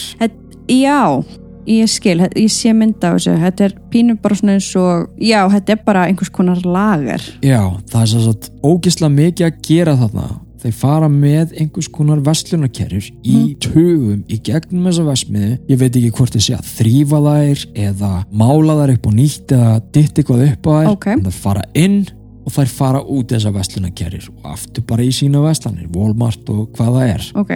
Já, 0.66 1.22
ég 1.66 1.86
skil, 1.86 2.18
þetta- 2.18 2.40
ég 2.40 2.50
sé 2.50 2.72
mynda 2.74 3.10
á 3.10 3.14
þessu, 3.14 3.38
þetta 3.38 3.64
er 3.64 3.74
pínu 3.90 4.20
bara 4.20 4.34
svona 4.34 4.52
eins 4.54 4.76
og, 4.76 5.08
já, 5.18 5.48
þetta 5.48 5.72
er 5.72 5.80
bara 5.84 6.06
einhvers 6.06 6.30
konar 6.30 6.60
lager. 6.64 7.22
Já, 7.42 7.80
það 7.86 8.02
er 8.02 8.06
svo 8.06 8.32
að 8.32 8.50
ógislega 8.62 9.14
mikið 9.14 9.46
að 9.46 9.60
gera 9.62 9.96
þarna 9.96 10.45
þeir 10.66 10.76
fara 10.76 11.08
með 11.12 11.54
einhvers 11.60 11.88
konar 11.92 12.20
vestlunarkerrur 12.26 13.08
í 13.22 13.38
tugum 13.62 14.22
í 14.26 14.38
gegnum 14.44 14.86
þessa 14.88 15.06
vestmiðu 15.06 15.54
ég 15.70 15.80
veit 15.80 15.90
ekki 15.94 16.12
hvort 16.18 16.36
þið 16.36 16.46
sé 16.46 16.58
að 16.58 16.70
þrýfa 16.74 17.22
þær 17.26 17.64
eða 17.86 18.12
mála 18.34 18.78
þær 18.82 18.94
upp 18.96 19.10
og 19.10 19.16
nýtt 19.16 19.56
eða 19.56 19.72
ditt 19.94 20.20
eitthvað 20.20 20.46
upp 20.50 20.70
á 20.70 20.72
þær. 20.76 20.92
Ok. 20.92 21.08
en 21.14 21.26
þær 21.26 21.40
fara 21.46 21.66
inn 21.78 21.98
og 22.46 22.54
þær 22.54 22.72
fara 22.76 23.02
út 23.02 23.34
þessa 23.34 23.52
vestlunarkerrur 23.54 24.30
og 24.34 24.48
aftur 24.52 24.86
bara 24.86 25.06
í 25.06 25.12
sína 25.14 25.42
vestlanir 25.44 25.90
Walmart 25.94 26.52
og 26.54 26.70
hvað 26.76 26.98
það 26.98 27.12
er. 27.14 27.28
Ok, 27.42 27.52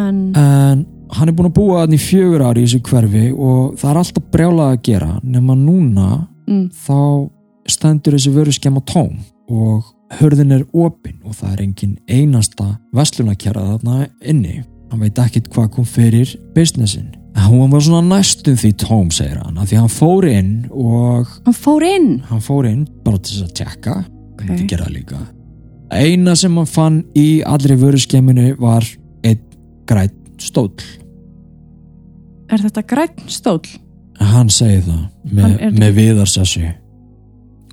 en, 0.00 0.20
en 0.32 0.84
hann 1.12 1.28
er 1.28 1.36
búin 1.36 1.50
að 1.50 1.56
búa 1.58 1.82
þannig 1.84 2.04
fjögur 2.04 2.44
ári 2.48 2.62
í 2.62 2.68
þessu 2.68 2.82
hverfi 2.88 3.26
og 3.36 3.74
það 3.80 3.90
er 3.90 4.02
alltaf 4.02 4.28
brjálað 4.32 4.70
að 4.72 4.82
gera 4.88 5.10
nema 5.22 5.56
núna 5.58 6.08
mm, 6.48 6.64
þá 6.72 6.98
stendur 7.68 8.16
þessi 8.16 8.32
vöru 8.32 8.54
skemma 8.54 8.82
tóm 8.88 9.20
og 9.52 9.92
hörðin 10.18 10.52
er 10.58 10.64
opin 10.72 11.18
og 11.24 11.34
það 11.38 11.52
er 11.54 11.64
engin 11.66 11.96
einasta 12.10 12.68
vestlunarkjara 12.96 13.64
þarna 13.72 14.06
inni 14.28 14.60
hann 14.92 15.00
veit 15.00 15.18
ekkit 15.22 15.50
hvað 15.52 15.70
kom 15.76 15.86
fyrir 15.88 16.34
businessin 16.56 17.10
hún 17.48 17.72
var 17.72 17.80
svona 17.84 18.16
næstum 18.16 18.56
því 18.60 18.72
tóm 18.82 19.12
segir 19.14 19.38
hann, 19.40 19.56
af 19.58 19.70
því 19.70 19.78
hann 19.80 19.92
fór 19.92 20.26
inn 20.28 20.50
og 20.70 21.28
hann 21.46 21.56
fór 21.56 21.86
inn. 21.86 22.10
hann 22.28 22.42
fór 22.44 22.68
inn 22.68 22.82
bara 23.04 23.18
til 23.18 23.38
þess 23.38 23.46
að 23.48 23.54
tjekka 23.60 23.94
Ok. 24.32 24.42
okay. 24.48 24.66
gera 24.66 24.88
það 24.88 24.96
líka 24.96 25.20
eina 25.92 26.34
sem 26.36 26.56
hann 26.56 26.68
fann 26.68 26.98
í 27.18 27.42
allri 27.46 27.76
vöru 27.80 28.00
skemminu 28.00 28.52
var 28.60 28.86
einn 29.24 29.40
grætt 29.88 30.18
stóll 30.42 30.82
Er 32.52 32.60
þetta 32.60 32.82
græn 32.84 33.28
stól? 33.32 33.62
hann 34.20 34.50
segir 34.52 34.82
það 34.84 35.04
með, 35.24 35.52
Hann 35.62 35.78
með 35.80 35.94
viðarsessu 35.96 36.66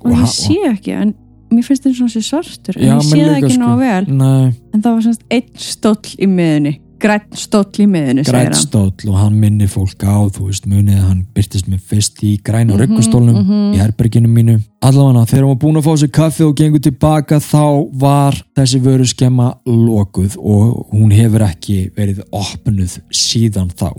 Og 0.00 0.14
ég 0.16 0.30
sé 0.32 0.54
ekki, 0.70 0.94
en 0.96 1.10
mér 1.50 1.64
finnst 1.66 1.82
þetta 1.84 1.96
svona 1.98 2.14
sér 2.14 2.26
svartur, 2.28 2.76
en 2.78 2.86
Já, 2.88 2.94
ég 2.94 3.08
sé 3.08 3.24
það 3.24 3.36
ekki 3.40 3.54
sko. 3.56 3.64
ná 3.64 3.72
vel. 3.80 4.04
Nei, 4.20 4.52
En 4.74 4.82
það 4.82 4.94
var 4.94 5.02
svona 5.02 5.26
einn 5.30 5.50
stóll 5.56 6.14
í 6.18 6.26
miðunni. 6.30 6.76
græn 7.00 7.22
stóll 7.32 7.64
í 7.80 7.86
græn 7.88 8.18
hann 8.28 8.54
stóll 8.54 9.08
og 9.08 9.14
hann 9.16 9.36
minnir 9.40 9.70
fólk 9.72 10.02
á 10.04 10.20
þú 10.28 10.50
veist 10.50 10.66
munið 10.68 10.98
að 10.98 11.06
hann 11.08 11.22
byrtist 11.34 11.68
mér 11.72 11.80
fyrst 11.80 12.18
í 12.22 12.34
græna 12.44 12.74
Mhm, 12.74 12.80
ruggustólnum 12.82 13.38
mhm. 13.40 13.72
í 13.72 13.78
herberginu 13.80 14.28
mínu 14.28 14.58
allavega 14.84 15.24
þegar 15.24 15.40
hann 15.46 15.48
var 15.54 15.60
búin 15.62 15.78
að 15.80 15.86
fá 15.88 15.94
sér 15.96 16.10
kaffi 16.12 16.44
og 16.44 16.54
gengur 16.60 16.82
tilbaka 16.84 17.38
þá 17.40 17.88
var 17.94 18.36
þessi 18.54 18.80
vöru 18.84 19.06
skemma 19.08 19.54
lokuð 19.64 20.36
og 20.38 20.92
hún 20.92 21.10
hefur 21.16 21.40
ekki 21.48 21.90
verið 21.96 22.20
opnuð 22.32 22.98
síðan 23.10 23.70
þá 23.72 23.96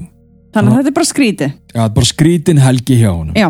Þannig 0.53 0.71
að 0.71 0.77
þetta 0.77 0.91
er 0.91 0.97
bara 0.99 1.09
skrítið 1.09 1.51
Já, 1.73 1.89
bara 1.89 2.05
skrítin 2.05 2.61
helgi 2.61 2.99
hjá 3.01 3.09
honum 3.15 3.33
Já, 3.33 3.49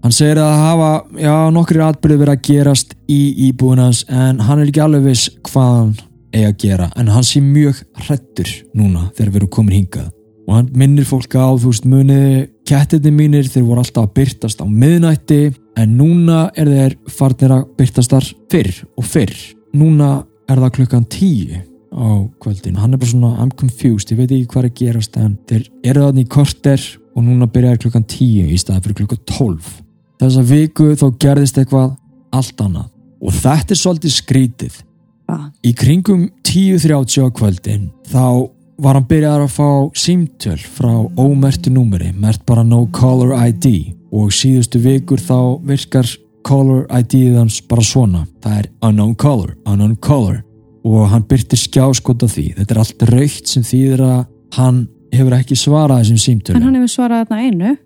Hann 0.00 0.14
segir 0.16 0.38
að 0.40 0.54
hafa, 0.56 0.92
já, 1.20 1.34
nokkri 1.52 1.82
atbyrði 1.84 2.20
verið 2.22 2.32
að 2.32 2.46
gerast 2.46 2.94
í 3.10 3.18
íbúinans 3.50 4.06
en 4.08 4.40
hann 4.46 4.62
er 4.62 4.70
ekki 4.70 4.80
alveg 4.80 5.10
viss 5.10 5.26
hvað 5.44 5.74
hann 5.74 5.90
eigi 6.32 6.46
að 6.46 6.56
gera. 6.62 6.86
En 6.96 7.10
hann 7.12 7.26
sé 7.26 7.42
mjög 7.44 7.82
hrettur 8.06 8.52
núna 8.76 9.10
þegar 9.16 9.34
við 9.34 9.40
erum 9.42 9.52
komin 9.56 9.76
hingað. 9.76 10.08
Og 10.48 10.56
hann 10.56 10.70
minnir 10.74 11.06
fólk 11.06 11.36
á, 11.36 11.52
þú 11.52 11.72
veist, 11.74 11.84
muniði 11.86 12.46
kettirni 12.66 13.12
mínir 13.12 13.50
þeir 13.50 13.66
voru 13.66 13.84
alltaf 13.84 14.08
að 14.08 14.14
byrtast 14.16 14.62
á 14.62 14.66
miðnætti 14.66 15.40
en 15.78 15.92
núna 15.98 16.46
er 16.58 16.70
þeir 16.70 16.96
farnir 17.18 17.54
að 17.58 17.66
byrtast 17.78 18.14
þar 18.14 18.30
fyrr 18.50 18.72
og 18.96 19.10
fyrr. 19.10 19.36
Núna 19.76 20.14
er 20.50 20.64
það 20.64 20.74
klukkan 20.78 21.06
tíu 21.12 21.60
á 21.90 22.08
kvöldin, 22.40 22.78
hann 22.78 22.94
er 22.94 23.02
bara 23.02 23.10
svona 23.10 23.36
I'm 23.42 23.50
confused, 23.58 24.12
ég 24.14 24.20
veit 24.20 24.30
ekki 24.30 24.48
hvað 24.52 24.62
er 24.62 24.68
að 24.70 24.76
gerast 24.78 25.16
en 25.18 25.36
þeir 25.50 25.64
eru 25.90 26.04
þannig 26.06 26.26
í 26.26 26.30
korter 26.30 26.84
og 27.18 27.24
núna 27.26 27.48
byrjaði 27.50 27.82
klukkan 27.84 28.06
tíu 28.10 28.44
í 28.46 28.58
staði 28.62 28.84
fyrir 28.84 29.00
klukkan 29.02 29.24
tólf 29.26 29.72
þessa 30.20 30.46
viku 30.46 30.92
þá 31.00 31.06
gerðist 31.24 31.58
eitthvað 31.60 31.96
allt 32.36 32.62
annað. 32.62 32.88
Og 33.20 33.36
þetta 33.36 33.74
er 33.74 33.80
svolítið 33.80 34.16
skrítið 34.16 34.78
hvað? 35.28 35.44
í 35.66 35.74
kringum 35.76 36.24
10.30 36.46 37.26
á 37.26 37.28
kvöldin 37.36 37.90
þá 38.08 38.48
var 38.80 38.96
hann 38.96 39.08
byrjaðar 39.10 39.44
að 39.44 39.56
fá 39.58 39.70
símtöl 39.98 40.56
frá 40.56 40.92
ómertu 41.20 41.72
númeri 41.72 42.14
mert 42.16 42.46
bara 42.48 42.64
no 42.64 42.86
caller 42.96 43.34
ID 43.36 43.96
og 44.10 44.32
síðustu 44.34 44.80
vikur 44.82 45.20
þá 45.20 45.60
virkar 45.68 46.08
caller 46.46 46.86
ID-ið 46.88 47.36
hans 47.38 47.60
bara 47.68 47.84
svona. 47.84 48.24
Það 48.42 48.62
er 48.62 48.70
unknown 48.88 49.14
caller, 49.20 49.52
unknown 49.68 49.96
caller. 50.02 50.40
Og 50.80 51.04
hann 51.12 51.26
byrtir 51.28 51.60
skjáskot 51.60 52.24
af 52.24 52.32
því. 52.32 52.46
Þetta 52.56 52.74
er 52.74 52.80
allt 52.80 53.04
raukt 53.10 53.50
sem 53.52 53.66
þýðir 53.66 54.02
að 54.06 54.20
hann 54.56 54.80
hefur 55.12 55.36
ekki 55.36 55.58
svarað 55.58 56.00
þessum 56.00 56.16
En 56.16 56.24
símtölum 56.24 56.64
hann 56.64 56.78
hefur 56.78 56.92
svarað 56.94 57.26
þarna 57.28 57.44
einu 57.44 57.76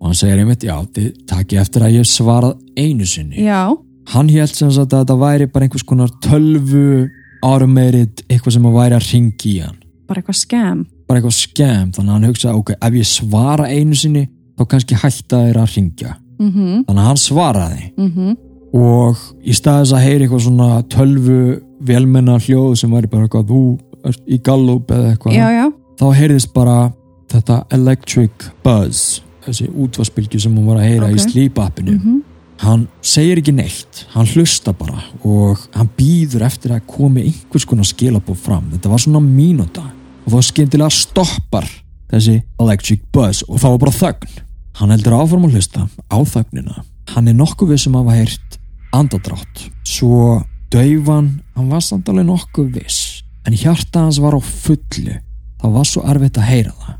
og 0.00 0.08
hann 0.08 0.18
segir 0.18 0.40
einmitt, 0.40 0.64
já, 0.64 0.76
þið 0.94 1.10
takki 1.28 1.58
eftir 1.60 1.84
að 1.86 1.98
ég 2.00 2.08
svarað 2.08 2.56
einu 2.78 3.06
sinni. 3.06 3.44
Já, 3.44 3.76
hann 4.14 4.28
held 4.32 4.54
sem 4.54 4.70
sagt 4.72 4.94
að 4.94 5.04
þetta 5.04 5.18
væri 5.20 5.50
bara 5.50 5.66
einhvers 5.68 5.86
konar 5.86 6.14
tölvu 6.24 7.10
automated, 7.42 8.24
eitthvað 8.28 8.56
sem 8.56 8.66
að 8.66 8.80
væri 8.80 8.96
að 8.96 9.12
ringi 9.12 9.52
í 9.54 9.60
hann. 9.64 9.76
Bara 10.08 10.20
eitthvað 10.20 10.40
skam 10.40 10.88
bara 11.10 11.18
eitthvað 11.18 11.34
skem, 11.34 11.88
þannig 11.94 12.12
að 12.12 12.16
hann 12.16 12.28
hugsa 12.30 12.52
ok, 12.54 12.76
ef 12.78 12.98
ég 13.00 13.08
svara 13.08 13.66
einu 13.70 13.98
sinni 13.98 14.28
þá 14.54 14.66
kannski 14.70 14.98
hætta 15.00 15.40
þeir 15.46 15.58
að 15.58 15.72
ringja 15.74 16.12
mm 16.14 16.50
-hmm, 16.50 16.84
þannig 16.86 17.02
að 17.02 17.08
hann 17.08 17.20
svaraði. 17.24 17.88
Mm 17.96 18.10
-hmm. 18.14 18.36
og 18.78 19.24
í 19.42 19.56
staðis 19.56 19.94
að 19.96 20.04
heyri 20.06 20.24
eitthvað 20.24 20.44
svona 20.46 20.82
tölvu 20.94 21.40
velmenna 21.80 22.38
hljóð 22.38 22.76
sem 22.78 22.92
væri 22.94 23.10
bara 23.10 23.26
eitthvað, 23.26 23.50
þú 23.50 23.62
ert 24.04 24.22
í 24.26 24.38
gallup 24.38 24.90
eða 24.90 25.10
eitthvað, 25.10 25.34
Já, 25.34 25.48
já, 25.50 25.66
þá 25.98 26.06
heyrðist 26.20 26.52
bara 26.54 26.92
þetta 27.30 27.64
electric 27.70 28.46
buzz 28.62 29.22
þessi 29.46 29.68
útvarspilgju 29.70 30.40
sem 30.40 30.56
hún 30.56 30.66
var 30.66 30.80
að 30.82 30.88
heyra 30.88 31.08
Ok. 31.10 31.16
í 31.16 31.24
sleep 31.30 31.58
appinu 31.58 31.96
mm 31.98 32.20
hann 32.60 32.86
segir 33.04 33.40
ekki 33.40 33.54
neitt, 33.56 34.04
hann 34.12 34.28
hlusta 34.34 34.74
bara 34.76 35.00
og 35.24 35.60
hann 35.74 35.88
býður 35.96 36.44
eftir 36.44 36.74
að 36.74 36.84
komi 36.90 37.24
einhvers 37.28 37.66
konar 37.68 37.88
skilabóð 37.88 38.36
fram. 38.44 38.68
Þetta 38.74 38.92
var 38.92 39.02
svona 39.02 39.22
mínúta. 39.24 39.86
Og 40.26 40.34
þá 40.34 40.50
skyndilega 40.50 40.92
stoppar 40.92 41.68
þessi 42.10 42.36
electric 42.60 43.06
buzz 43.14 43.44
og 43.48 43.62
þá 43.62 43.66
var 43.70 43.80
bara 43.86 43.96
þögn. 43.96 44.36
Hann 44.80 44.92
heldur 44.94 45.16
áfram 45.16 45.48
að 45.48 45.56
hlusta 45.56 45.86
á 45.88 46.18
þögnina. 46.20 46.84
Hann 47.14 47.32
er 47.32 47.38
nokkuð 47.40 47.72
við 47.72 47.82
sem 47.86 47.96
hafa 47.98 48.18
heyrt 48.18 48.58
andadrátt 48.92 49.66
svo 49.86 50.42
daufan, 50.70 51.40
hann. 51.56 51.72
Var 51.72 51.82
samt 51.84 52.08
alveg 52.12 52.28
nokkuð 52.28 52.74
viss. 52.76 53.22
En 53.48 53.56
hjarta 53.56 54.04
hans 54.04 54.20
var 54.20 54.36
á 54.36 54.40
fullu. 54.40 55.16
Það 55.60 55.76
var 55.80 55.88
svo 55.88 56.04
erfitt 56.04 56.36
að 56.36 56.50
heyra 56.52 56.76
það 56.76 56.99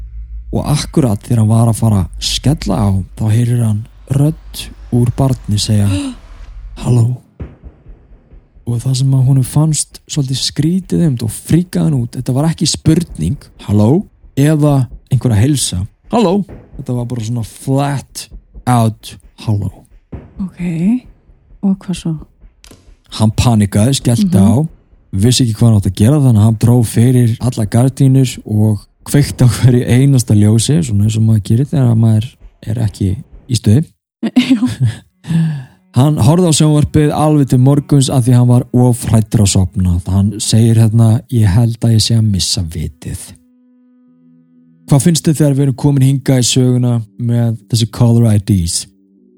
og 0.50 0.68
akkurat 0.72 1.22
þegar 1.24 1.42
hann 1.42 1.50
var 1.50 1.70
að 1.70 1.80
fara 1.80 2.04
að 2.04 2.28
skella 2.30 2.78
á 2.78 2.88
þá 3.18 3.24
heyrir 3.30 3.64
hann 3.64 3.82
rödd 4.10 4.62
úr 4.96 5.12
barni 5.16 5.60
segja 5.62 5.88
halló. 6.82 7.20
Og 8.70 8.78
það 8.82 8.96
sem 9.00 9.14
að 9.14 9.26
honum 9.26 9.46
fannst 9.46 10.00
svolítið 10.10 10.42
skrítið 10.44 11.04
um 11.08 11.20
og 11.26 11.34
fríkaði 11.34 11.88
hann 11.88 12.00
út 12.00 12.18
þetta 12.18 12.34
var 12.36 12.50
ekki 12.50 12.70
spurning, 12.70 13.38
halló? 13.66 14.06
eða 14.38 14.88
einhver 15.10 15.34
að 15.34 15.44
heilsa. 15.44 15.84
Halló, 16.10 16.40
þetta 16.78 16.96
var 16.96 17.06
bara 17.10 17.28
svona 17.28 17.46
flat 17.46 18.26
out 18.66 19.14
halló. 19.44 19.70
Ok. 20.40 20.60
Og 21.60 21.76
hvað 21.82 21.98
svo? 21.98 22.14
hann 23.18 23.32
panikaði, 23.34 23.96
skellti 23.98 24.38
á 24.38 24.62
vissi 25.10 25.44
ekki 25.44 25.56
hvað 25.58 25.66
hann 25.66 25.80
átt 25.80 25.88
að 25.90 25.98
gera 25.98 26.20
þannig 26.22 26.40
að 26.40 26.46
hann 26.46 26.60
dróf 26.62 26.92
fyrir 26.94 27.32
alla 27.42 27.66
gardínur 27.70 28.34
og 28.44 28.84
kveikt 29.10 29.42
á 29.42 29.46
hverju 29.50 29.82
einasta 29.86 30.36
ljósi 30.38 30.80
svona 30.86 31.08
eins 31.08 31.18
og 31.18 31.26
maður 31.26 31.46
gerir 31.48 31.70
þegar 31.70 31.96
maður 31.98 32.28
er 32.70 32.82
ekki 32.86 33.14
í 33.50 33.58
stöði 33.58 33.86
Hann 35.98 36.20
horfði 36.22 36.50
á 36.50 36.54
sjónvarpið 36.54 37.12
alveg 37.16 37.48
til 37.50 37.58
morguns 37.64 38.08
að 38.14 38.28
því 38.28 38.34
hann 38.36 38.48
var 38.50 38.64
ofrættur 38.78 39.42
að 39.42 39.50
sopna. 39.56 39.96
Hann 40.06 40.28
segir 40.38 40.78
hérna, 40.78 41.08
ég 41.34 41.50
held 41.50 41.82
að 41.82 41.96
ég 41.96 42.04
sé 42.04 42.14
að 42.14 42.28
missa 42.30 42.62
vitið. 42.62 43.24
Hvað 44.90 45.04
finnst 45.06 45.26
þið 45.26 45.40
þegar 45.40 45.56
við 45.56 45.64
erum 45.64 45.78
komin 45.82 46.06
hinga 46.06 46.38
í 46.38 46.46
söguna 46.46 46.94
með 47.18 47.58
þessi 47.72 47.90
caller 47.94 48.38
IDs? 48.38 48.78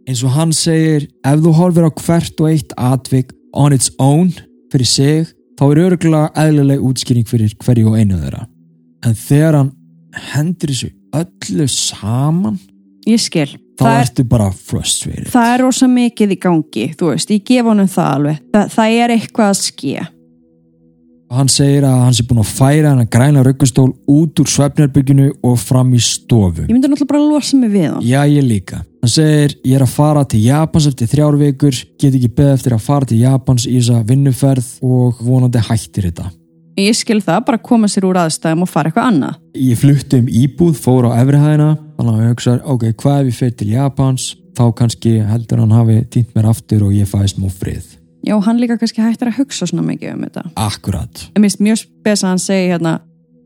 Eins 0.09 0.23
og 0.27 0.37
hann 0.37 0.53
segir, 0.57 1.09
ef 1.25 1.41
þú 1.41 1.57
horfir 1.57 1.89
á 1.89 1.91
hvert 2.05 2.45
og 2.45 2.53
eitt 2.53 2.77
atvik 2.77 3.33
on 3.57 3.73
its 3.73 3.89
own 3.97 4.33
fyrir 4.73 4.89
sig, 4.89 5.33
þá 5.57 5.65
er 5.71 5.85
örgulega 5.87 6.33
eðlileg 6.45 6.85
útskýring 6.85 7.29
fyrir 7.29 7.57
hverju 7.65 7.93
og 7.93 7.97
einu 7.97 8.21
þeirra. 8.21 8.45
En 9.03 9.17
þegar 9.19 9.59
hann 9.59 9.73
hendur 10.33 10.73
þessu 10.73 10.93
öllu 11.19 11.69
saman, 11.69 12.59
ég 13.09 13.21
skil. 13.21 13.49
þá 13.77 13.85
það 13.85 13.93
er, 13.93 14.07
ertu 14.07 14.25
bara 14.31 14.49
frustrated. 14.55 15.31
það 15.33 15.53
er 15.53 15.63
rosa 15.65 15.89
mikið 15.91 16.35
í 16.37 16.41
gangi 16.41 16.89
Þú 16.99 17.13
veist, 17.13 17.33
ég 17.35 17.47
gef 17.49 17.69
honum 17.69 17.91
það 17.91 18.11
alveg. 18.17 18.43
Það, 18.53 18.75
það 18.77 18.99
er 19.03 19.15
eitthvað 19.17 19.53
að 19.53 19.63
og 21.33 21.39
hann 21.41 21.49
segir 21.49 21.87
að 21.89 22.01
hann 22.05 22.13
sé 22.13 22.25
búin 22.29 22.43
að 22.43 22.51
færa 22.53 22.91
hann 22.91 23.01
að 23.07 23.13
græna 23.15 23.43
raukustól 23.47 23.87
út 24.13 24.41
úr 24.43 24.51
svefnherbygginu 24.53 25.31
og 25.49 25.55
fram 25.57 25.95
í 25.97 26.01
stofu. 26.05 26.67
Ég 26.67 26.75
myndi 26.75 26.91
náttúrulega 26.93 27.09
bara 27.09 27.23
að 27.23 27.31
losa 27.33 27.57
mig 27.57 27.73
við 27.73 27.87
hann. 27.89 28.05
Já, 28.05 28.19
ég 28.29 28.45
líka. 28.45 28.83
Hann 29.01 29.15
segir, 29.15 29.57
ég 29.65 29.79
er 29.79 29.87
að 29.87 29.95
fara 29.95 30.27
til 30.29 30.43
Japans 30.45 30.91
eftir 30.91 31.09
þrjár 31.09 31.41
vikur, 31.41 31.81
get 31.97 32.19
ekki 32.19 32.29
beð 32.37 32.53
eftir 32.59 32.77
að 32.77 32.85
fara 32.85 33.09
til 33.09 33.23
Japans 33.23 33.65
í 33.65 33.79
þessa 33.79 34.03
vinnuferð 34.13 34.69
og 34.85 35.25
vonandi 35.25 35.65
hættir 35.71 36.11
þetta. 36.11 36.29
Ég 36.81 36.97
skil 36.97 37.21
það, 37.21 37.41
bara 37.49 37.61
koma 37.61 37.89
sér 37.91 38.07
úr 38.09 38.19
aðstæðum 38.23 38.65
og 38.65 38.71
fara 38.71 38.89
eitthvað 38.89 39.09
annað 39.11 39.41
Ég 39.61 39.81
flutti 39.81 40.21
um 40.23 40.29
íbúð, 40.29 40.77
fór 40.81 41.09
á 41.13 41.21
efrihæðina, 41.21 41.71
þannig 41.99 42.15
að 42.15 42.23
ég 42.23 42.33
hugsa, 42.33 42.55
ok, 42.65 42.87
hvað 43.03 43.19
ef 43.21 43.29
ég 43.29 43.41
fer 43.41 43.57
til 43.61 43.69
Japans, 43.75 44.29
þá 44.57 44.65
kannski 44.79 45.13
heldur 45.29 45.61
hann 45.61 45.75
hafi 45.77 45.99
týnt 46.13 46.33
mér 46.37 46.49
aftur 46.53 46.87
og 46.87 46.95
ég 46.97 47.11
fæ 47.11 47.21
smá 47.29 47.49
frið. 47.53 47.99
Já, 48.23 48.37
hann 48.47 48.61
líka 48.63 48.79
kannski 48.79 49.03
hættir 49.03 49.33
að 49.33 49.41
hugsa 49.41 49.67
svona 49.67 49.85
mikið 49.87 50.15
um 50.15 50.27
þetta 50.27 50.45
Akkurat. 50.63 51.25
Ég 51.35 51.43
minnst 51.43 51.63
mjög 51.63 51.81
spes 51.83 52.23
að 52.23 52.31
hann 52.31 52.43
segi 52.43 52.69
hérna 52.71 52.93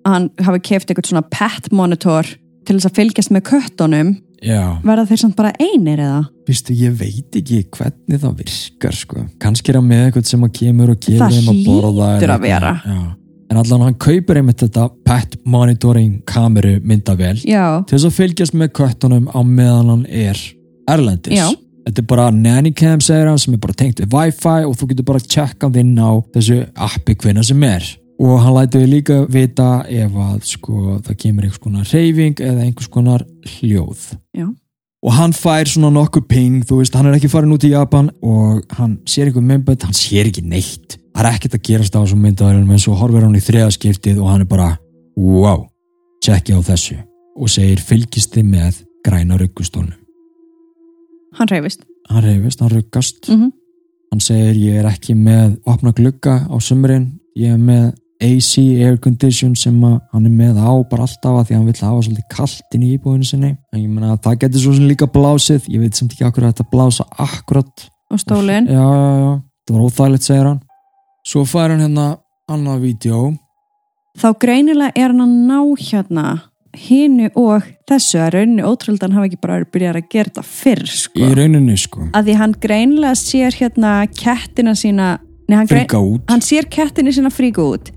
að 0.06 0.12
hann 0.12 0.26
hafi 0.46 0.62
keft 0.68 0.90
eitthvað 0.90 1.10
svona 1.10 1.26
pet 1.32 1.70
monitor 1.72 2.28
til 2.66 2.76
þess 2.76 2.90
að 2.90 2.98
fylgjast 3.00 3.32
með 3.34 3.46
köttunum 3.50 4.12
Já. 4.44 4.78
verða 4.84 5.06
þeir 5.08 5.20
samt 5.22 5.36
bara 5.36 5.52
einir 5.58 5.98
eða? 6.02 6.22
Vistu, 6.46 6.74
ég 6.76 6.92
veit 6.98 7.36
ekki 7.40 7.62
hvernig 7.76 8.20
það 8.22 8.34
virkar, 8.42 8.94
sko. 8.94 9.22
Kannski 9.42 9.72
er 9.72 9.78
hann 9.80 9.88
með 9.88 10.02
eitthvað 10.10 10.26
sem 10.30 10.44
að 10.46 10.52
kemur 10.60 10.90
og 10.92 11.00
gefur 11.00 11.22
Það 11.24 11.36
þeim 11.36 11.48
að 11.52 11.62
borða. 11.66 12.08
hlýtur 12.16 12.28
eða 12.28 12.36
að 12.36 12.46
vera. 12.46 12.72
En 13.50 13.56
allan 13.62 13.84
hann 13.86 13.94
kaupir 14.02 14.40
einmitt 14.40 14.58
þetta 14.64 14.88
pet 15.06 15.36
monitoring 15.46 16.16
kameru 16.26 16.80
myndavél 16.82 17.36
Já, 17.46 17.82
til 17.86 17.94
þess 17.96 18.08
að 18.10 18.16
fylgjast 18.18 18.54
með 18.58 18.72
köttunum 18.74 19.28
á 19.30 19.40
meðan 19.46 19.90
hann 19.92 20.06
er 20.10 20.40
erlendis. 20.90 21.38
Já. 21.38 21.46
Þetta 21.86 22.02
er 22.02 22.06
bara 22.10 22.30
nannycam 22.34 23.00
segir 23.00 23.28
hann 23.30 23.38
sem 23.38 23.54
er 23.54 23.60
bara 23.62 23.72
tengt 23.78 24.00
við 24.02 24.10
wifi 24.10 24.56
og 24.66 24.74
þú 24.74 24.88
getur 24.90 25.06
bara 25.06 25.22
tjekkað 25.22 25.76
inn 25.78 25.94
á 26.02 26.10
þessu 26.34 26.56
appi 26.74 27.14
hvenna 27.22 27.44
sem 27.46 27.62
er. 27.62 27.86
Og 28.18 28.38
hann 28.40 28.54
lætur 28.56 28.80
við 28.80 28.92
líka 28.94 29.16
vita 29.28 29.70
ef 29.92 30.14
að 30.16 30.36
sko 30.48 31.00
það 31.04 31.16
kemur 31.20 31.44
einhvers 31.44 31.60
konar 31.60 31.90
reyfing 31.92 32.38
eða 32.40 32.62
einhvers 32.64 32.88
konar 32.88 33.24
hljóð. 33.56 34.06
já, 34.36 34.46
Og 35.06 35.12
hann 35.12 35.32
fær 35.36 35.68
svona 35.68 35.90
nokkuð 35.92 36.24
ping, 36.26 36.62
þú 36.66 36.78
veist, 36.80 36.94
hann 36.96 37.06
er 37.06 37.14
ekki 37.18 37.28
farin 37.30 37.52
út 37.52 37.62
í 37.62 37.70
Japan 37.70 38.08
og 38.22 38.64
hann 38.78 38.96
sér 39.06 39.28
einhver 39.28 39.44
myndbönd, 39.44 39.84
hann 39.84 39.94
sér 39.94 40.26
ekki 40.30 40.42
neitt. 40.42 40.96
Það 41.14 41.20
er 41.26 41.28
ekkert 41.36 41.54
að 41.54 41.62
gerast 41.68 41.94
á 41.94 42.00
þessum 42.00 42.24
myndböndum 42.24 42.72
en 42.72 42.80
svo 42.82 42.94
horfir 42.98 43.22
hann 43.22 43.36
í 43.36 43.44
þriðaskiptið 43.44 44.18
og 44.18 44.30
hann 44.32 44.40
er 44.46 44.48
bara, 44.50 44.70
wow, 45.16 45.66
tjekki 46.24 46.56
á 46.56 46.60
þessu 46.64 46.96
og 47.36 47.52
segir 47.52 47.78
fylgist 47.84 48.32
þið 48.34 48.48
með 48.50 48.80
græna 49.06 49.36
ruggustólnum. 49.38 50.00
hann 51.36 51.48
reyfist 51.52 51.84
Hann 52.08 52.22
reyfist, 52.24 52.60
hann 52.60 52.70
ruggast, 52.70 53.28
mm 53.28 53.52
hann 54.12 54.20
segir 54.22 54.54
ég 54.54 54.76
er 54.80 54.86
ekki 54.86 55.14
með 55.18 55.56
opna 55.66 55.90
glugga 55.92 56.46
á 56.46 56.56
sumrin, 56.62 57.18
ég 57.36 57.52
er 57.52 57.58
með 57.58 57.88
AC 58.20 58.52
air 58.80 58.96
condition 58.96 59.54
sem 59.58 59.76
hann 59.84 60.24
er 60.24 60.32
með 60.32 60.60
á 60.60 60.72
bara 60.88 61.04
alltaf 61.04 61.36
að 61.36 61.48
því 61.48 61.54
að 61.54 61.58
hann 61.58 61.68
vill 61.68 61.82
hafa 61.84 62.04
svolítið 62.06 62.28
kalt 62.32 62.76
inn 62.76 62.86
í 62.86 62.92
íbúðinu 62.96 63.28
sinni. 63.28 63.52
En 63.74 63.82
ég 63.82 63.90
menna 63.90 64.14
að 64.14 64.22
það 64.24 64.38
getur 64.44 64.64
svo 64.64 64.72
sem 64.76 64.88
líka 64.88 65.08
blásið. 65.12 65.68
Ég 65.72 65.84
veit 65.84 65.98
samt 65.98 66.14
ekki 66.16 66.26
akkur 66.28 66.46
að 66.46 66.54
þetta 66.54 66.68
blása 66.72 67.06
akkurat 67.26 67.86
og 68.10 68.22
stólinn. 68.22 68.70
Já, 68.70 68.80
já, 68.80 69.12
já, 69.20 69.32
það 69.66 69.76
var 69.76 69.86
óþægilegt 69.86 70.28
segir 70.28 70.48
hann. 70.48 70.60
Svo 71.26 71.44
fær 71.48 71.74
hann 71.74 71.84
hérna 71.84 72.06
annað 72.48 72.84
vídeo. 72.86 73.22
Þá 74.16 74.28
greinilega 74.40 74.96
er 74.96 75.12
hann 75.12 75.24
að 75.26 75.34
ná 75.50 75.60
hérna 75.82 76.26
hinu 76.76 77.28
og 77.36 77.68
þessu. 77.88 78.22
Að 78.22 78.32
rauninni 78.38 78.64
ótrúldan 78.64 79.16
hafa 79.16 79.28
ekki 79.28 79.42
bara 79.42 79.60
byrjað 79.64 80.00
að 80.00 80.08
gera 80.14 80.30
þetta 80.30 80.46
fyrr 80.48 80.88
sko. 80.88 81.20
í 81.20 81.36
rauninni 81.36 81.76
sko. 81.80 82.08
Að 82.16 82.30
því 82.30 82.40
hann 82.40 82.56
greinilega 82.64 83.20
sér 83.20 83.60
hérna 83.60 83.92
kettina 84.16 84.76
sína 84.78 85.10
nei, 85.50 85.58
hann, 85.60 86.22
hann 86.30 86.42
sér 86.44 86.68
kettina 86.72 87.12
sína 87.12 87.30
fríka 87.34 87.64
út 87.64 87.92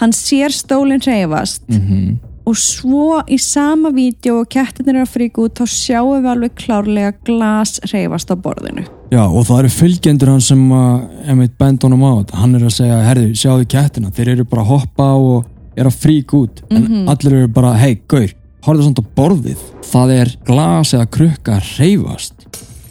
hann 0.00 0.12
sér 0.16 0.50
stólinn 0.54 1.04
reyfast 1.06 1.62
mm 1.68 2.18
og 2.50 2.56
svo 2.56 3.18
í 3.30 3.36
sama 3.38 3.90
vídeo 3.94 4.40
og 4.40 4.48
kettinir 4.50 4.96
eru 4.96 5.02
að 5.04 5.10
fríka 5.12 5.42
út 5.44 5.58
þá 5.60 5.66
sjáum 5.70 6.22
við 6.24 6.30
alveg 6.32 6.54
klárlega 6.58 7.12
glas 7.28 7.76
reyfast 7.92 8.32
á 8.32 8.36
borðinu 8.42 8.86
Já, 9.12 9.20
og 9.28 9.44
það 9.46 9.58
eru 9.60 9.70
fylgjendur 9.74 10.30
hann 10.32 10.40
sem 10.42 10.62
að 10.74 11.28
emitt 11.30 11.54
bend 11.60 11.84
honum 11.84 12.02
á 12.06 12.10
þetta. 12.22 12.36
Hann 12.40 12.54
er 12.56 12.64
að 12.66 12.74
segja, 12.74 12.98
herðu, 13.06 13.28
sjáðu 13.38 13.66
kettina, 13.70 14.10
þeir 14.16 14.28
eru 14.32 14.44
bara 14.50 14.62
að 14.64 14.70
hoppa 14.72 15.06
og 15.20 15.46
er 15.76 15.86
að 15.90 15.96
frík 16.00 16.34
út. 16.38 16.62
En 16.70 16.82
Mhm. 16.82 17.08
allir 17.12 17.32
eru 17.40 17.48
bara, 17.48 17.72
hei, 17.76 17.94
gaur, 18.08 18.30
horfðu 18.66 18.84
samt 18.88 18.98
á 19.02 19.04
borðið. 19.18 19.58
Það 19.92 20.10
er 20.20 20.28
glas 20.46 20.94
eða 20.94 21.06
krukka 21.10 21.60
reyfast. 21.78 22.34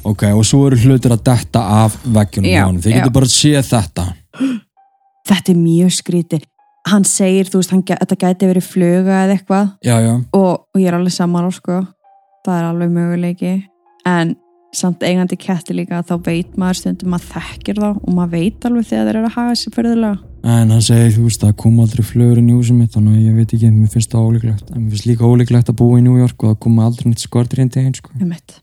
Ok, 0.06 0.24
og 0.24 0.44
svo 0.46 0.68
eru 0.68 0.76
hlutir 0.78 1.12
að 1.12 1.24
detta 1.24 1.60
af 1.84 1.98
veggjunum 2.04 2.52
Já, 2.52 2.60
hjá 2.62 2.66
hann. 2.66 2.82
Já. 2.82 2.96
getur 3.00 3.12
bara 3.12 3.26
að 3.26 3.36
sé 3.36 3.52
þetta. 3.64 4.14
þetta 5.28 5.50
er 5.52 5.60
mjög 5.60 5.92
skríti 6.00 6.42
hann 6.92 7.08
segir, 7.08 7.50
þú 7.50 7.62
veist, 7.62 7.74
hann, 7.74 7.86
þetta 7.90 8.20
gæti 8.26 8.52
verið 8.52 8.68
fluga 8.68 9.24
eða 9.24 9.38
eitthvað. 9.38 9.72
Já, 9.86 9.96
já, 10.04 10.14
og, 10.38 10.52
og 10.70 10.82
ég 10.82 10.92
er 10.92 11.00
alveg 11.00 11.16
saman 11.16 11.50
á 11.50 11.52
sko. 11.56 11.82
Það 12.48 12.60
er 12.60 12.70
alveg 12.70 12.94
möguleiki. 12.96 13.54
En 14.10 14.38
samt 14.76 15.04
eigandi 15.04 15.38
ketti 15.40 15.74
líka 15.74 16.04
þá 16.06 16.16
veit 16.26 16.58
maður 16.60 16.84
stundum 16.84 17.16
að 17.18 17.30
þekkir 17.32 17.80
þá 17.82 17.88
og 17.90 18.10
maður 18.14 18.36
veit 18.36 18.68
alveg 18.70 18.90
þegar 18.92 19.08
þeir 19.08 19.18
eru 19.18 19.30
að 19.32 19.38
haga 19.40 19.56
sér 19.58 19.74
fyrirlega 19.74 20.30
en 20.44 20.72
hann 20.72 20.84
segir, 20.84 21.12
þú 21.16 21.26
veist, 21.28 21.44
það 21.44 21.56
kom 21.60 21.80
aldrei 21.84 22.06
flugur 22.06 22.40
í 22.40 22.46
njúsum 22.46 22.80
mitt, 22.80 22.94
þannig 22.94 23.18
að 23.18 23.28
ég 23.28 23.38
veit 23.40 23.54
ekki, 23.58 23.70
mér 23.74 23.92
finnst 23.92 24.14
það 24.14 24.28
ólíklegt. 24.30 24.72
En 24.72 24.82
mér 24.84 24.96
finnst 24.96 25.08
líka 25.10 25.28
ólíklegt 25.28 25.72
að 25.72 25.78
búa 25.82 26.00
í 26.00 26.04
York 26.06 26.44
og 26.44 26.54
það 26.54 26.60
koma 26.66 26.88
aldrei 26.88 27.10
nýtt 27.10 27.26
skortir 27.26 27.64
til 27.68 27.84
einn, 27.84 27.96
sko. 27.98 28.12
mitt 28.24 28.60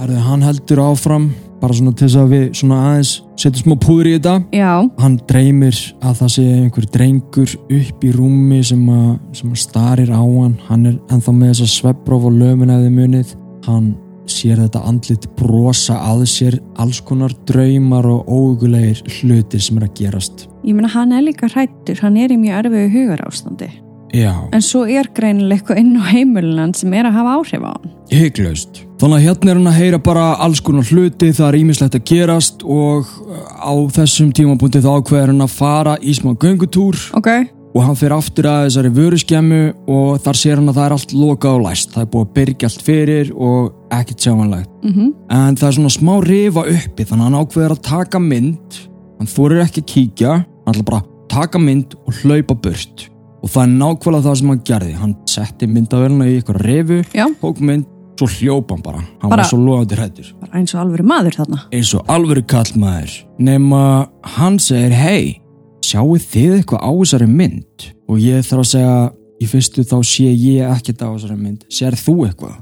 Herðu, 0.00 0.20
hann 0.24 0.44
heldur 0.46 0.80
áfram, 0.80 1.26
bara 1.60 1.76
svona 1.76 1.92
til 1.94 2.06
þess 2.06 2.18
að 2.20 2.34
við 2.34 2.44
svona 2.60 2.80
aðeins 2.88 3.12
setjum 3.40 3.64
smá 3.64 3.76
púður 3.84 4.10
í 4.10 4.12
þetta. 4.16 4.34
já, 4.54 4.72
hann 5.02 5.16
dreymir 5.30 5.80
að 6.00 6.14
það 6.20 6.32
sé 6.34 6.44
einhver 6.56 6.86
drengur 6.96 7.56
upp 7.78 8.04
í 8.04 8.12
rúmi 8.16 8.60
sem 8.66 8.84
að, 8.94 9.10
sem 9.40 9.50
að 9.54 9.64
starir 9.64 10.12
á 10.12 10.22
hann. 10.22 10.54
Hann 10.68 10.86
er 10.90 11.00
ennþá 11.12 11.34
með 11.36 11.52
þessa 11.54 11.72
sveppróf 11.74 12.30
og 12.30 12.38
lömun 12.40 12.72
eða 12.76 12.94
munið. 12.94 13.34
Hann 13.68 13.92
sér 14.30 14.60
þetta 14.62 14.84
andlit 14.86 15.26
brosa 15.38 15.98
að 16.06 16.24
sér 16.30 16.58
alls 16.80 17.00
konar 17.04 17.34
draumar 17.48 18.06
og 18.08 18.28
ógulegir 18.30 19.02
hlutir 19.18 19.62
sem 19.62 19.80
er 19.80 19.88
að 19.88 19.94
gerast. 20.00 20.46
Ég 20.64 20.76
meina 20.76 20.92
hann 20.92 21.14
er 21.16 21.24
líka 21.26 21.50
hrættur 21.50 22.00
hann 22.04 22.18
er 22.20 22.32
í 22.32 22.38
mjög 22.40 22.64
erfiðu 22.64 22.90
hugar 22.94 23.24
ástandi 23.26 23.70
já, 24.14 24.32
en 24.52 24.62
svo 24.64 24.84
er 24.88 25.08
greinilega 25.14 25.60
eitthvað 25.60 25.80
inn 25.82 25.96
á 25.98 26.04
heimilunan 26.10 26.74
sem 26.76 26.92
er 26.94 27.08
að 27.08 27.18
hafa 27.18 27.36
áhrif 27.38 27.66
á 27.66 27.70
hann. 27.70 27.92
Hygglaust 28.10 28.82
þannig 29.00 29.16
að 29.16 29.24
hérna 29.28 29.52
er 29.52 29.60
hann 29.60 29.70
að 29.70 29.78
heyra 29.80 30.02
bara 30.10 30.26
alls 30.44 30.60
konar 30.64 30.88
hluti 30.90 31.30
það 31.32 31.46
er 31.48 31.60
ímislegt 31.60 31.96
að 31.96 32.04
gerast 32.10 32.66
og 32.66 33.08
á 33.56 33.72
þessum 33.96 34.34
tímapunkti 34.36 34.82
þá 34.84 34.90
ákveður 34.98 35.32
hann 35.32 35.46
að 35.46 35.56
fara 35.56 35.96
í 36.02 36.14
smá 36.16 36.34
göngutúr. 36.34 36.98
Ok, 37.16 37.30
og 37.70 37.86
hann 37.86 37.98
fyrir 37.98 38.16
aftur 38.16 38.48
að 38.50 38.64
þessari 38.66 38.92
vöruskemmu 38.98 39.60
og 39.94 40.20
þar 40.24 40.40
sér 40.40 40.60
hann 40.60 40.72
að 40.72 40.80
það 40.80 40.86
er 40.86 40.94
allt 40.96 41.14
lokað 41.14 41.58
og 41.58 41.64
læst. 41.68 41.92
Það 41.94 42.02
er 42.02 42.10
búið 42.12 42.26
að 42.26 42.32
byrja 42.38 42.70
allt 42.70 42.84
fyrir 42.86 43.32
og 43.36 43.94
ekkert 44.00 44.26
sjáanlegt. 44.26 44.70
Mhm. 44.82 45.12
En 45.30 45.56
það 45.56 45.68
er 45.68 45.76
svona 45.78 45.94
smá 45.94 46.14
rifa 46.24 46.66
uppi 46.66 47.06
þannig 47.06 47.24
að 47.24 47.28
hann 47.30 47.40
ákveður 47.40 47.76
að 47.76 47.82
taka 47.82 48.18
mynd. 48.18 48.80
Hann 49.20 49.30
þorir 49.30 49.64
ekki 49.64 49.84
að 49.84 49.90
kíkja 49.94 50.32
hann 50.34 50.74
ætla 50.74 50.84
bara 50.84 51.02
að 51.02 51.08
taka 51.30 51.58
mynd 51.62 51.94
og 52.06 52.14
hlaupa 52.22 52.54
burt 52.58 53.08
og 53.40 53.48
það 53.50 53.62
er 53.62 53.72
nákvæmlega 53.80 54.26
það 54.26 54.36
sem 54.40 54.52
hann 54.52 54.62
gerði. 54.70 54.92
Hann 55.00 55.14
setti 55.26 55.66
myndavélina 55.70 56.28
í 56.28 56.38
ykkur 56.40 56.60
rifu 56.66 57.00
já, 57.16 57.26
tók 57.40 57.60
mynd, 57.64 57.86
svo 58.20 58.28
hljópa 58.28 58.76
hann 58.76 58.82
bara. 58.84 59.04
Hann 59.20 59.30
Bara- 59.30 59.42
var 59.42 59.50
svo 59.50 59.58
loðandi 59.58 59.96
hrættur 59.96 60.32
bara 60.40 60.58
eins 60.60 60.74
og 60.74 60.80
alvöru 60.84 61.06
maður 61.06 61.38
þarna. 61.40 61.60
Eins 61.72 61.94
og 61.94 62.06
alvöru 62.06 62.42
kallmaður. 62.46 63.14
Nema 63.38 64.08
hann 64.36 64.58
segir 64.58 64.92
hei, 64.92 65.40
sjáu 65.82 66.18
þið 66.20 66.58
eitthvað 66.60 66.84
á 66.84 66.90
þessari 67.00 67.28
mynd? 67.28 67.92
Og 68.08 68.18
ég 68.18 68.44
þarf 68.44 68.64
að 68.64 68.72
segja 68.74 69.12
í 69.40 69.46
fyrstu 69.48 69.84
þá 69.88 69.96
sé 70.04 70.28
ég 70.34 70.66
ekkert 70.68 71.00
á 71.00 71.08
þessari 71.14 71.38
mynd. 71.38 71.64
Sér 71.70 71.96
þú 71.96 72.26
eitthvað? 72.28 72.58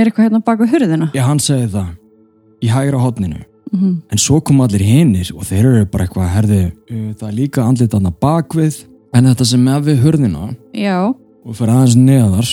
er 0.00 0.08
eitthvað 0.08 0.28
hérna 0.28 0.42
bak 0.44 0.60
við 0.62 0.74
hurðina? 0.74 1.10
Já, 1.16 1.22
hann 1.26 1.40
segir 1.42 1.70
það. 1.72 1.88
Í 2.60 2.68
hægra 2.68 3.00
hotninu 3.00 3.40
mhm. 3.72 4.02
En 4.12 4.18
svo 4.20 4.40
kom 4.44 4.60
allir 4.60 4.82
hinnir 4.84 5.30
og 5.34 5.46
þeir 5.48 5.64
eru 5.70 5.86
bara 5.90 6.06
eitthvað 6.06 6.32
herði, 6.34 6.60
það 6.90 7.28
er 7.28 7.36
líka 7.36 7.64
andlit 7.64 7.94
aðna 7.96 8.12
bakvið 8.20 8.80
en 9.14 9.30
þetta 9.30 9.46
sem 9.52 9.70
er 9.72 9.86
við 9.86 10.02
hurðina 10.04 10.50
já, 10.76 10.98
og 11.10 11.56
fyrir 11.56 11.76
aðeins 11.76 11.96
neðar 11.98 12.52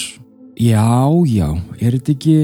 já, 0.58 0.88
já, 1.30 1.50
er 1.82 2.00
þetta 2.00 2.16
ekki 2.16 2.38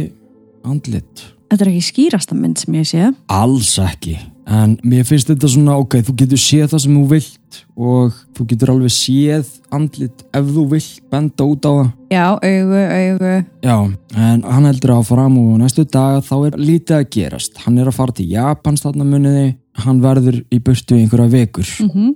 andlit? 0.63 1.29
þetta 1.53 1.67
er 1.67 1.71
ekki 1.73 1.87
skýrasta 1.87 2.37
mynd 2.37 2.61
sem 2.61 2.77
ég 2.79 2.87
sé. 2.89 3.09
Alls 3.31 3.75
ekki. 3.81 4.15
En 4.49 4.73
mér 4.83 5.05
finnst 5.07 5.29
þetta 5.29 5.47
svona 5.47 5.75
ok, 5.79 5.99
þú 6.03 6.15
getur 6.19 6.41
séð 6.41 6.73
það 6.73 6.81
sem 6.83 6.95
þú 6.97 7.03
vilt 7.13 7.59
og 7.79 8.15
þú 8.35 8.45
getur 8.49 8.71
alveg 8.73 8.91
séð 8.91 9.51
andlit 9.73 10.25
ef 10.35 10.49
þú 10.49 10.65
vilt 10.73 10.97
benda 11.13 11.47
út 11.47 11.67
á 11.69 11.71
það. 11.71 11.91
Já, 12.11 12.25
augu, 12.49 12.81
augu. 12.97 13.35
Já, 13.63 13.77
en 14.25 14.43
hann 14.49 14.67
heldur 14.67 14.95
áfram 14.97 15.37
og 15.39 15.53
næstu 15.61 15.85
daga 15.85 16.25
þá 16.25 16.35
er 16.49 16.59
lítið 16.59 16.97
að 16.97 17.07
gerast. 17.15 17.61
Hann 17.63 17.79
er 17.79 17.91
að 17.91 17.99
fara 18.01 18.17
til 18.17 18.27
Japans 18.33 18.83
þarna 18.83 19.07
muniði 19.07 19.47
hann 19.85 20.03
verður 20.03 20.41
í 20.53 20.59
burtu 20.61 20.99
einhverja 20.99 21.31
vekur 21.33 21.69
mhm 21.85 22.13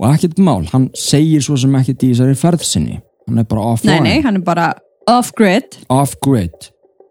og 0.00 0.10
ekkert 0.14 0.40
mál, 0.42 0.64
hann 0.72 0.88
segir 0.96 1.44
svo 1.44 1.58
sem 1.60 1.74
ekkert 1.78 2.06
í 2.06 2.12
þessari 2.14 2.38
ferðsinni 2.40 3.00
hann 3.28 3.42
er 3.44 3.48
bara 3.48 3.62
Nei, 3.64 3.72
offline, 3.76 4.02
nei, 4.08 4.20
hann 4.24 4.40
er 4.40 4.44
bara 4.44 4.72
off-grid 5.10 5.82
off-grid 5.92 6.70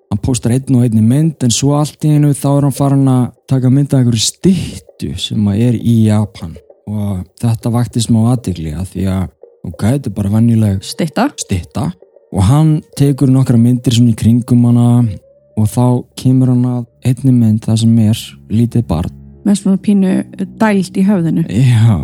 hann 0.09 0.21
postar 0.25 0.55
einn 0.55 0.77
og 0.77 0.85
einni 0.85 1.03
mynd 1.05 1.45
en 1.45 1.53
svo 1.53 1.75
allt 1.77 2.05
í 2.05 2.15
einu 2.15 2.31
þá 2.33 2.49
er 2.51 2.67
hann 2.67 2.75
farin 2.75 3.09
að 3.11 3.25
taka 3.49 3.71
mynd 3.73 3.93
af 3.93 4.01
einhverju 4.01 4.25
styttu 4.25 5.11
sem 5.21 5.49
að 5.51 5.63
er 5.67 5.77
í 5.77 5.95
Japan. 6.07 6.55
Og 6.89 7.21
þetta 7.41 7.71
vakti 7.73 8.01
smá 8.01 8.23
aðdegli 8.31 8.73
að 8.73 8.93
því 8.93 9.07
að 9.13 9.25
ok, 9.69 9.83
þetta 9.83 10.09
er 10.09 10.15
bara 10.17 10.33
venjuleg 10.33 10.85
Stitta 10.85 11.29
stytta. 11.37 11.89
Og 12.33 12.45
hann 12.45 12.75
tekur 12.97 13.29
nokkra 13.33 13.57
myndir 13.61 13.95
svona 13.95 14.13
í 14.13 14.17
kringum 14.17 14.65
hana 14.69 14.89
og 15.57 15.69
þá 15.69 15.85
kemur 16.17 16.53
hann 16.53 16.65
að 16.69 16.83
einni 17.05 17.33
mynd 17.35 17.65
það 17.65 17.81
sem 17.83 17.97
er 18.05 18.23
lítið 18.53 18.85
barn. 18.89 19.15
Með 19.45 19.61
svona 19.61 19.81
pínu 19.81 20.15
dælt 20.59 20.97
í 20.97 21.05
höfðinu. 21.05 21.45
Já, 21.49 22.01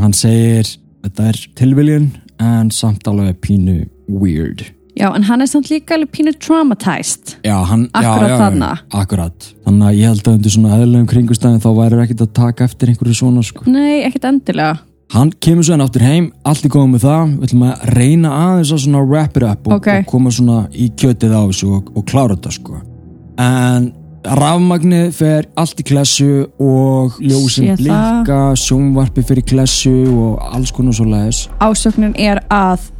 hann 0.00 0.16
segir 0.16 0.68
þetta 1.04 1.30
er 1.30 1.38
tilviljun 1.60 2.10
en 2.40 2.70
samt 2.74 3.08
alveg 3.10 3.38
pínu 3.44 3.78
weird 4.08 4.66
Já, 4.98 5.06
en 5.16 5.22
hann 5.24 5.40
er 5.40 5.48
samt 5.48 5.68
líka 5.70 5.94
alveg 5.96 6.10
pínu 6.12 6.32
traumatized 6.42 7.36
Já, 7.46 7.56
hann, 7.70 7.86
Akkurat 7.94 8.26
já, 8.26 8.34
já, 8.34 8.38
þarna. 8.42 8.70
Akkurat, 8.92 9.46
þannig 9.64 9.86
að 9.88 9.98
ég 10.00 10.10
held 10.10 10.26
að 10.28 10.34
undir 10.38 10.54
svona 10.56 10.78
eðlum 10.80 11.06
kringustæðin 11.08 11.62
þá 11.62 11.68
væri 11.78 12.00
ekkert 12.04 12.24
að 12.26 12.32
taka 12.36 12.66
eftir 12.68 12.90
einhverju 12.92 13.16
svona 13.20 13.44
sko. 13.46 13.64
Nei, 13.70 14.02
ekkert 14.08 14.26
endilega 14.32 14.78
Hann 15.10 15.32
kemur 15.42 15.66
svo 15.66 15.74
enn 15.74 15.82
áttur 15.82 16.04
heim, 16.06 16.26
allt 16.46 16.62
er 16.66 16.70
góð 16.70 16.84
með 16.92 17.02
það 17.02 17.30
við 17.32 17.46
ætlum 17.48 17.64
að 17.66 17.80
reyna 17.96 18.34
aðeins 18.44 18.70
að 18.76 18.82
svona 18.84 19.00
wrap 19.06 19.38
it 19.40 19.46
up 19.46 19.66
og, 19.66 19.72
Ok. 19.80 19.88
og 19.96 20.04
koma 20.12 20.30
svona 20.34 20.58
í 20.70 20.86
kjötið 20.94 21.32
á 21.34 21.42
þessu 21.48 21.70
og, 21.78 21.88
og 21.98 22.04
klára 22.06 22.36
þetta 22.36 22.52
sko 22.54 22.78
en 23.42 23.88
rafmagnið 24.24 25.12
fer 25.16 25.46
allt 25.58 25.80
í 25.80 25.86
klessu 25.88 26.30
og 26.60 27.16
ljósin 27.22 27.70
Sé 27.70 27.76
það. 27.76 27.84
blikka, 27.84 28.40
sjónvarpi 28.60 29.24
fyrir 29.26 29.46
klessu 29.48 29.94
og 30.12 30.42
alls 30.54 30.72
konar 30.76 30.96
svo 30.96 31.06
leiðis 31.08 31.44
Ásöknin 31.64 32.12
er 32.20 32.42
að 32.52 32.90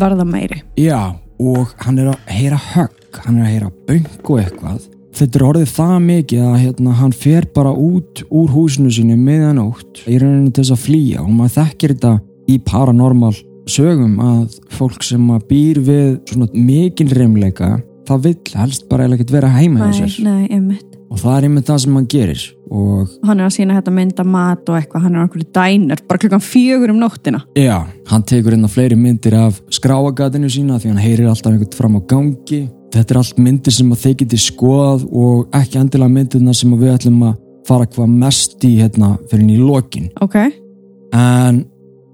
verða 0.00 0.24
meiri 0.24 0.62
Já, 0.80 1.16
og 1.40 1.74
hann 1.84 1.98
er 2.00 2.12
að 2.14 2.32
heyra 2.32 2.60
högg, 2.70 3.20
hann 3.26 3.38
er 3.40 3.44
að 3.44 3.52
heyra 3.54 3.70
böng 3.88 4.08
og 4.24 4.40
eitthvað. 4.40 4.80
Þetta 5.20 5.38
er 5.40 5.44
orðið 5.48 5.70
það 5.74 5.94
mikið 6.06 6.42
að 6.46 6.58
hérna, 6.62 6.92
hann 7.00 7.12
fer 7.12 7.46
bara 7.54 7.72
út 7.74 8.20
úr 8.30 8.50
húsinu 8.54 8.92
sínu 8.94 9.16
miðanótt 9.18 10.04
í 10.06 10.18
rauninu 10.22 10.52
til 10.54 10.62
þess 10.62 10.74
að 10.76 10.84
flýja 10.84 11.24
og 11.24 11.32
maður 11.34 11.56
þekkir 11.58 11.94
þetta 11.96 12.12
í 12.50 12.58
paranormal 12.70 13.32
sögum 13.70 14.14
að 14.22 14.58
fólk 14.74 15.02
sem 15.06 15.26
býr 15.50 15.80
við 15.86 16.06
svona 16.30 16.48
mikinn 16.54 17.10
reymleika 17.14 17.72
það 18.10 18.24
vill 18.28 18.54
helst 18.60 18.88
bara 18.90 19.04
eiginlega 19.04 19.20
ekkert 19.20 19.36
vera 19.36 19.52
heima 19.54 19.88
Nei, 19.88 19.98
sér 19.98 20.16
nei, 20.26 20.80
og 21.10 21.18
það 21.18 21.36
er 21.36 21.46
einmitt 21.48 21.68
það 21.70 21.80
sem 21.84 21.96
hann 21.98 22.08
gerir 22.10 22.42
og 22.70 23.14
Hann 23.26 23.40
er 23.40 23.48
að 23.48 23.54
sína 23.56 23.76
þetta 23.78 23.94
mynda 23.94 24.26
mat 24.26 24.68
og 24.70 24.78
eitthvað 24.78 25.06
Hann 25.06 25.16
er 25.16 25.24
okkur 25.26 25.46
dænir, 25.56 26.02
bara 26.08 26.22
klukkan 26.22 26.44
fjögur 26.44 26.92
um 26.94 27.00
nóttina 27.02 27.42
Já, 27.58 27.78
hann 28.10 28.26
tekur 28.26 28.54
hérna 28.54 28.70
fleiri 28.70 28.98
myndir 28.98 29.36
af 29.40 29.58
skráagatinu 29.74 30.50
sína 30.52 30.78
því 30.78 30.92
hann 30.92 31.02
heyrir 31.02 31.30
alltaf 31.30 31.52
einhvern 31.52 31.76
fram 31.78 31.98
á 31.98 32.00
gangi. 32.12 32.62
Þetta 32.90 33.14
er 33.14 33.20
allt 33.20 33.38
myndir 33.38 33.74
sem 33.74 33.90
að 33.94 34.02
þeir 34.04 34.16
geti 34.22 34.38
skoðað 34.42 35.04
og 35.10 35.54
ekki 35.54 35.78
endilega 35.78 36.14
myndirna 36.14 36.54
sem 36.58 36.72
við 36.78 36.94
ætlum 36.94 37.20
að 37.28 37.36
fara 37.68 37.86
hvað 37.90 38.16
mest 38.22 38.64
í 38.66 38.72
hérna 38.80 39.12
fyrir 39.30 39.52
í 39.54 39.58
lokin. 39.62 40.10
Ok, 40.22 40.38
En 41.10 41.64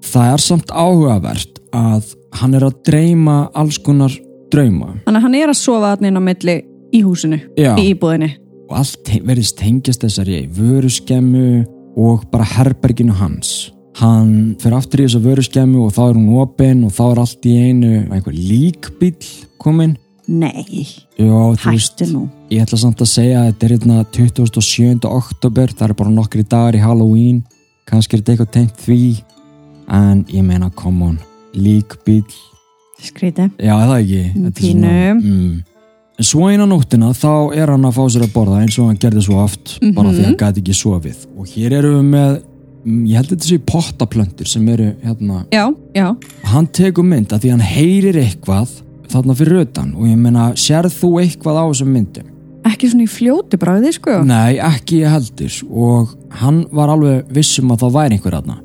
það 0.06 0.32
er 0.32 0.42
samt 0.44 0.72
áhugavert 0.72 1.60
að 1.76 2.14
hann 2.40 2.56
er 2.56 2.66
að 2.68 2.78
dreyma 2.86 3.36
alls 3.56 3.78
konar 3.82 4.12
drauma 4.52 4.92
Þannig 5.04 5.18
að 5.20 5.24
hann 5.26 5.38
er 5.38 5.52
að 5.52 5.58
sofa 5.60 5.92
þarna 5.94 6.08
inn 6.12 6.20
á 6.20 6.22
milli 6.28 6.56
í 6.94 7.00
húsinu, 7.04 7.40
Já. 7.58 7.72
í 7.78 7.90
íbúðinni. 7.94 8.30
og 8.70 8.76
allt 8.80 9.10
verðist 9.26 9.56
tengjast 9.60 10.02
þessari 10.02 10.44
vöruskemmu 10.56 11.48
og 11.96 12.24
bara 12.30 12.44
herberginu 12.56 13.14
hans 13.16 13.72
hann 13.96 14.56
fer 14.60 14.74
aftur 14.76 15.00
í 15.00 15.06
þessa 15.06 15.22
vöruskemmu 15.24 15.84
og 15.86 15.92
þá 15.96 16.00
er 16.10 16.16
hún 16.18 16.32
opinn 16.42 16.82
og 16.84 16.92
þá 16.92 17.04
er 17.12 17.20
allt 17.22 17.46
í 17.48 17.54
einu 17.68 17.92
einhver 18.12 18.34
líkbíl 18.36 19.14
kominn 19.62 19.96
Nei, 20.26 20.82
Já, 21.14 21.30
þú 21.54 21.70
veist, 21.70 22.00
hættu 22.00 22.06
nú. 22.10 22.24
ég 22.50 22.64
ætla 22.64 22.78
samt 22.82 22.98
að 23.04 23.06
segja 23.12 23.44
að 23.44 23.52
þetta 23.52 23.66
er 23.68 23.72
hérna 23.76 23.98
27. 24.10 25.06
oktober, 25.06 25.70
það 25.70 25.84
er 25.86 25.94
bara 26.00 26.10
nokkri 26.10 26.42
dagar 26.42 26.74
í 26.74 26.80
Halloween, 26.82 27.44
kannski 27.86 28.16
er 28.18 28.24
þetta 28.24 28.32
eitthvað 28.34 28.50
tengt 28.56 28.82
því, 28.82 28.98
en 29.86 30.24
ég 30.34 30.42
meina, 30.42 30.66
come 30.74 31.12
on, 31.12 31.20
líkbíl, 31.54 32.24
Skríti. 33.02 33.50
já, 33.58 33.74
það 33.76 33.96
ekki? 34.00 34.20
Er 34.46 34.52
Pínu. 34.56 35.14
mm. 35.22 35.62
En 36.18 36.24
svo 36.24 36.46
eina 36.48 36.64
nóttina 36.64 37.10
þá 37.12 37.52
er 37.54 37.68
hann 37.68 37.84
að 37.84 37.92
fá 37.98 38.04
sér 38.08 38.22
að 38.24 38.32
borða 38.32 38.62
eins 38.64 38.78
og 38.80 38.86
hann 38.88 38.96
gerði 38.96 39.22
svo 39.26 39.36
oft, 39.42 39.78
bara 39.94 40.08
því 40.08 40.20
Mhm. 40.22 40.24
hann 40.24 40.36
gæti 40.40 40.62
ekki 40.62 40.72
sofið. 40.74 41.26
Og 41.38 41.46
hér 41.46 41.72
erum 41.76 41.98
við 42.00 42.08
með, 42.14 42.42
mm, 42.86 43.06
ég 43.06 43.16
held 43.16 43.26
að 43.26 43.36
þetta 43.36 43.50
séu 43.50 43.58
pottaplöntur 43.66 44.46
sem 44.48 44.68
eru 44.68 44.94
hérna, 45.04 45.44
Já, 45.52 45.74
já. 45.94 46.16
hann 46.44 46.66
tekur 46.68 47.04
mynd 47.04 47.28
að 47.28 47.40
því 47.40 47.50
hann 47.50 47.60
heyrir 47.60 48.14
eitthvað 48.16 48.68
þarna 49.08 49.34
fyrir 49.36 49.60
utan 49.66 49.94
og 49.94 50.04
ég 50.06 50.16
meina, 50.16 50.52
sérð 50.54 50.92
þú 50.96 51.20
eitthvað 51.20 51.60
á 51.60 51.64
þessum 51.68 51.92
myndum? 51.92 52.24
Ekki 52.64 52.88
svona 52.90 53.02
í 53.04 53.08
fljóti 53.08 53.56
bráði, 53.58 53.92
sko. 53.92 54.24
Nei, 54.24 54.56
ekki 54.56 55.02
ég 55.04 55.10
heldur 55.12 55.52
og 55.70 56.16
hann 56.30 56.64
var 56.72 56.88
alveg 56.88 57.26
vissum 57.30 57.68
að 57.70 57.78
það 57.84 57.92
væri 57.92 58.12
einhver 58.18 58.32
aðna 58.40 58.56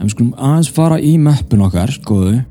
en 0.00 0.06
við 0.06 0.10
skulum 0.10 0.32
aðeins 0.38 0.70
fara 0.72 0.96
í 0.98 1.18
meppun 1.18 1.60
okkar, 1.68 1.92
góðu 2.02 2.44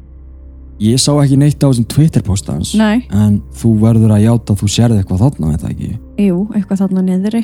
ég 0.84 1.00
sá 1.02 1.12
ekki 1.24 1.38
neitt 1.40 1.64
á 1.64 1.68
þessum 1.70 1.88
Twitter-posta 1.94 2.56
hans 2.58 2.74
Nei, 2.80 3.06
en 3.16 3.40
þú 3.60 3.72
verður 3.84 4.14
að 4.18 4.24
játa 4.26 4.54
að 4.56 4.62
þú 4.64 4.70
sérði 4.76 5.00
eitthvað 5.02 5.22
þarna, 5.24 5.52
veit 5.54 5.62
það 5.64 5.74
ekki 5.74 5.92
jú, 6.28 6.40
eitthvað 6.56 6.82
þarna 6.84 7.04
niðri. 7.08 7.44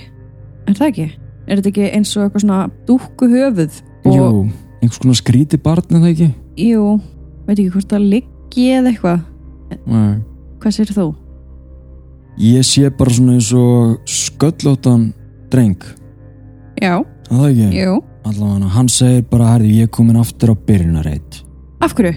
Er 0.70 0.76
það 0.78 0.88
ekki? 0.92 1.06
Er 1.50 1.60
þetta 1.62 1.70
ekki 1.72 1.86
eins 1.98 2.12
og 2.18 2.26
eitthvað 2.26 2.44
svona 2.46 2.60
dúkku 2.88 3.30
höfuð? 3.32 3.80
Og, 4.06 4.16
Jú, 4.16 4.28
einhvers 4.82 5.00
konar 5.02 5.18
skríti 5.20 5.58
barn, 5.62 5.88
er 5.90 6.04
það 6.04 6.12
ekki? 6.14 6.28
Jú, 6.70 6.84
veit 7.48 7.56
ekki 7.58 7.72
hvort 7.74 7.90
það 7.96 8.06
liggi 8.14 8.68
eða 8.78 8.92
eitthvað. 8.94 9.24
Nei. 9.90 10.14
Hvað 10.60 10.76
sér 10.78 10.94
þú? 11.00 11.08
Ég 12.40 12.64
sé 12.68 12.90
bara 12.96 13.12
svona 13.16 13.36
eins 13.36 13.50
og 13.58 13.98
sköllóttan 14.08 15.10
dreng, 15.52 15.82
Já, 16.80 17.00
er 17.02 17.34
það 17.34 17.50
ekki? 17.50 17.70
jú. 17.82 17.98
Allavega, 18.30 18.70
hann 18.76 18.90
segir 18.92 19.24
bara, 19.32 19.54
herði, 19.56 19.72
ég 19.80 19.88
er 19.90 19.94
komin 19.96 20.20
aftur 20.20 20.52
á 20.54 20.56
byrjunarreit 20.68 21.40
Af 21.82 21.94
hverju? 21.96 22.14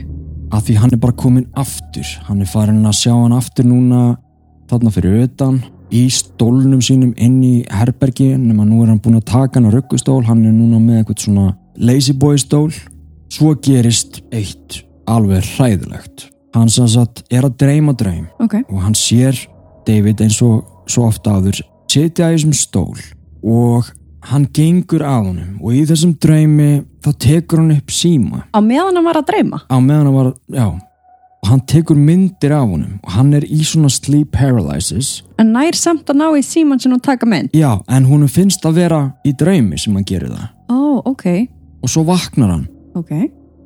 Að 0.52 0.66
því 0.66 0.76
hann 0.82 0.94
er 0.94 1.00
bara 1.02 1.16
komin 1.16 1.48
aftur. 1.58 2.08
Hann 2.28 2.42
er 2.42 2.50
farin 2.50 2.84
að 2.88 2.98
sjá 3.00 3.12
hann 3.14 3.36
aftur 3.36 3.68
núna 3.68 4.02
þarna 4.70 4.92
fyrir 4.94 5.24
utan 5.26 5.62
í 5.92 6.06
stólnum 6.12 6.80
sínum 6.84 7.12
inn 7.20 7.40
í 7.44 7.54
herbergi 7.68 8.30
nema 8.40 8.64
nú 8.64 8.82
er 8.82 8.92
hann 8.92 9.00
búin 9.02 9.18
að 9.20 9.28
taka 9.32 9.58
hann 9.58 9.68
á 9.68 9.74
ruggustól. 9.74 10.22
Hann 10.28 10.44
er 10.48 10.54
núna 10.56 10.80
með 10.80 11.02
eitthvað 11.02 11.24
svona 11.26 11.46
lazy 11.76 12.14
boy 12.16 12.38
stól. 12.40 12.70
Svo 13.32 13.54
gerist 13.64 14.20
eitt 14.32 14.82
alveg 15.08 15.44
hræðilegt. 15.56 16.28
Hann 16.52 16.68
sem 16.68 16.88
sagt 16.90 17.24
er 17.32 17.46
að 17.46 17.56
dreyma 17.62 17.94
draum 17.96 18.26
Ok, 18.44 18.58
og 18.68 18.82
hann 18.84 18.96
sér 18.96 19.38
David 19.86 20.20
eins 20.20 20.36
og 20.44 20.66
svo 20.90 21.06
ofta 21.08 21.38
áður 21.38 21.62
sitja 21.88 22.28
í 22.28 22.36
þessum 22.36 22.52
stól 22.56 22.98
og 23.42 23.88
hann 24.30 24.46
gengur 24.54 25.02
að 25.02 25.26
honum 25.30 25.58
og 25.62 25.74
í 25.74 25.82
þessum 25.88 26.14
draumi 26.22 26.70
þá 27.02 27.10
tekur 27.24 27.62
hann 27.62 27.74
upp 27.74 27.90
síma. 27.94 28.44
Á 28.54 28.58
meðan 28.62 28.96
hann 28.98 29.04
var 29.08 29.18
að 29.22 29.28
dreyma. 29.32 29.62
á 29.66 29.76
meðan 29.82 30.06
hann 30.08 30.14
var, 30.16 30.32
já. 30.52 30.66
Og 31.42 31.48
hann 31.50 31.60
tekur 31.66 31.98
myndir 31.98 32.52
af 32.54 32.68
honum 32.70 33.00
og 33.02 33.10
hann 33.16 33.32
er 33.34 33.42
í 33.42 33.64
svona 33.66 33.90
sleep 33.90 34.30
paralysis. 34.36 35.22
En 35.42 35.50
nær 35.56 35.74
samt 35.74 36.06
að 36.12 36.20
ná 36.20 36.28
í 36.38 36.42
síman 36.46 36.78
sem 36.80 36.92
hún 36.92 37.02
taka 37.02 37.26
mynd. 37.26 37.50
já, 37.52 37.80
en 37.88 38.06
húnum 38.06 38.30
finnst 38.30 38.62
að 38.64 38.78
vera 38.84 39.00
í 39.26 39.32
draumi 39.34 39.78
sem 39.78 39.94
hann 39.94 40.04
gerir 40.06 40.30
það. 40.30 40.48
Ó, 40.70 41.02
ok, 41.10 41.24
og 41.82 41.90
svo 41.90 42.04
vaknar 42.06 42.50
hann. 42.54 42.68
Ok. 42.94 43.10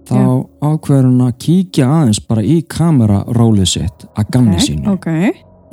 þá 0.06 0.46
ákveður 0.62 1.08
hann 1.10 1.20
að 1.26 1.38
kíkja 1.42 1.86
aðeins 1.90 2.20
bara 2.22 2.42
í 2.46 2.60
kamerarólið 2.62 3.66
sitt 3.68 4.04
að 4.16 4.28
gamni 4.30 4.60
sínu. 4.62 4.92
Ok, 4.94 5.08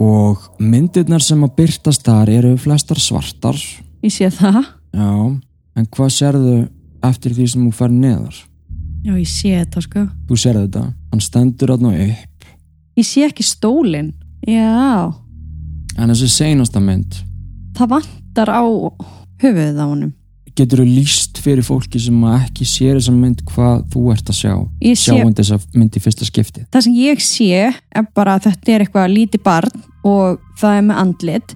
og 0.01 0.47
myndirnar 0.59 1.21
sem 1.21 1.43
að 1.45 1.55
byrtast 1.59 2.03
þar 2.03 2.31
eru 2.33 2.55
flestar 2.57 2.97
svartar 2.99 3.55
ég 4.03 4.11
sé 4.13 4.29
það. 4.33 4.61
já, 4.93 5.09
en 5.79 5.85
hvað 5.95 6.09
sérðu 6.17 6.55
eftir 7.03 7.33
því 7.37 7.47
sem 7.53 7.67
þú 7.69 7.73
fer 7.81 7.93
neðar 7.93 8.41
Já, 9.03 9.11
ég 9.19 9.27
sé 9.27 9.49
þetta 9.59 9.81
sko. 9.83 10.01
þú 10.29 10.35
sérðu 10.39 10.65
þetta, 10.67 10.83
hann 11.11 11.23
stendur 11.23 11.73
þarna 11.75 11.93
upp 12.07 12.29
Ég 12.93 13.07
sé 13.09 13.23
ekki 13.25 13.41
stólinn. 13.43 14.11
Já, 14.45 15.09
en 15.97 16.11
þessi 16.13 16.27
seinasta 16.29 16.79
mynd 16.83 17.15
það 17.77 17.89
vantar 17.95 18.51
á 18.53 18.61
höfuðið 19.41 19.79
á 19.81 19.85
honum. 19.89 20.11
getur 20.53 20.83
þú 20.83 20.85
líst 20.85 21.39
fyrir 21.41 21.65
fólki 21.65 21.99
sem 21.99 22.19
ekki 22.29 22.67
sér 22.69 22.99
þessa 22.99 23.15
mynd 23.17 23.41
hvað 23.49 23.81
þú 23.93 24.03
ert 24.13 24.29
að 24.29 24.37
sjá 24.37 24.53
Ég 24.85 24.99
sé, 24.99 25.09
sjáum 25.09 25.33
þessa 25.33 25.57
mynd 25.73 25.97
í 25.97 26.03
fyrsta 26.05 26.27
skipti 26.29 26.65
það 26.71 26.85
sem 26.87 26.97
ég 27.01 27.23
sé 27.25 27.49
er 27.73 28.07
bara 28.13 28.37
að 28.37 28.47
þetta 28.51 28.75
er 28.75 28.85
eitthvað 28.85 29.15
lítið 29.17 29.43
barn 29.47 29.83
og 30.05 30.39
það 30.61 30.77
er 30.77 30.87
með 30.91 31.01
andlit 31.03 31.55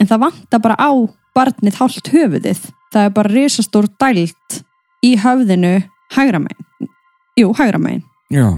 en 0.00 0.08
það 0.08 0.22
vantar 0.24 0.64
bara 0.64 0.78
á 0.80 0.90
barnið 1.38 1.78
hálft 1.78 2.10
höfuðið. 2.12 2.64
Það 2.92 3.06
er 3.06 3.14
bara 3.14 3.32
risastór 3.34 3.86
dælt 4.00 4.62
í 5.06 5.14
höfðinu 5.22 5.76
hægra 6.16 6.40
megin. 6.42 6.90
Jú, 7.38 7.52
hægra 7.54 7.78
megin. 7.78 8.02
já, 8.32 8.48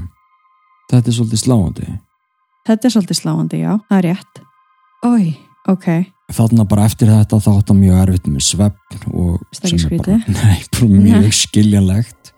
þetta 0.91 1.11
er 1.11 1.15
svolítið 1.15 1.43
sláandi 1.45 1.91
Þetta 2.67 2.87
er 2.87 2.93
svolítið 2.95 3.19
sláandi, 3.19 3.61
já, 3.63 3.71
það 3.89 3.99
er 3.99 4.07
rétt. 4.09 4.41
Ói, 5.07 5.29
ok. 5.71 5.87
þarna 6.31 6.67
bara 6.69 6.85
eftir 6.87 7.09
þetta 7.11 7.39
þá 7.41 7.51
hann 7.57 7.79
mjög 7.81 8.01
erfitt 8.05 8.27
með 8.31 8.45
svefn 8.47 9.07
og 9.11 9.39
skrítið? 9.57 10.27
nei, 10.37 10.59
bara 10.77 10.91
mjög 10.93 11.31
skiljanlegt 11.35 12.33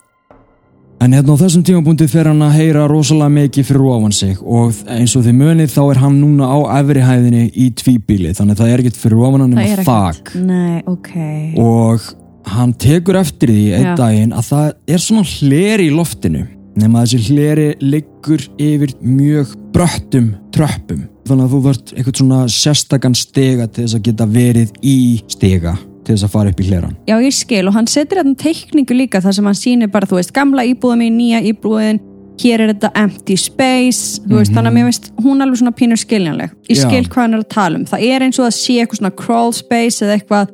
en 1.03 1.15
hérna 1.17 1.35
á 1.35 1.41
þessum 1.41 1.65
tímapunkti 1.67 2.07
fer 2.11 2.29
hann 2.31 2.43
að 2.47 2.57
heyra 2.61 2.87
rosalega 2.91 3.35
mikið 3.35 3.67
fyrir 3.67 3.87
ofan 3.91 4.15
sig 4.15 4.39
og 4.43 4.77
eins 4.93 5.15
og 5.19 5.25
þið 5.27 5.39
munið 5.41 5.73
þá 5.75 5.81
er 5.83 6.01
hann 6.05 6.19
núna 6.21 6.47
á 6.47 6.59
efri 6.79 7.03
hæðinni 7.03 7.45
í 7.59 7.69
tvíbíli 7.81 8.35
þannig 8.39 8.55
að 8.55 8.63
það 8.63 8.73
er 8.73 8.83
ekkert 8.85 9.01
fyrir 9.01 9.23
ofan 9.27 9.45
hann 9.45 9.57
ekkert. 9.65 9.89
þak 9.89 10.33
Nei, 10.47 10.83
ok. 10.87 11.13
og 11.59 12.07
hann 12.55 12.75
tekur 12.87 13.19
eftir 13.19 13.51
því 13.51 13.67
einn 13.79 13.89
Já. 13.91 13.95
daginn 13.99 14.37
að 14.37 14.51
það 14.53 14.69
er 14.95 15.05
svona 15.09 15.27
hleri 15.33 15.89
í 15.89 15.95
loftinu 15.97 16.47
nema 16.79 17.03
þessi 17.05 17.33
hleri 17.33 17.69
liggur 17.83 18.47
yfir 18.63 18.95
mjög 19.03 19.57
bröttum 19.75 20.35
tröppum 20.55 21.07
þannig 21.27 21.49
að 21.49 21.57
þú 21.57 21.65
vart 21.67 21.97
eitthvað 21.97 22.21
svona 22.23 22.45
sérstakann 22.51 23.19
stega 23.19 23.67
til 23.67 23.89
þess 23.89 23.99
að 23.99 24.07
geta 24.07 24.29
verið 24.39 24.77
í 24.87 24.99
stega 25.31 25.75
til 26.05 26.15
þess 26.17 26.25
að 26.27 26.33
fara 26.35 26.51
upp 26.53 26.61
í 26.61 26.69
hleran 26.69 26.97
Já, 27.09 27.17
ég 27.23 27.35
skil 27.37 27.67
og 27.69 27.75
hann 27.77 27.87
setur 27.87 28.19
hérna 28.23 28.37
teikningu 28.37 28.95
líka 28.97 29.21
þar 29.23 29.33
sem 29.39 29.45
hann 29.45 29.55
sýnir 29.59 29.91
bara, 29.93 30.07
þú 30.07 30.19
veist, 30.21 30.33
gamla 30.35 30.65
íbúðum 30.73 31.05
í 31.07 31.11
nýja 31.15 31.41
íbúðin, 31.53 32.01
hér 32.43 32.61
er 32.65 32.73
þetta 32.75 32.91
empty 33.05 33.37
space, 33.37 34.19
þú 34.27 34.39
veist, 34.41 34.51
Mhm. 34.51 34.57
þannig 34.57 34.71
að 34.73 34.77
mér 34.79 34.85
veist 34.89 35.11
hún 35.23 35.43
alveg 35.45 35.59
svona 35.61 35.75
pínur 35.77 35.99
skiljanleg. 36.01 36.51
Ég 36.69 36.77
Já. 36.77 36.89
skil 36.89 37.05
hvað 37.09 37.23
hann 37.23 37.35
er 37.35 37.39
að 37.39 37.49
tala 37.49 37.77
um. 37.79 37.85
Það 37.85 38.03
er 38.09 38.21
eins 38.27 38.39
og 38.41 38.47
að 38.47 38.57
sé 38.57 38.75
eitthvað 38.81 38.99
svona 38.99 39.17
crawl 39.17 39.53
space 39.53 40.01
eða 40.03 40.17
eitthvað 40.19 40.49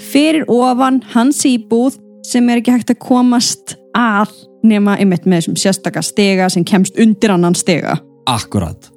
fyrir 0.00 0.44
ofan 0.48 1.02
hans 1.12 1.42
íbúð 1.44 1.98
sem 2.24 2.48
er 2.48 2.60
ekki 2.62 2.72
hægt 2.72 2.90
að 2.94 2.98
komast 2.98 3.76
að 3.96 4.30
nema 4.64 4.96
einmitt 4.98 5.26
með 5.26 5.42
þessum 5.44 5.58
sérstaka 5.60 6.02
stega 6.02 6.48
sem 6.50 6.64
kemst 6.64 6.96
undir 6.98 7.30
annan 7.30 7.54
stega. 7.54 7.98
Akkurat 8.26 8.88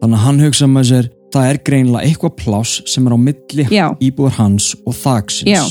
þannig 0.00 0.16
að 0.16 0.24
hann 0.24 0.38
hugsa 0.40 0.66
með 0.66 0.84
sér 0.90 1.08
það 1.32 1.50
er 1.50 1.58
greinlega 1.66 2.06
eitthvað 2.08 2.34
pláss 2.40 2.82
sem 2.90 3.06
er 3.06 3.14
á 3.14 3.18
milli 3.20 3.66
Já, 3.70 3.86
íbúður 4.02 4.36
hans 4.38 4.72
og 4.86 4.94
þaksins 4.94 5.50
Já. 5.50 5.62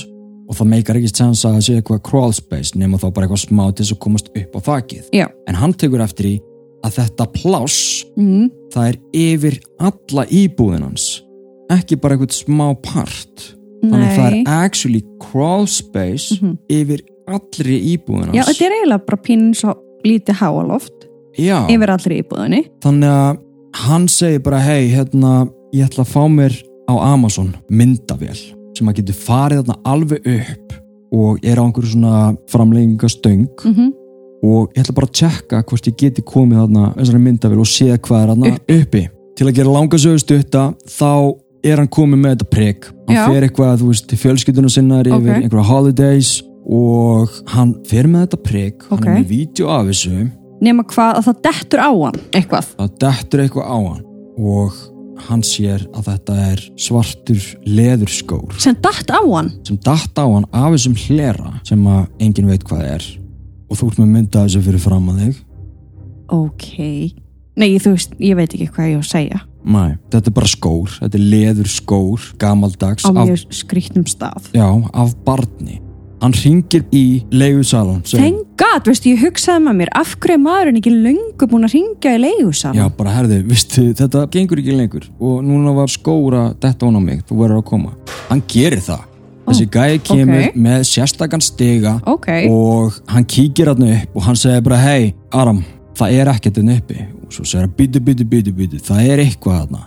og 0.50 0.56
það 0.58 0.70
meikar 0.74 0.96
ekki 1.00 1.12
sens 1.14 1.44
að 1.46 1.58
það 1.58 1.66
sé 1.68 1.76
eitthvað 1.80 2.04
crawl 2.10 2.34
space 2.34 2.78
nema 2.80 2.98
þá 3.02 3.08
bara 3.14 3.28
eitthvað 3.28 3.44
smá 3.48 3.66
til 3.74 3.86
þess 3.86 3.96
að 3.96 4.00
komast 4.06 4.30
upp 4.36 4.56
á 4.56 4.60
þakið 4.70 5.10
já. 5.14 5.28
en 5.48 5.56
hann 5.56 5.74
tekur 5.74 6.02
eftir 6.06 6.26
í 6.26 6.36
að 6.84 6.96
þetta 7.02 7.26
pláss 7.36 8.06
Mm. 8.18 8.50
það 8.74 8.88
er 8.90 8.98
yfir 9.14 9.60
alla 9.80 10.26
íbúðin 10.26 10.84
hans 10.88 11.22
ekki 11.72 12.00
bara 12.02 12.16
eitthvað 12.16 12.34
smá 12.40 12.68
part 12.82 13.56
þannig 13.84 14.08
að 14.10 14.16
það 14.18 14.32
Nei. 14.32 14.40
er 14.42 14.54
actually 14.66 15.04
crawl 15.22 15.68
space 15.68 16.40
Mhm. 16.42 16.58
yfir 16.70 17.02
allri 17.28 17.78
íbúðin 17.98 18.34
Já, 18.34 18.42
hans 18.44 18.50
þetta 18.58 18.66
er 18.66 18.72
eiginlega 18.80 19.06
bara 19.06 19.22
pínur 19.24 19.56
svo 19.56 19.76
lítið 20.06 20.36
háaloft 20.42 21.06
Já. 21.38 21.68
yfir 21.70 21.90
allri 21.94 22.22
íbúðinni. 22.24 22.64
þannig 22.82 23.10
að 23.12 23.38
hann 23.74 24.08
segir 24.08 24.42
bara 24.44 24.60
hei, 24.60 24.90
hérna, 24.90 25.48
ég 25.74 25.86
ætla 25.90 26.04
að 26.06 26.14
fá 26.14 26.24
mér 26.32 26.56
á 26.90 26.94
Amazon 27.14 27.54
myndavél 27.70 28.38
sem 28.78 28.88
að 28.90 29.02
getur 29.02 29.18
farið 29.26 29.64
þarna 29.64 29.80
alveg 29.86 30.26
upp 30.26 30.76
og 31.14 31.40
er 31.44 31.58
á 31.60 31.64
einhverju 31.66 31.94
svona 31.96 32.36
framleggingastöng 32.52 33.48
Mm 33.66 33.94
og 34.40 34.70
ég 34.72 34.86
ætla 34.86 34.94
bara 34.96 35.08
að 35.10 35.18
tjekka 35.20 35.58
hvort 35.68 35.88
ég 35.90 35.96
geti 36.00 36.22
komið 36.24 36.62
þarna 36.62 36.84
þessari 36.96 37.20
myndavél 37.26 37.60
og 37.60 37.68
séð 37.68 37.98
hvað 38.06 38.22
er 38.22 38.30
þarna 38.32 38.52
uppi. 38.78 39.02
Til 39.36 39.48
að 39.50 39.58
gera 39.58 39.74
langa 39.74 40.00
sögustutta 40.00 40.62
þá 40.88 41.10
er 41.68 41.82
hann 41.82 41.90
komið 41.92 42.22
með 42.22 42.36
þetta 42.38 42.48
prigg. 42.54 42.88
Hann 43.10 43.18
Já. 43.18 43.26
fer 43.28 43.48
eitthvað, 43.50 43.82
þú 43.82 43.90
veist, 43.90 44.08
til 44.08 44.18
fjölskylduna 44.22 44.72
sinnar 44.72 45.10
yfir 45.12 45.34
Ok. 45.34 45.44
einhverja 45.44 45.68
holidays 45.68 46.30
og 46.70 47.36
hann 47.52 47.76
fer 47.84 48.08
með 48.08 48.28
þetta 48.30 48.40
prigg 48.48 48.76
Ok. 48.88 49.04
hann 49.04 49.08
er 49.10 49.20
með 49.20 49.28
vídeo 49.28 49.68
af 49.76 49.88
þessu 49.92 50.32
nema 50.64 50.86
hvað 50.90 51.20
að 51.20 51.28
það 51.28 51.42
dettur 51.48 51.84
á 51.84 51.92
hann 51.92 52.22
eitthvað. 52.36 52.72
Það 52.80 52.96
dettur 53.04 53.44
eitthvað 53.44 53.70
á 53.70 53.78
hann 53.80 54.06
og 54.40 54.80
hann 55.28 55.44
sér 55.44 55.84
að 55.98 56.12
þetta 56.14 56.36
er 56.48 56.62
svartur 56.80 57.48
leðurskór. 57.68 58.56
Sem 58.62 58.78
datt 58.84 59.12
á 59.12 59.20
hann? 59.20 59.52
Sem 59.68 59.80
datt 59.84 60.16
á 60.16 60.26
hann 60.26 60.48
af 60.52 60.72
þessum 60.76 60.96
hlera 61.08 61.58
sem 61.68 61.84
að 61.90 62.06
enginn 62.24 62.52
veit 62.52 62.64
hvað 62.68 62.86
er. 62.88 63.10
Og 63.70 63.80
þú 63.80 63.92
ert 63.92 64.02
með 64.02 64.14
mynda 64.16 64.46
þessu 64.46 64.64
fyrir 64.66 64.84
fram 64.84 65.12
að 65.12 65.20
þig. 65.24 65.44
Ok. 66.40 66.70
Nei 67.60 67.70
þú 67.82 67.94
veist, 67.98 68.16
ég 68.24 68.40
veit 68.40 68.54
ekki 68.54 68.70
hvað 68.72 68.92
ég 68.94 69.00
á 69.00 69.04
að 69.04 69.12
segja. 69.12 69.44
Nei, 69.70 69.98
þetta 70.08 70.32
er 70.32 70.36
bara 70.38 70.50
skór, 70.50 70.94
þetta 71.02 71.20
er 71.20 71.26
leðurskór 71.34 72.30
gamaldags 72.40 73.04
á 73.04 73.12
af, 73.12 73.26
mjög 73.28 73.42
skrýtnum 73.60 74.08
stað. 74.08 74.48
Já, 74.56 74.66
af 74.96 75.12
barni 75.28 75.82
hann 76.20 76.36
ringir 76.36 76.86
í 76.96 77.22
Thank 77.30 78.56
God, 78.60 78.88
veistu, 78.88 79.14
ég 79.14 79.22
hugsaði 79.24 79.64
með 79.66 79.78
mér 79.82 79.92
af 79.98 80.16
hverju 80.20 80.36
er 80.36 80.42
maðurinn 80.44 80.80
ekki 80.80 80.94
löngu 80.94 81.48
búin 81.50 81.68
að 81.68 81.76
ringja 81.78 82.16
í 82.18 82.22
leigusal 82.22 82.74
já, 82.76 82.86
bara 82.98 83.14
herði, 83.16 83.40
vistu, 83.48 83.86
þetta 83.98 84.26
gengur 84.34 84.62
ekki 84.62 84.76
lengur 84.76 85.08
og 85.20 85.40
núna 85.46 85.74
var 85.78 85.92
skóra 85.92 86.50
detta 86.60 86.88
hún 86.88 87.00
á 87.00 87.02
mig, 87.04 87.24
þú 87.30 87.40
verður 87.40 87.62
að 87.62 87.68
koma. 87.72 87.94
Hann 88.30 88.44
gerir 88.52 88.84
það, 88.84 89.06
þessi 89.48 89.68
gæði 89.76 90.02
kemur 90.12 90.46
ok. 90.50 90.60
með 90.68 90.86
sérstakann 90.92 91.46
stiga 91.46 91.96
ok, 92.10 92.30
og 92.52 93.00
hann 93.14 93.28
kíkir 93.30 93.72
hann 93.72 93.88
upp 93.88 94.18
og 94.20 94.28
hann 94.28 94.40
segir 94.40 94.66
bara 94.66 94.82
hei 94.84 95.14
Aram, 95.36 95.64
það 95.98 96.18
er 96.20 96.34
ekkert 96.34 96.60
hann 96.62 96.74
uppi. 96.76 97.06
Og 97.26 97.36
svo 97.36 97.46
segir 97.46 97.68
hann 97.68 97.76
byttu, 97.78 98.04
byttu, 98.04 98.28
byttu, 98.28 98.56
byttu 98.60 98.82
það 98.84 99.14
er 99.14 99.24
eitthvað 99.24 99.62
þarna. 99.64 99.86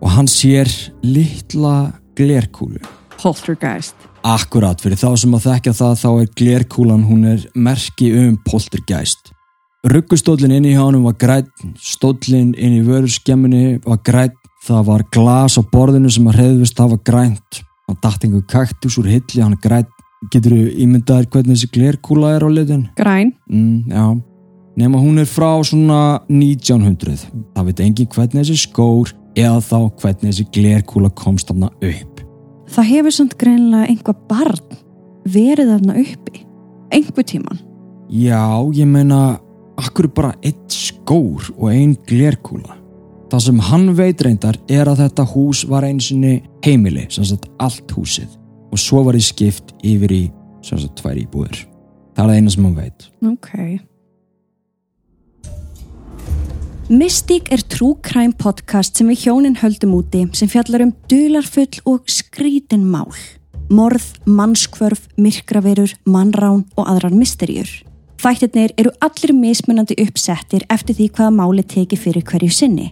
Og 0.00 0.14
hann 0.14 0.30
sér 0.30 0.70
litla 1.04 1.74
glerkúlu. 2.16 2.80
Poltergeist 3.20 4.09
akkurat, 4.26 4.80
fyrir 4.80 4.98
þá 5.00 5.10
sem 5.22 5.36
að 5.36 5.46
þekkja 5.48 5.76
það 5.80 5.94
þá 6.02 6.08
er 6.10 6.32
glerkúlan, 6.40 7.06
hún 7.08 7.24
er 7.32 7.46
merki 7.54 8.10
um 8.18 8.36
poltergeist. 8.46 9.32
Ruggustóllin 9.90 10.52
inn 10.58 10.68
í 10.68 10.74
hjá 10.74 10.82
honum 10.82 11.06
var 11.08 11.16
grætt 11.20 11.64
stóllin 11.80 12.52
inn 12.52 12.76
í 12.76 12.82
vöruskemmunni 12.84 13.80
var 13.86 14.02
grætt, 14.04 14.36
það 14.66 14.84
var 14.90 15.06
glas 15.14 15.56
á 15.56 15.62
borðinu 15.72 16.12
sem 16.12 16.28
að 16.28 16.42
reyðvist, 16.42 16.76
það 16.76 16.96
var 16.96 17.02
grænt. 17.08 17.62
Hann 17.88 18.02
datt 18.02 18.26
einhver 18.26 18.44
kaktus 18.50 18.98
úr 19.00 19.08
hilli, 19.08 19.40
hann 19.40 19.56
grætt 19.62 19.88
getur 20.28 20.52
þú 20.52 20.64
ímyndaðir 20.84 21.30
hvernig 21.32 21.56
þessi 21.56 21.70
glerkúla 21.72 22.34
er 22.36 22.44
á 22.44 22.48
litin? 22.52 22.88
græn, 22.96 23.32
Mm, 23.48 23.88
já, 23.88 24.22
nema 24.76 24.98
hún 24.98 25.18
er 25.18 25.24
frá 25.24 25.62
svona 25.64 26.20
1900 26.28 27.30
það 27.54 27.64
veit 27.64 27.80
engin 27.80 28.06
hvernig 28.06 28.44
þessi 28.44 28.68
skór 28.68 29.14
eða 29.34 29.60
þá 29.60 29.78
hvernig 30.00 30.28
þessi 30.28 30.46
glerkúla 30.52 31.10
komst 31.10 31.48
þarna 31.48 31.70
upp 31.80 32.09
það 32.70 32.90
hefur 32.94 33.16
samt 33.16 33.36
greinlega 33.40 33.90
einhvað 33.90 34.24
barn 34.30 34.80
verið 35.30 35.74
þarna 35.74 36.00
uppi 36.00 36.44
einhver 36.94 37.26
tíman 37.26 37.60
já, 38.10 38.42
ég 38.74 38.88
meina 38.90 39.38
akkur 39.80 40.10
bara 40.12 40.34
eitt 40.44 40.70
skór 40.72 41.50
og 41.56 41.70
ein 41.72 41.94
glerkúla? 42.08 42.76
Það 43.30 43.44
sem 43.46 43.60
hann 43.70 43.86
veit 43.98 44.22
reyndar 44.26 44.58
er 44.70 44.90
að 44.90 45.04
þetta 45.04 45.26
hús 45.32 45.62
var 45.70 45.86
einu 45.86 46.02
sinni 46.02 46.40
heimili 46.66 47.06
sem 47.14 47.26
sagt 47.26 47.46
allt 47.62 47.92
húsið. 47.94 48.32
Og 48.70 48.78
svo 48.78 49.04
var 49.06 49.18
í 49.18 49.22
skipt 49.22 49.72
yfir 49.86 50.14
í 50.14 50.24
sem 50.66 50.80
sagt 50.82 50.98
tvær 51.00 51.18
íbúður 51.18 51.62
það 52.16 52.24
er 52.24 52.28
það 52.30 52.36
eina 52.36 52.52
sem 52.54 52.66
hann 52.66 52.76
veit. 52.76 53.08
Ok 53.30 53.54
Mystík 56.90 57.52
er 57.54 57.60
true 57.70 57.94
crime 58.02 58.34
podcast 58.34 58.96
sem 58.98 59.06
við 59.06 59.28
hjónin 59.28 59.54
höldum 59.60 59.92
úti 59.94 60.24
sem 60.34 60.48
fjallar 60.50 60.82
um 60.82 60.88
dularfull 61.06 61.76
og 61.86 62.08
skrítin 62.10 62.82
mál. 62.82 63.14
Morð, 63.70 64.08
mannskvörf, 64.26 65.04
myrkraverur, 65.14 65.92
mannrán 66.10 66.64
og 66.74 66.88
aðrar 66.90 67.14
misterjur. 67.14 67.70
Þættirnir 68.18 68.74
eru 68.74 68.90
allir 69.06 69.30
mismunandi 69.38 69.94
uppsettir 70.02 70.64
eftir 70.66 70.98
því 70.98 71.06
hvaða 71.14 71.36
máli 71.36 71.62
teki 71.62 71.94
fyrir 71.94 72.26
hverju 72.26 72.50
sinni. 72.58 72.88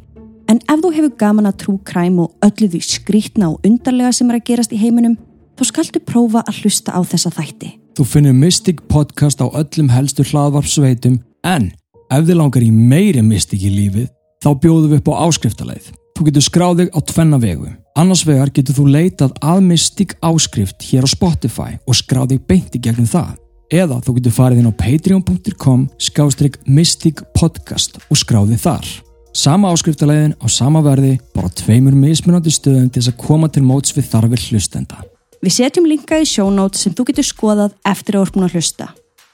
En 0.46 0.62
ef 0.62 0.78
þú 0.78 0.94
hefur 0.94 1.18
gaman 1.18 1.50
að 1.50 1.58
true 1.64 1.82
crime 1.82 2.22
og 2.22 2.46
öllu 2.46 2.70
því 2.70 2.84
skrítna 2.86 3.50
og 3.50 3.66
undarlega 3.66 4.14
sem 4.14 4.30
er 4.30 4.38
að 4.38 4.46
gerast 4.52 4.76
í 4.78 4.78
heiminum, 4.78 5.18
þá 5.58 5.64
skaltu 5.72 6.04
prófa 6.06 6.46
að 6.46 6.62
hlusta 6.62 6.94
á 6.94 7.02
þessa 7.02 7.34
þætti. 7.34 7.74
Þú 7.98 8.06
finnir 8.06 8.38
Mystic 8.46 8.86
podcast 8.86 9.42
á 9.42 9.50
öllum 9.50 9.90
helstu 9.90 10.22
hlaðvarpsveitum 10.22 11.18
en 11.42 11.72
ef 12.10 12.24
þið 12.28 12.38
langar 12.40 12.64
í 12.64 12.70
meiri 12.72 13.22
Mystic 13.24 13.64
í 13.64 13.72
lífið 13.72 14.08
þá 14.44 14.50
bjóðum 14.62 14.92
við 14.92 15.00
upp 15.00 15.10
á 15.12 15.20
áskriftarleið. 15.26 15.90
Þú 16.18 16.26
getur 16.26 16.44
skráðið 16.44 16.88
á 16.94 16.98
tvenna 17.06 17.38
vegu. 17.38 17.72
Annars 17.98 18.24
vegar 18.26 18.50
getur 18.54 18.74
þú 18.74 18.86
leitað 18.90 19.34
að 19.38 19.60
Mystic 19.66 20.16
áskrift 20.22 20.82
hér 20.88 21.06
á 21.06 21.08
Spotify 21.10 21.76
og 21.86 21.98
skráðið 21.98 22.40
beint 22.48 22.74
í 22.74 22.80
gegnum 22.82 23.06
það. 23.06 23.36
Eða 23.68 23.98
þú 24.02 24.14
getur 24.16 24.34
farið 24.34 24.62
inn 24.62 24.70
á 24.72 24.78
patreon.com 24.80 25.84
skástrygg 26.00 26.56
Mystic 26.66 27.22
podcast 27.38 28.00
og 28.08 28.18
skráðið 28.18 28.64
þar. 28.64 28.90
Sama 29.36 29.70
áskriftarleiðin 29.70 30.34
á 30.40 30.46
sama 30.50 30.82
verði, 30.82 31.18
bara 31.36 31.52
tveimur 31.52 31.94
mismunandi 31.94 32.50
stöðum 32.50 32.88
til 32.90 33.02
þess 33.02 33.12
að 33.12 33.20
koma 33.22 33.50
til 33.52 33.62
móts 33.62 33.94
við 33.94 34.08
þarfir 34.10 34.46
hlustenda. 34.48 35.02
Við 35.38 35.54
setjum 35.54 35.86
linka 35.86 36.18
í 36.18 36.26
sjónót 36.26 36.74
sem 36.74 36.94
þú 36.96 37.10
getur 37.12 37.28
skoðað 37.28 37.76
eftir 37.86 38.18
að 38.18 38.24
orkun 38.26 38.48
að 38.48 38.56
hlusta. 38.58 38.88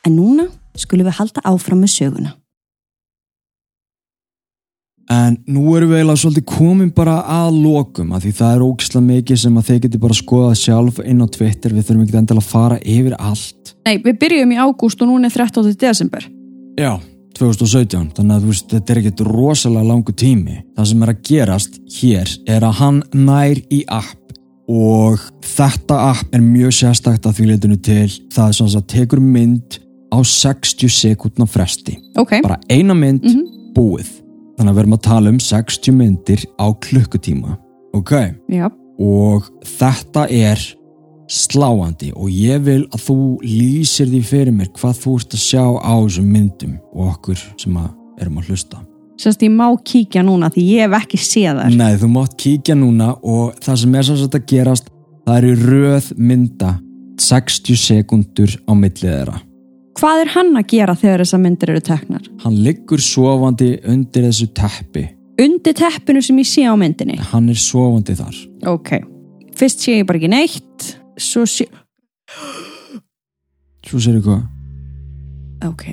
En 0.05 0.19
núna 0.19 0.51
skulum 0.77 1.09
við 1.09 1.17
halda 1.23 1.45
áfram 1.49 1.81
með 1.81 1.95
söguna. 1.95 2.35
En 5.13 5.37
nú 5.53 5.75
erum 5.77 5.91
við 5.91 6.01
eiginlega 6.01 6.21
svolítið 6.23 6.45
komin 6.49 6.91
bara 6.97 7.19
að 7.29 7.59
lokum 7.61 8.15
að 8.17 8.25
því 8.25 8.31
það 8.39 8.55
er 8.55 8.63
ógislega 8.65 9.07
mikið 9.09 9.41
sem 9.43 9.59
að 9.61 9.67
þeir 9.69 9.81
geti 9.85 10.01
bara 10.01 10.17
skoðað 10.17 10.55
sjálf 10.63 11.01
inn 11.05 11.21
á 11.21 11.27
Twitter, 11.29 11.75
við 11.75 11.89
þurfum 11.89 12.05
ekki 12.07 12.21
endilega 12.23 12.45
að 12.45 12.53
fara 12.55 12.79
yfir 12.81 13.17
allt. 13.19 13.75
Nei, 13.85 13.99
við 14.01 14.17
byrjum 14.23 14.55
í 14.55 14.61
ágúst 14.65 15.05
og 15.05 15.11
núna 15.11 15.29
er 15.29 15.37
13. 15.37 15.77
desember. 15.77 16.25
Já, 16.81 16.95
2017, 17.37 18.15
þannig 18.17 18.35
að 18.35 18.47
þú 18.47 18.53
veist, 18.55 18.67
þetta 18.73 18.95
er 18.95 19.03
ekkert 19.03 19.23
rosalega 19.29 19.91
langu 19.91 20.17
tími. 20.17 20.59
Það 20.79 20.91
sem 20.91 21.05
er 21.05 21.13
að 21.13 21.23
gerast 21.29 21.81
hér 21.99 22.35
er 22.57 22.69
að 22.71 22.77
hann 22.81 23.05
nær 23.13 23.63
í 23.69 23.85
app 23.93 24.21
og 24.71 25.21
þetta 25.45 26.01
app 26.15 26.33
er 26.33 26.41
mjög 26.41 26.73
sérstakt 26.79 27.27
að 27.29 27.37
því 27.39 27.51
leitinu 27.53 27.77
til 27.85 28.09
það 28.33 28.47
er 28.47 28.57
svona 28.57 28.81
að 28.81 28.87
tekur 28.95 29.21
mynd 29.21 29.81
á 30.09 30.19
60 30.25 30.89
sekundna 30.95 31.47
fresti. 31.51 31.99
Ok, 32.17 32.39
Bara 32.45 32.61
eina 32.73 32.97
mynd, 32.97 33.27
búið. 33.77 34.24
Þannig 34.55 34.71
að 34.71 34.77
við 34.77 34.83
erum 34.85 34.97
að 34.97 35.05
tala 35.09 35.35
um 35.35 35.43
60 35.43 35.99
myndir 35.99 36.47
á 36.61 36.67
klukkutíma. 36.87 37.59
Ok? 37.95 38.13
já. 38.51 38.71
og 38.99 39.47
þetta 39.79 40.27
er 40.31 40.61
sláandi 41.31 42.13
og 42.15 42.31
ég 42.31 42.63
vil 42.67 42.83
að 42.93 43.05
þú 43.07 43.19
lýsir 43.43 44.11
því 44.11 44.23
fyrir 44.29 44.55
mér 44.55 44.71
hvað 44.77 44.99
þú 45.03 45.15
ert 45.19 45.37
að 45.37 45.45
sjá 45.45 45.65
á 45.81 45.95
þessum 46.05 46.27
myndum 46.31 46.75
og 46.93 47.15
okkur 47.15 47.45
sem 47.61 47.79
að 47.81 47.89
erum 48.21 48.41
að 48.43 48.51
hlusta. 48.51 48.83
Sérst 49.19 49.45
ég 49.47 49.53
má 49.55 49.69
kíkja 49.87 50.25
núna 50.27 50.51
því 50.51 50.65
ég 50.75 50.89
hef 50.89 50.97
ekki 50.99 51.21
séð 51.23 51.63
þær. 51.63 51.77
Nei, 51.79 51.95
þú 51.99 52.11
mátt 52.17 52.37
kíkja 52.39 52.75
núna 52.79 53.13
og 53.23 53.55
það 53.63 53.81
sem 53.83 53.95
er 53.95 54.09
svo 54.09 54.17
að 54.27 54.39
gerast, 54.51 54.91
það 55.25 55.39
eru 55.39 55.55
röð 55.71 56.11
mynda 56.19 56.75
60 57.23 57.79
sekundur 57.79 58.57
á 58.67 58.73
millið 58.75 59.07
þeirra. 59.07 59.37
Hvað 59.95 60.23
er 60.25 60.31
hann 60.35 60.55
að 60.59 60.67
gera 60.73 60.95
þegar 60.99 61.23
þessar 61.23 61.43
myndir 61.45 61.71
eru 61.75 61.83
teknar? 61.87 62.25
Hann 62.43 62.57
liggur 62.65 63.03
sofandi 63.03 63.71
undir 63.91 64.27
þessu 64.27 64.49
teppi. 64.57 65.05
Undir 65.41 65.77
teppinu 65.79 66.23
sem 66.23 66.39
ég 66.43 66.49
sé 66.51 66.65
á 66.67 66.75
myndinni. 66.79 67.19
Hann 67.31 67.49
er 67.53 67.59
sofandi 67.59 68.17
þar. 68.19 68.41
Ok, 68.71 68.91
fyrst 69.59 69.85
sé 69.87 70.01
ég 70.01 70.09
bara 70.09 70.19
ekki 70.21 70.33
neitt, 70.33 70.89
svo 71.19 71.45
sé... 71.47 71.69
Svo 73.85 74.01
sér 74.01 74.19
ég 74.19 74.27
hvað? 74.27 74.43
Ok, 75.69 75.87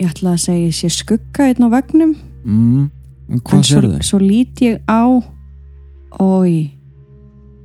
ég 0.00 0.10
ætla 0.10 0.34
að 0.34 0.42
segja 0.48 0.66
ég 0.66 0.76
sé 0.76 0.90
skugga 0.92 1.48
einn 1.50 1.66
á 1.66 1.68
vegnum. 1.74 2.14
Mm, 2.44 2.88
en 3.30 3.40
hvað 3.44 3.64
sér 3.68 3.86
þau? 3.88 4.00
svo 4.04 4.18
lít 4.20 4.60
ég 4.64 4.82
á 4.84 5.08
Ói 6.20 6.74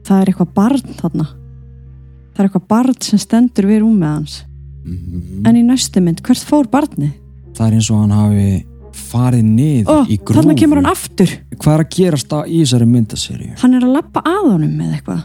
Það 0.08 0.22
er 0.22 0.30
eitthvað 0.32 0.54
barn 0.56 0.94
þarna 1.02 1.26
Það 1.28 2.40
er 2.40 2.48
eitthvað 2.48 2.70
barn 2.72 2.96
sem 3.04 3.20
stendur 3.20 3.68
við 3.68 3.82
rúmið 3.84 4.08
hans 4.08 4.38
Mm, 4.86 5.46
En 5.48 5.56
í 5.60 5.64
næstu 5.68 6.02
mynd, 6.02 6.22
hvert 6.26 6.44
fór 6.48 6.68
barnið? 6.72 7.12
það 7.58 7.66
er 7.68 7.74
eins 7.80 7.90
og 7.92 7.98
hann 8.00 8.14
hafi 8.16 8.66
farið 8.96 9.44
niður 9.44 9.90
Ó, 9.92 9.98
í 10.08 10.16
grúfu. 10.18 10.38
þarna 10.40 10.56
kemur 10.60 10.80
hann 10.80 10.92
aftur 10.92 11.34
Hvað 11.60 11.74
er 11.74 11.84
að 11.84 11.90
gerast 11.98 12.32
á 12.32 12.40
í 12.48 12.62
þessari 12.64 12.88
myndaseríu? 12.90 13.52
Hann 13.60 13.74
er 13.76 13.84
að 13.86 13.94
lappa 13.98 14.24
að 14.24 14.46
honum 14.54 14.78
með 14.80 14.94
eitthvað 14.96 15.22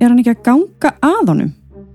Er 0.00 0.08
hann 0.10 0.18
ekki 0.20 0.34
að 0.34 0.42
ganga 0.48 0.90
að 1.06 1.30
honum? 1.30 1.52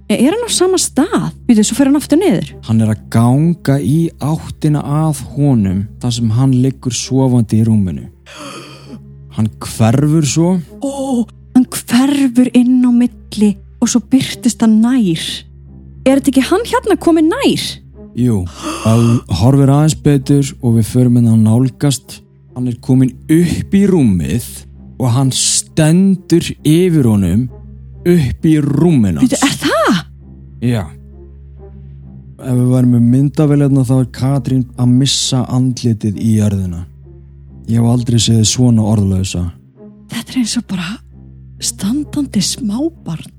E, 0.10 0.16
Er 0.16 0.32
hann 0.34 0.48
á 0.48 0.52
sama 0.52 0.80
stað? 0.82 1.28
Býtu, 1.48 1.66
svo 1.68 1.76
fer 1.78 1.90
hann 1.92 2.00
aftur 2.00 2.22
niður 2.22 2.54
Hann 2.70 2.82
er 2.86 2.94
að 2.96 3.04
ganga 3.14 3.78
í 3.84 4.00
áttina 4.24 4.82
að 5.04 5.22
honum 5.36 5.84
þar 6.02 6.16
sem 6.18 6.32
hann 6.40 6.56
liggur 6.64 6.96
sofandi 6.96 7.60
í 7.62 7.68
rúminu. 7.68 8.08
Hann 9.36 9.50
hverfur 9.64 10.26
svo 10.28 10.50
Ó, 10.84 11.24
hann 11.56 11.68
hverfur 11.68 12.50
inn 12.58 12.82
á 12.88 12.92
milli 12.92 13.54
og 13.82 13.90
svo 13.92 14.02
byrtist 14.12 14.62
hann 14.64 14.80
nær 14.84 15.22
Er 16.06 16.18
þetta 16.18 16.32
ekki 16.34 16.44
hann 16.50 16.64
hérna 16.66 16.98
komið 17.02 17.28
nær? 17.30 17.66
Jú, 18.18 18.42
að 18.90 19.04
horfir 19.40 19.72
aðeins 19.72 19.96
betur 20.04 20.48
og 20.60 20.76
við 20.80 20.90
förum 20.90 21.20
henni 21.20 21.32
að 21.32 21.44
nálgast 21.46 22.18
hann 22.56 22.68
er 22.68 22.80
komin 22.84 23.14
upp 23.32 23.76
í 23.78 23.84
rúmið 23.88 24.48
og 25.00 25.14
hann 25.16 25.32
stendur 25.36 26.50
yfir 26.68 27.08
honum 27.08 27.46
upp 28.02 28.48
í 28.50 28.56
rúminu 28.66 29.22
Býtu, 29.24 29.40
er 29.40 29.56
það? 29.62 30.02
Já 30.66 30.84
ef 32.42 32.58
við 32.58 32.70
værum 32.74 32.94
með 32.96 33.08
myndaveljarna 33.14 33.84
þá 33.86 33.94
er 34.00 34.08
Katrín 34.18 34.64
að 34.82 34.94
missa 34.98 35.44
andlitið 35.54 36.18
í 36.18 36.32
jörðina 36.40 36.84
ég 37.70 37.78
hef 37.78 37.90
aldrei 37.94 38.18
séð 38.22 38.42
svona 38.50 38.86
orðlösa 38.92 39.46
Þetta 40.12 40.34
er 40.34 40.40
eins 40.42 40.58
og 40.60 40.66
bara 40.68 40.90
standandi 41.62 42.42
smábarn. 42.44 43.30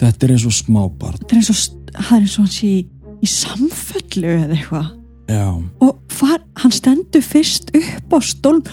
þetta 0.00 0.26
er 0.26 0.32
eins 0.34 0.46
og 0.48 0.56
smábarn 0.56 1.20
Þetta 1.20 1.36
er 1.36 1.42
eins 1.42 1.52
og, 1.52 1.60
það 1.96 2.16
er 2.16 2.24
eins 2.24 2.38
og 2.38 2.44
hann 2.44 2.54
sé 2.54 2.70
í, 2.70 2.80
í 3.20 3.28
samfellu 3.30 4.32
eða 4.36 4.56
eitthvað. 4.56 4.88
Og 5.80 5.98
hvar, 6.18 6.40
hann 6.58 6.72
stendur 6.74 7.22
fyrst 7.22 7.68
upp 7.76 8.14
á 8.14 8.18
stólm, 8.26 8.64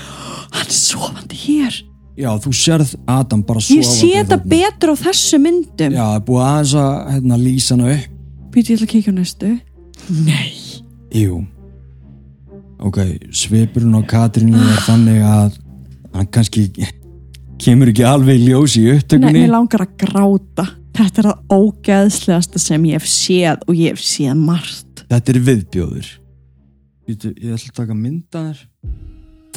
hann 0.56 0.66
er 0.66 0.74
sofandi 0.74 1.38
hér. 1.38 1.76
já, 2.18 2.32
þú 2.42 2.50
sérð 2.58 2.96
Adam 3.06 3.44
bara 3.46 3.62
Ég 3.62 3.84
sofandi 3.86 4.00
sé 4.00 4.08
þetta 4.16 4.38
þarna. 4.40 4.50
betur 4.56 4.90
á 4.90 4.96
þessu 5.04 5.38
myndum. 5.44 5.94
já, 5.94 6.02
það 6.02 6.16
er 6.18 6.24
búið 6.26 6.46
aðeins 6.48 6.74
að 6.82 6.96
hérna, 7.14 7.38
lýsa 7.44 7.76
hana 7.76 7.92
upp 7.94 8.16
Býtu 8.56 8.72
ég 8.74 8.80
ætla 8.80 8.88
að 8.88 8.94
kíkja 8.96 9.12
á 9.14 9.18
næstu. 9.20 9.52
Nei. 10.26 10.54
jú 11.14 11.44
ok, 12.80 12.98
svipurinn 13.34 13.98
á 13.98 14.02
Katrínu 14.10 14.58
er 14.58 14.82
þannig 14.88 15.22
að 15.26 15.56
hann 16.18 16.28
kannski 16.34 16.66
kemur 17.62 17.90
ekki 17.92 18.06
alveg 18.06 18.38
í 18.42 18.48
ljós 18.50 18.76
í 18.78 18.84
Nei, 18.88 18.98
upptökunni 18.98 19.44
mér 19.46 19.54
langar 19.54 19.86
að 19.86 19.94
gráta. 20.02 20.66
Þetta 20.98 21.22
er 21.22 21.28
það 21.28 21.54
ógeðslegasta 21.54 22.60
sem 22.62 22.86
ég 22.90 22.98
hef 22.98 23.10
séð 23.12 23.66
og 23.68 23.76
ég 23.78 23.94
hef 23.94 24.02
séð 24.02 24.40
margt. 24.40 25.04
Þetta 25.08 25.34
er 25.34 25.40
viðbjóður 25.48 26.08
Ég, 27.08 27.22
ég 27.40 27.54
ætla 27.56 27.70
að 27.70 27.78
taka 27.78 27.96
mynda 27.96 28.42
þér 28.48 28.64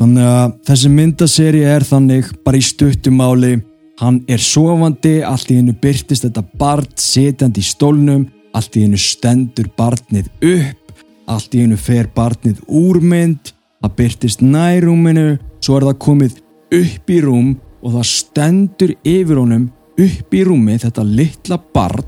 Þannig 0.00 0.28
að 0.30 0.52
þessi 0.68 0.90
myndaseri 0.94 1.62
er 1.66 1.86
þannig 1.86 2.28
bara 2.44 2.60
í 2.60 2.64
stuttumáli 2.64 3.54
Hann 4.00 4.20
er 4.32 4.40
sofandi, 4.40 5.18
allt 5.26 5.50
í 5.52 5.58
hennu 5.58 5.74
byrtist 5.76 6.24
þetta 6.24 6.44
barn 6.60 6.86
sitjandi 7.00 7.64
í 7.64 7.66
stólnum 7.66 8.28
Allt 8.56 8.78
í 8.78 8.84
hennu 8.84 9.00
stendur 9.00 9.72
barnið 9.76 10.30
upp 10.52 11.02
Allt 11.30 11.56
í 11.56 11.64
hennu 11.64 11.80
fer 11.80 12.08
barnið 12.14 12.62
úr 12.68 13.00
mynd 13.02 13.52
Það 13.80 13.96
byrtist 13.98 14.44
nærúminu 14.44 15.26
Svo 15.64 15.80
er 15.80 15.88
það 15.90 16.00
komið 16.06 16.40
upp 16.78 17.12
í 17.16 17.20
rúm 17.24 17.52
Og 17.80 17.96
það 17.96 18.10
stendur 18.12 18.96
yfir 19.02 19.40
honum 19.40 19.68
upp 20.06 20.34
í 20.36 20.42
rúmi 20.46 20.78
þetta 20.82 21.04
litla 21.06 21.58
barn 21.74 22.04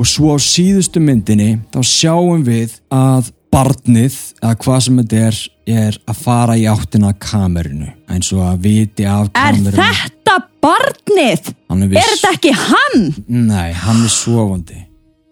og 0.00 0.06
svo 0.08 0.32
á 0.32 0.38
síðustu 0.40 1.00
myndinni 1.04 1.58
þá 1.74 1.80
sjáum 1.84 2.44
við 2.46 2.78
að 2.94 3.30
barnið, 3.50 4.14
eða 4.40 4.54
hvað 4.62 4.82
sem 4.86 5.00
þetta 5.02 5.22
er 5.28 5.38
er 5.70 5.96
að 6.10 6.20
fara 6.24 6.54
í 6.58 6.64
áttina 6.70 7.10
kamerinu, 7.22 7.88
eins 8.10 8.30
og 8.34 8.40
að 8.46 8.60
viti 8.64 9.04
af 9.06 9.28
Er 9.34 9.54
kamerinu 9.54 9.74
þetta 9.76 10.36
barnið? 10.62 11.50
Er 11.50 11.82
Er 11.82 11.90
viss, 11.92 12.06
þetta 12.22 12.30
ekki 12.36 12.52
hann? 12.58 13.04
nei, 13.50 13.72
hann 13.74 14.04
er 14.06 14.14
sofandi 14.14 14.86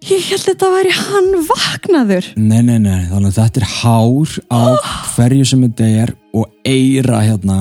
Ég 0.09 0.29
held 0.31 0.45
að 0.45 0.45
þetta 0.53 0.69
væri 0.73 0.93
hann 0.95 1.31
vaknaður. 1.49 2.27
nei, 2.39 2.61
nei, 2.63 2.79
nei, 2.79 3.01
þannig 3.11 3.33
að 3.33 3.39
þetta 3.41 3.61
er 3.65 3.73
hár 3.81 4.37
á 4.47 4.63
hverju 5.17 5.49
sem 5.51 5.65
þetta 5.67 5.89
er 6.05 6.13
og 6.39 6.47
eira 6.67 7.23
hérna 7.27 7.59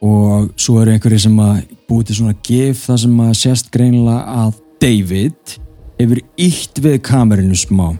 og 0.00 0.50
svo 0.56 0.80
eru 0.80 0.94
einhverju 0.94 1.24
sem 1.26 1.40
að 1.44 1.64
búið 1.88 2.06
til 2.08 2.20
svona 2.20 2.36
gif 2.46 2.84
það 2.86 3.00
sem 3.04 3.18
að 3.24 3.32
sést 3.40 3.72
greinilega 3.74 4.38
að 4.44 4.60
David 4.80 5.56
hefur 6.00 6.22
ítt 6.40 6.80
við 6.80 7.02
kamerinu 7.04 7.58
smá. 7.58 7.90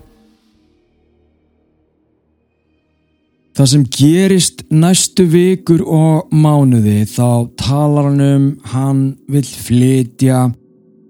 Það 3.60 3.68
sem 3.74 3.82
gerist 3.92 4.62
næstu 4.72 5.26
vikur 5.28 5.82
og 5.84 6.30
mánuði 6.32 7.02
þá 7.10 7.50
talar 7.60 8.08
hann 8.08 8.24
um 8.24 8.46
hann 8.72 9.02
vill 9.28 9.44
flytja 9.44 10.46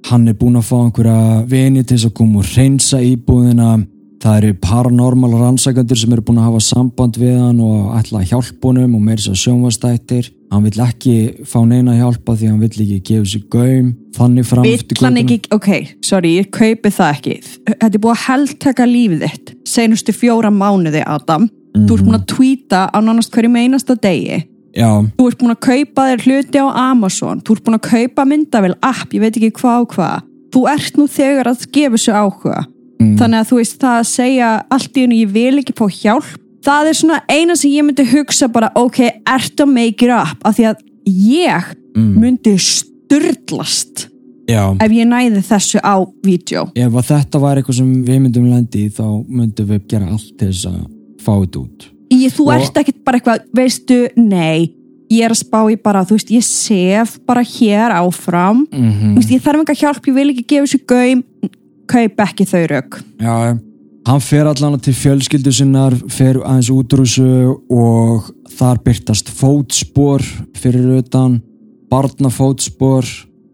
hann 0.08 0.26
er 0.26 0.38
búinn 0.40 0.58
að 0.58 0.66
fá 0.66 0.76
einhverja 0.80 1.44
vini 1.46 1.84
til 1.84 1.94
þess 1.94 2.08
að 2.08 2.16
koma 2.18 2.40
og 2.40 2.50
reynsa 2.56 3.02
íbúðina 3.04 3.70
það 4.20 4.36
eru 4.40 4.56
paranormal 4.60 5.38
rannsakandur 5.40 5.98
sem 5.98 6.12
eru 6.12 6.24
búin 6.26 6.40
að 6.42 6.50
hafa 6.50 6.60
samband 6.66 7.16
við 7.20 7.38
hann 7.40 7.62
og 7.64 7.94
ætla 7.96 8.20
að 8.20 8.34
hjálpa 8.34 8.68
honum 8.68 8.98
og 8.98 9.06
meira 9.06 9.24
svo 9.24 9.36
sjónvastættir 9.38 10.28
hann 10.50 10.66
vill 10.66 10.82
ekki 10.84 11.14
fá 11.48 11.60
neina 11.64 11.94
hjálpa 11.96 12.34
því 12.36 12.50
hann 12.50 12.60
vill 12.60 12.84
ekki 12.84 12.98
gefa 13.06 13.30
sér 13.32 13.44
gaum 13.54 13.92
þannig 14.16 14.48
fram 14.48 14.66
eftir 14.66 15.00
ekki, 15.22 15.40
ok, 15.54 15.70
sorry, 16.04 16.34
ég 16.40 16.50
kaupi 16.54 16.92
það 16.92 17.14
ekki. 17.14 17.36
Þetta 17.70 17.90
er 17.90 18.02
búið 18.02 18.14
að 18.16 18.24
heldtaka 18.26 18.86
lífið 18.88 19.24
þitt. 19.26 19.52
Seinustu 19.70 20.14
fjóra 20.16 20.50
mánuði, 20.52 21.02
Adam. 21.06 21.46
Þú 21.76 21.96
ert 21.96 22.06
búin 22.08 22.18
að 22.18 22.26
tweeta 22.32 22.80
á 22.90 22.98
nánast 22.98 23.30
hverju 23.34 23.52
einasta 23.54 23.94
degi. 23.94 24.40
Já, 24.74 24.90
Þú 25.18 25.28
ert 25.30 25.38
búin 25.40 25.54
að 25.54 25.62
kaupa 25.66 26.08
þér 26.10 26.26
hluti 26.26 26.62
á 26.62 26.66
Amazon. 26.90 27.40
Þú 27.46 27.56
ert 27.56 27.64
búin 27.66 27.78
að 27.78 27.86
kaupa 27.86 28.26
myndavel 28.26 28.74
app, 28.82 29.14
ég 29.14 29.22
veit 29.22 29.38
ekki 29.38 29.54
hvað 29.60 29.86
og 29.86 29.94
hvað. 29.94 30.28
Þú 30.50 30.66
ert 30.70 30.98
nú 30.98 31.06
þegar 31.10 31.50
að 31.50 31.64
gefa 31.74 32.02
sér 32.02 32.18
áhuga. 32.18 32.66
Þannig 33.00 33.40
að 33.40 33.48
þú 33.50 33.56
veist 33.60 33.78
það 33.80 33.98
að 34.00 34.06
segja 34.10 34.48
allt 34.76 34.96
í 34.96 35.00
hennu 35.06 35.18
ég 35.22 35.32
vil 35.32 35.58
ekki 35.62 35.74
fá 35.78 35.86
hjálp. 35.88 36.30
Það 36.64 36.88
er 36.90 36.96
svona 36.98 37.20
eina 37.32 37.54
sem 37.56 37.70
ég 37.72 37.84
myndi 37.88 38.04
hugsa 38.10 38.48
bara, 38.52 38.68
ok, 38.76 38.98
ert 39.24 39.62
að 39.64 39.70
make 39.72 40.04
it 40.04 40.12
up. 40.12 40.36
Af 40.44 40.58
því 40.58 40.66
að 40.68 40.82
ég 41.08 41.70
myndi 41.96 42.52
styrlast 42.60 44.06
já 44.50 44.62
ef 44.82 44.92
ég 44.94 45.06
næði 45.08 45.40
þessu 45.46 45.80
á 45.82 45.94
vídeo. 46.26 46.66
ef 46.74 46.98
þetta 47.06 47.40
var 47.42 47.56
eitthvað 47.60 47.78
sem 47.80 47.90
við 48.04 48.20
myndum 48.24 48.48
lendi 48.50 48.86
í 48.86 48.90
þá 48.90 49.04
myndum 49.28 49.68
við 49.70 49.86
gera 49.90 50.10
allt 50.10 50.34
þess 50.40 50.66
að 50.70 50.80
fá 51.22 51.32
þetta 51.40 51.64
út 51.64 51.88
Ég, 52.10 52.32
þú 52.34 52.44
Og- 52.48 52.54
ert 52.56 52.74
ekkit 52.80 53.04
bara 53.06 53.18
eitthvað, 53.20 53.44
veistu, 53.54 53.96
nei, 54.18 54.72
ég 55.10 55.22
er 55.22 55.30
að 55.30 55.44
spá 55.44 55.60
í 55.70 55.76
bara, 55.78 56.00
þú 56.02 56.16
veist, 56.16 56.30
ég 56.34 56.42
sef 56.42 57.12
bara 57.24 57.40
hér 57.46 57.92
áfram, 57.94 58.64
mm 58.66 59.14
þú 59.14 59.20
veist, 59.20 59.30
ég 59.30 59.44
þarf 59.44 59.60
enga 59.62 59.76
hjálp, 59.78 60.08
ég 60.10 60.14
vil 60.16 60.30
ekki 60.32 60.46
gefa 60.50 60.66
þessu 60.66 60.80
gaum, 60.90 61.22
kaup 61.90 62.22
ekki 62.26 62.46
þau 62.48 62.62
rauk. 62.70 63.00
Já, 63.20 63.56
hann 64.08 64.22
fer 64.24 64.50
allan 64.50 64.78
til 64.82 64.94
fjölskyldu 64.96 65.54
sinnar, 65.54 65.96
fer 66.12 66.40
aðeins 66.42 66.70
útrúsu 66.74 67.30
og 67.70 68.30
þar 68.58 68.84
byrtast 68.84 69.32
fótspor 69.34 70.24
fyrir 70.58 71.00
utan, 71.00 71.40
barnafótspor. 71.90 73.08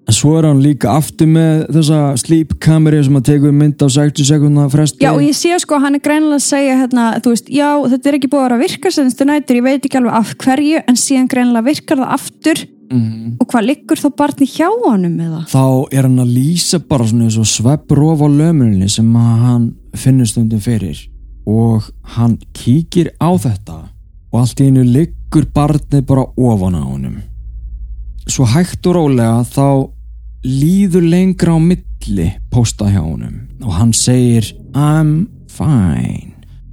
En 0.07 0.15
svo 0.15 0.37
er 0.39 0.47
hann 0.47 0.61
líka 0.63 0.93
aftur 0.95 1.27
með 1.27 1.65
þessa 1.75 2.01
sleep 2.23 2.53
kameri 2.63 3.01
sem 3.03 3.17
að 3.19 3.25
teku 3.27 3.51
mynd 3.51 3.81
á 3.83 3.91
60 3.91 4.29
sekundna 4.29 4.69
fresti. 4.71 5.03
Já, 5.03 5.11
og 5.11 5.25
ég 5.25 5.35
sé 5.35 5.57
sko, 5.59 5.81
hann 5.83 5.99
er 5.99 6.05
greinilega 6.05 6.39
að 6.39 6.45
segja, 6.47 6.77
hérna, 6.85 7.09
þú 7.25 7.33
veist, 7.33 7.51
já, 7.51 7.71
þetta 7.91 8.13
er 8.13 8.19
ekki 8.21 8.31
búið 8.31 8.45
að 8.45 8.47
vera 8.47 8.59
að 8.61 8.65
virka 8.69 8.93
senstu 8.95 9.27
nætur, 9.27 9.59
ég 9.59 9.67
veit 9.67 9.89
ekki 9.89 9.99
alveg 9.99 10.19
af 10.21 10.31
hverju, 10.45 10.85
en 10.87 11.01
síðan 11.03 11.31
greinilega 11.33 11.67
virkar 11.73 12.05
það 12.05 12.15
aftur 12.21 12.63
Mhm. 12.91 13.37
og 13.41 13.47
hvað 13.51 13.67
liggur 13.67 13.97
þá 13.99 14.09
barni 14.17 14.47
hjá 14.47 14.69
honum 14.85 15.17
með 15.17 15.31
það? 15.35 15.45
þá 15.55 15.67
er 15.99 16.03
hann 16.03 16.19
að 16.19 16.35
lýsa 16.37 16.79
bara 16.89 17.05
svona 17.07 17.25
eins 17.25 17.39
og 17.39 17.47
sveppróf 17.51 18.21
á 18.23 18.29
lömuninni 18.31 18.89
sem 18.91 19.15
hann 19.15 19.75
finnur 19.95 20.27
stundum 20.27 20.61
fyrir 20.61 21.09
og 21.47 21.91
hann 22.17 22.39
kíkir 22.55 23.11
á 23.21 23.31
þetta 23.39 23.89
og 24.33 24.41
allt 24.41 24.61
í 24.61 24.67
einu 24.67 24.85
liggur 24.85 25.47
barnið 25.55 26.07
bara 26.07 26.27
ofan 26.37 26.75
á 26.75 26.83
honum 26.85 27.17
svo 28.27 28.45
hægt 28.45 28.87
og 28.87 28.95
rólega 28.97 29.43
þá 29.47 29.91
líður 30.45 31.09
lengra 31.11 31.55
á 31.55 31.59
milli 31.59 32.29
pósta 32.51 32.87
hjá 32.91 33.01
honum 33.03 33.49
og 33.63 33.73
hann 33.73 33.93
segir 33.93 34.53
I'm 34.75 35.27
fine 35.49 36.33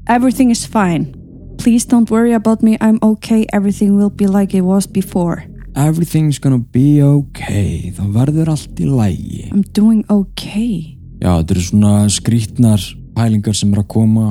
Everything 0.09 0.51
is 0.51 0.66
fine. 0.66 1.16
Please 1.57 1.86
don't 1.86 2.09
worry 2.11 2.34
about 2.34 2.61
me, 2.61 2.78
I'm 2.82 2.99
okay, 3.01 3.45
everything 3.53 3.95
will 3.95 4.09
be 4.09 4.28
like 4.28 4.53
it 4.53 4.64
was 4.66 4.86
before. 4.86 5.45
Everything's 5.76 6.39
gonna 6.41 6.61
be 6.74 7.01
okay 7.03 7.93
það 7.95 8.11
verður 8.17 8.53
allt 8.53 8.84
í 8.84 8.89
lægi 8.89 9.47
I'm 9.51 9.63
doing 9.74 10.03
okay. 10.09 10.99
Já, 11.24 11.38
þetta 11.39 11.53
eru 11.55 11.61
svona 11.63 11.91
skrítnar 12.11 12.82
pælingar 13.15 13.55
sem 13.55 13.71
er 13.71 13.80
að 13.80 13.91
koma. 13.93 14.26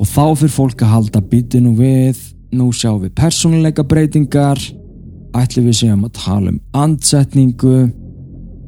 Og 0.00 0.08
þá 0.08 0.22
fyrir 0.40 0.54
fólk 0.54 0.84
að 0.84 0.92
halda 0.94 1.20
bitinu 1.20 1.74
við. 1.76 2.20
Nú 2.56 2.70
sjáum 2.72 3.02
við 3.02 3.12
persónuleika 3.18 3.84
breytingar. 3.86 4.60
Ætlum 5.36 5.68
við 5.68 5.76
séum 5.82 6.06
að 6.08 6.14
tala 6.16 6.54
um 6.54 6.60
andsetningu. 6.72 7.90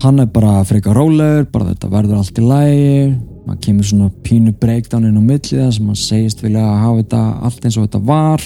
Hann 0.03 0.21
er 0.21 0.29
bara 0.35 0.61
frekar 0.69 0.99
rólegur 0.99 1.49
bara 1.55 1.71
þetta 1.71 1.91
verður 1.95 2.21
allt 2.21 2.41
í 2.43 2.45
lægi 2.45 2.95
maður 3.43 3.61
kemur 3.65 3.87
svona 3.87 4.09
pínu 4.23 4.53
breakdown 4.61 5.07
inn 5.09 5.19
á 5.19 5.23
milliða 5.23 5.71
sem 5.75 5.87
maður 5.87 6.03
segist 6.03 6.43
vilja 6.45 6.63
að 6.63 6.83
hafa 6.83 7.01
þetta 7.01 7.23
allt 7.49 7.65
eins 7.67 7.79
og 7.79 7.87
þetta 7.89 8.01
var. 8.11 8.45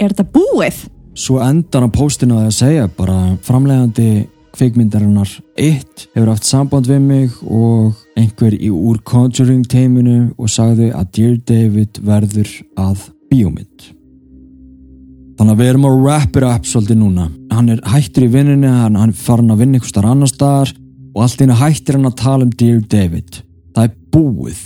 Er 0.00 0.12
þetta 0.12 0.26
búið? 0.34 0.80
Svo 1.14 1.38
endan 1.38 1.86
á 1.86 1.90
póstinu 1.94 2.40
að 2.42 2.54
segja 2.56 2.88
bara 2.90 3.36
framlegandi 3.46 4.26
kvikmyndarinnar 4.54 5.30
It 5.54 6.08
hefur 6.14 6.32
haft 6.32 6.46
samband 6.46 6.88
við 6.90 7.02
mig 7.06 7.36
og 7.46 7.94
einhver 8.18 8.54
í 8.54 8.70
úr 8.70 8.98
Conjuring 9.06 9.62
teiminu 9.70 10.32
og 10.34 10.50
sagði 10.50 10.90
að 10.90 11.12
Dear 11.14 11.36
David 11.46 12.00
verður 12.02 12.50
að 12.74 13.04
bíómynd. 13.30 13.86
Þannig 15.38 15.54
að 15.54 15.62
við 15.62 15.70
erum 15.70 15.86
að 15.86 16.00
wrap 16.02 16.36
it 16.38 16.46
up 16.46 16.66
svolítið 16.66 17.00
núna. 17.00 17.28
Hann 17.54 17.70
er 17.70 17.82
hættur 17.90 18.26
í 18.26 18.32
vinnunni, 18.34 18.70
hann, 18.70 18.98
hann 18.98 19.14
farin 19.14 19.54
að 19.54 19.62
vinna 19.62 19.78
einhver 19.78 19.90
starf 19.90 20.10
annar 20.10 20.30
staðar 20.30 20.74
og 21.14 21.22
allt 21.22 21.42
henni 21.42 21.58
hættir 21.58 21.98
hann 21.98 22.10
að 22.10 22.18
tala 22.22 22.46
um 22.46 22.52
Dear 22.58 22.82
David. 22.90 23.40
Það 23.74 23.86
er 23.86 23.96
búið 24.14 24.62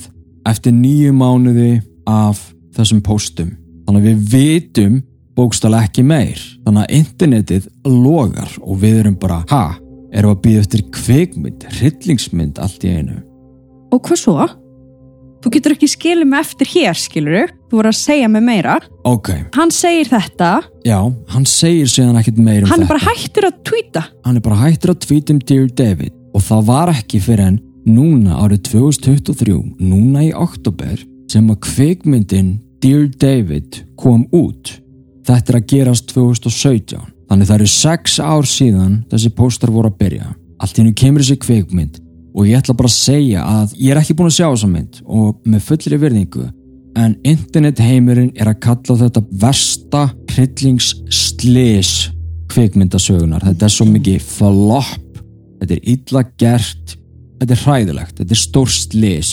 eftir 0.48 0.76
nýju 0.76 1.12
mánuði 1.12 1.70
af 2.08 2.40
þessum 2.76 3.04
póstum. 3.04 3.52
Þannig 3.84 4.04
að 4.04 4.08
við 4.10 4.26
vitum 4.32 4.98
bókstala 5.38 5.84
ekki 5.86 6.04
meir. 6.06 6.40
Þannig 6.66 6.84
að 6.84 6.94
internetið 6.98 7.68
logar 7.86 8.54
og 8.60 8.80
við 8.82 9.02
erum 9.04 9.18
bara, 9.20 9.42
ha, 9.52 9.64
erum 10.12 10.34
að 10.34 10.42
býða 10.46 10.64
eftir 10.66 10.86
kvikmynd, 10.94 11.68
hryllingsmynd 11.78 12.62
allt 12.62 12.86
í 12.86 12.96
einu. 12.98 13.20
Og 13.94 14.02
hvað 14.04 14.26
svo? 14.26 14.48
þú 15.38 15.52
getur 15.54 15.74
ekki 15.74 15.88
skilið 15.90 16.28
mig 16.28 16.42
eftir 16.42 16.70
hér 16.72 16.98
skilur 16.98 17.52
þú 17.70 17.78
voru 17.78 17.92
að 17.92 17.98
segja 17.98 18.30
mig 18.32 18.44
meira. 18.44 18.78
Ok, 19.06 19.30
hann 19.54 19.72
segir 19.74 20.10
þetta, 20.10 20.50
já, 20.86 20.98
hann 21.32 21.46
segir 21.48 21.90
síðan 21.92 22.18
ekkit 22.20 22.40
meir 22.40 22.64
um 22.64 22.72
hann 22.72 22.82
er 22.82 22.88
þetta. 22.88 22.94
bara 22.94 23.04
hættur 23.06 23.48
að 23.48 23.60
tweeta. 23.68 24.04
Hann 24.26 24.40
er 24.40 24.44
bara 24.44 24.60
hættur 24.64 24.94
að 24.94 25.02
tweeta 25.06 25.34
um 25.34 25.42
Dear 25.50 25.68
David. 25.78 26.16
Og 26.36 26.44
það 26.44 26.66
var 26.68 26.92
ekki 26.92 27.20
fyrir 27.24 27.44
en 27.46 27.60
núna 27.88 28.40
árið 28.42 28.64
2023, 28.72 29.58
núna 29.80 30.26
í 30.26 30.32
oktober 30.36 31.00
sem 31.30 31.48
að 31.52 31.62
kvikmyndin 31.68 32.56
Dear 32.82 33.08
David 33.20 33.82
kom 34.00 34.26
út 34.34 34.76
þetta 35.28 35.52
er 35.52 35.60
að 35.60 35.70
gerast 35.72 36.12
2017 36.14 37.14
þannig 37.28 37.48
það 37.48 37.56
eru 37.58 37.70
sex 37.72 38.18
ár 38.24 38.48
síðan 38.48 39.00
þessi 39.10 39.32
póstar 39.36 39.72
voru 39.72 39.90
að 39.92 39.98
byrja. 40.00 40.28
Allt 40.58 40.78
hennu 40.80 40.94
kemur 40.96 41.22
þessi 41.22 41.38
kvikmynd 41.44 41.98
og 42.38 42.46
ég 42.48 42.60
ætla 42.60 42.76
bara 42.78 42.90
að 42.90 42.96
segja 42.96 43.42
að 43.44 43.74
ég 43.78 43.92
er 43.92 44.00
ekki 44.00 44.16
búin 44.16 44.30
að 44.30 44.38
sjá 44.38 44.46
þessa 44.46 44.70
mynd 44.70 45.00
og 45.04 45.48
með 45.48 45.64
fullri 45.68 45.98
virðingu 46.00 46.46
en 46.98 47.16
internet 47.26 47.82
heimurinn 47.82 48.30
er 48.38 48.50
að 48.50 48.60
kalla 48.64 48.96
þetta 49.02 49.24
versta 49.42 50.04
hryllingsslis 50.32 51.92
kvikmyndasögunar 52.52 53.44
þetta 53.48 53.68
er 53.68 53.74
svo 53.74 53.86
mikið 53.90 54.24
flop 54.24 55.20
þetta 55.60 55.76
er 55.76 55.92
illa 55.94 56.24
gert 56.40 56.96
þetta 57.38 57.54
er 57.54 57.62
hræðilegt, 57.64 58.16
þetta 58.20 58.34
er 58.34 58.42
stór 58.42 58.72
slis 58.72 59.32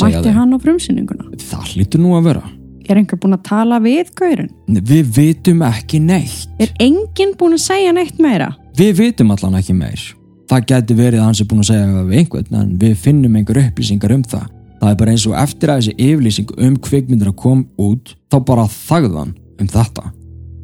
mætti 0.00 0.32
hann 0.34 0.52
á 0.52 0.58
frumsýninguna? 0.60 1.30
Það 1.40 1.72
hlýtur 1.74 2.04
nú 2.04 2.16
að 2.18 2.30
vera 2.30 2.44
er 2.88 3.00
einhver 3.00 3.20
búin 3.22 3.36
að 3.36 3.46
tala 3.48 3.80
við 3.82 4.12
gaurin 4.18 4.50
við 4.66 5.12
vitum 5.16 5.62
ekki 5.66 6.00
neitt. 6.02 6.48
Er 6.62 6.72
enginn 6.82 7.34
búin 7.38 7.56
að 7.56 7.64
segja 7.66 7.94
neitt 7.96 8.20
meira? 8.22 8.52
Við 8.76 9.00
vitum 9.00 9.32
allan 9.34 9.58
ekki 9.60 9.76
meir. 9.76 10.02
Það 10.50 10.68
geti 10.70 10.98
verið 10.98 11.20
að 11.20 11.26
hann 11.26 11.38
sé 11.38 11.46
búin 11.48 11.64
að 11.64 11.70
segja 11.72 12.04
við 12.10 12.20
einhvern 12.20 12.60
en 12.60 12.76
við 12.80 12.94
finnum 13.02 13.38
einhver 13.38 13.62
upplýsingar 13.64 14.14
um 14.14 14.22
það. 14.26 14.52
Það 14.76 14.92
er 14.92 15.00
bara 15.00 15.14
eins 15.14 15.24
og 15.26 15.38
eftir 15.40 15.72
að 15.72 15.80
þessi 15.80 15.96
yfirlýsing 16.06 16.52
um 16.68 16.76
kvikmyndir 16.84 17.32
að 17.32 17.40
kom 17.40 17.64
út 17.80 18.14
þá 18.30 18.38
bara 18.46 18.68
þagðan 18.70 19.34
um 19.56 19.72
þetta. 19.72 20.12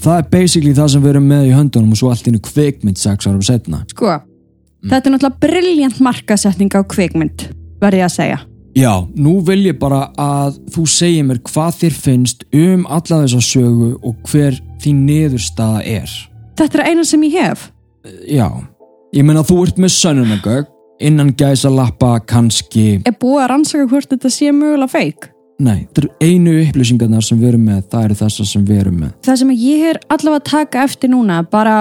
Það 0.03 0.19
er 0.19 0.31
basically 0.33 0.75
það 0.75 0.89
sem 0.93 1.03
við 1.03 1.13
erum 1.13 1.27
með 1.31 1.49
í 1.49 1.51
höndunum 1.55 1.95
og 1.95 1.99
svo 2.01 2.09
allt 2.11 2.29
innu 2.29 2.41
kvikmynd 2.43 2.99
sex 2.99 3.29
árum 3.29 3.43
setna 3.47 3.85
sko, 3.93 4.17
þetta 4.89 5.09
er 5.09 5.15
náttúrulega 5.15 5.43
brilljant 5.45 6.01
markasetning 6.03 6.75
á 6.75 6.83
kvikmynd 6.83 7.45
verði 7.83 8.03
ég 8.03 8.09
að 8.09 8.17
segja 8.17 8.41
já, 8.77 8.93
nú 9.15 9.41
vil 9.47 9.67
ég 9.67 9.79
bara 9.81 10.07
að 10.19 10.61
þú 10.75 10.87
segir 10.91 11.27
mér 11.29 11.43
hvað 11.49 11.81
þér 11.83 11.99
finnst 12.07 12.45
um 12.53 12.87
alla 12.89 13.23
þessa 13.25 13.43
sögu 13.47 13.91
og 14.03 14.31
hver 14.31 14.59
þín 14.83 15.05
niðurstaða 15.09 15.83
er. 15.87 16.15
Þetta 16.59 16.81
er 16.81 16.93
eina 16.93 17.05
sem 17.09 17.27
ég 17.29 17.39
hef. 17.41 17.69
Já, 18.29 18.49
ég 19.15 19.27
meina 19.27 19.45
þú 19.47 19.61
ert 19.67 19.83
með 19.83 19.95
sönnunagögg 19.97 20.73
innan 21.03 21.35
gæsa 21.39 21.71
lappa 21.73 22.17
kannski. 22.21 23.03
Er 23.07 23.15
búið 23.19 23.45
að 23.45 23.53
rannsaka 23.55 23.89
hvort 23.91 24.11
þetta 24.13 24.31
sé 24.31 24.53
mögulega 24.55 24.93
feik 24.93 25.33
Nei, 25.63 25.85
þetta 25.87 26.03
eru 26.03 26.11
einu 26.25 26.55
upplýsingarnar 26.65 27.25
sem 27.25 27.39
við 27.39 27.53
erum 27.53 27.67
með, 27.69 27.83
það 27.93 28.07
eru 28.07 28.19
þessar 28.19 28.49
sem 28.51 28.63
við 28.67 28.81
erum 28.83 28.97
með. 29.03 29.11
það 29.27 29.41
sem 29.43 29.53
ég 29.55 29.85
er 29.93 30.01
allavega 30.09 30.41
að 30.41 30.49
taka 30.51 30.87
eftir 30.89 31.13
núna 31.13 31.43
bara 31.51 31.75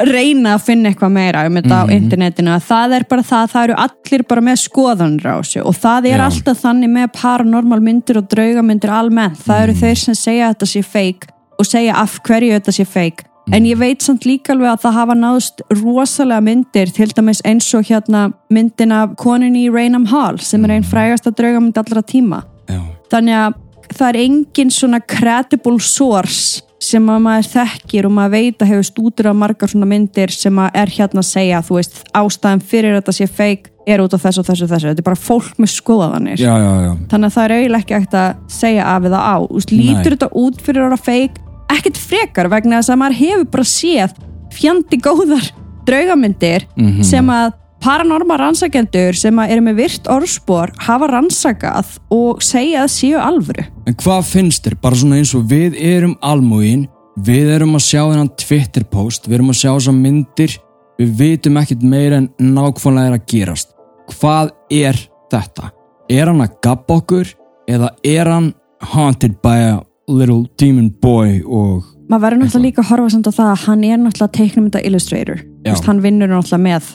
reyna 0.00 0.54
að 0.56 0.62
finna 0.66 0.90
eitthvað 0.90 1.12
meira 1.12 1.46
um 1.46 1.54
þetta 1.54 1.76
á 1.78 1.84
Mhm. 1.86 1.96
internetinu 2.00 2.50
að 2.56 2.62
það 2.68 2.92
er 2.96 3.04
bara 3.08 3.22
það, 3.22 3.50
það 3.52 3.64
eru 3.64 3.74
allir 3.76 4.22
bara 4.28 4.40
með 4.40 4.56
skoðanir 4.68 5.26
á 5.26 5.36
þessu 5.42 5.64
og 5.66 5.74
það 5.74 6.06
er 6.06 6.18
Já. 6.18 6.24
alltaf 6.26 6.60
þannig 6.62 6.90
með 6.90 7.12
paranormal 7.12 7.80
myndir 7.80 8.16
og 8.16 8.28
draugamyndir 8.28 8.90
almennt, 8.90 9.36
það 9.38 9.58
Mhm. 9.58 9.62
eru 9.62 9.72
þeir 9.72 9.96
sem 9.96 10.14
segja 10.14 10.48
að 10.48 10.54
þetta 10.54 10.66
sé 10.66 10.82
feik 10.84 11.26
og 11.58 11.66
segja 11.66 11.94
af 11.94 12.20
hverju 12.22 12.52
þetta 12.58 12.72
sé 12.72 12.86
feik 12.86 13.20
en 13.52 13.64
ég 13.64 13.76
veit 13.76 14.00
samt 14.02 14.22
líka 14.24 14.50
alveg 14.54 14.70
að 14.72 14.80
það 14.82 14.92
hafa 14.92 15.14
náðust 15.14 15.60
rosalega 15.70 16.40
myndir, 16.42 16.92
til 16.92 17.06
dæmis 17.08 17.40
eins 17.44 17.74
og 17.74 17.84
hérna 17.84 18.32
myndin 18.50 18.92
af 18.92 19.16
koninni 19.16 19.68
í 19.68 19.72
Raynham 19.72 20.06
Hall 20.06 20.38
sem 20.38 20.64
er 20.64 20.70
einn 20.70 20.82
frægasta 20.84 21.30
draugamynd 21.34 21.76
allra 21.76 22.02
tíma 22.02 22.42
Já. 22.68 22.80
þannig 23.10 23.34
að 23.34 23.54
það 23.98 24.08
er 24.12 24.20
engin 24.26 24.70
svona 24.70 25.00
credible 25.00 25.78
source 25.80 26.62
sem 26.82 27.04
að 27.12 27.20
maður 27.22 27.46
þekkir 27.52 28.06
og 28.08 28.12
maður 28.16 28.32
veit 28.34 28.62
að 28.64 28.70
hefur 28.72 28.86
stútur 28.88 29.28
af 29.30 29.36
margar 29.38 29.70
svona 29.70 29.86
myndir 29.86 30.32
sem 30.34 30.56
að 30.58 30.70
er 30.82 30.90
hérna 30.96 31.22
að 31.22 31.28
segja 31.28 31.60
þú 31.62 31.76
veist, 31.78 32.00
ástæðan 32.18 32.62
fyrir 32.72 32.96
þetta 32.98 33.12
sé 33.14 33.28
feik 33.30 33.68
er 33.86 34.02
út 34.02 34.14
af 34.14 34.22
þessu 34.22 34.42
og 34.42 34.46
þessu 34.46 34.64
og 34.66 34.70
þessu, 34.72 34.88
þetta 34.90 35.02
er 35.02 35.06
bara 35.06 35.18
fólk 35.18 35.56
með 35.62 35.70
skoðanir 35.76 36.38
Já, 36.42 36.52
já, 36.58 36.72
já. 36.86 36.92
þannig 37.10 37.26
að 37.30 37.36
það 37.36 37.44
er 37.44 37.54
eiginlega 37.56 37.82
ekki 37.82 37.94
ekkert 37.98 38.18
að 38.18 38.36
segja 38.58 38.84
af 38.96 39.06
eða 39.10 39.20
á 39.22 39.36
Úst, 39.46 39.72
lítur 39.74 39.94
Nei. 40.10 40.10
þetta 40.16 40.28
út 40.42 40.60
fyrir 40.62 40.82
að 40.82 40.88
vera 40.90 41.00
feik 41.06 41.40
ekkert 41.72 41.98
frekar 41.98 42.50
vegna 42.52 42.78
þess 42.82 42.92
að 42.94 43.00
maður 43.02 43.18
hefur 43.22 43.48
bara 43.54 43.64
séð 43.72 44.14
fjandi 44.52 44.98
góðar 45.02 45.50
draugamyndir 45.86 46.66
Mhm. 46.76 47.02
sem 47.04 47.26
að 47.30 47.52
paranorma 47.82 48.38
rannsakendur 48.40 49.16
sem 49.18 49.38
eru 49.44 49.64
með 49.66 49.78
virt 49.82 50.10
orðspor 50.12 50.72
hafa 50.86 51.08
rannsakað 51.10 51.96
og 52.14 52.42
segja 52.44 52.84
að 52.84 52.92
séu 52.94 53.20
alvöru 53.20 53.66
En 53.88 53.96
hvað 53.98 54.26
finnst 54.28 54.66
þér? 54.66 54.78
Bara 54.82 54.98
svona 54.98 55.18
eins 55.18 55.34
og 55.34 55.46
við 55.50 55.76
erum 55.82 56.14
almúin, 56.22 56.86
við 57.26 57.50
erum 57.56 57.74
að 57.78 57.86
sjá 57.88 58.00
þennan 58.04 58.32
Twitter-post, 58.38 59.26
við 59.26 59.40
erum 59.40 59.52
að 59.52 59.58
sjá 59.58 59.70
þessar 59.72 59.96
myndir, 59.98 60.56
við 61.00 61.14
vitum 61.18 61.58
ekkit 61.60 61.82
meira 61.82 62.20
en 62.22 62.28
nákvæmlega 62.38 63.10
er 63.10 63.16
að 63.18 63.26
gerast. 63.32 63.72
Hvað 64.12 64.52
er 64.70 64.98
þetta? 65.32 65.72
Er 66.12 66.30
hann 66.30 66.44
að 66.44 66.58
gabba 66.62 67.00
okkur 67.00 67.32
eða 67.70 67.90
er 68.06 68.30
hann 68.30 68.52
haunted 68.92 69.40
by 69.42 69.58
a 69.72 69.80
little 70.10 70.44
demon 70.60 70.90
boy 71.02 71.40
og... 71.46 71.86
maður 72.10 72.24
verður 72.26 72.42
náttúrulega 72.42 72.66
líka 72.66 72.82
að 72.82 72.90
horfa 72.90 73.12
samt 73.14 73.28
á 73.30 73.32
það 73.32 73.50
að 73.52 73.62
hann 73.66 73.84
er 73.86 74.00
náttúrulega 74.02 74.36
teiknumynda 74.38 74.82
illustrator 74.86 75.38
Já. 75.38 75.72
Vist, 75.72 75.86
hann 75.86 76.02
vinnur 76.04 76.30
náttúrulega 76.30 76.64
með, 76.66 76.90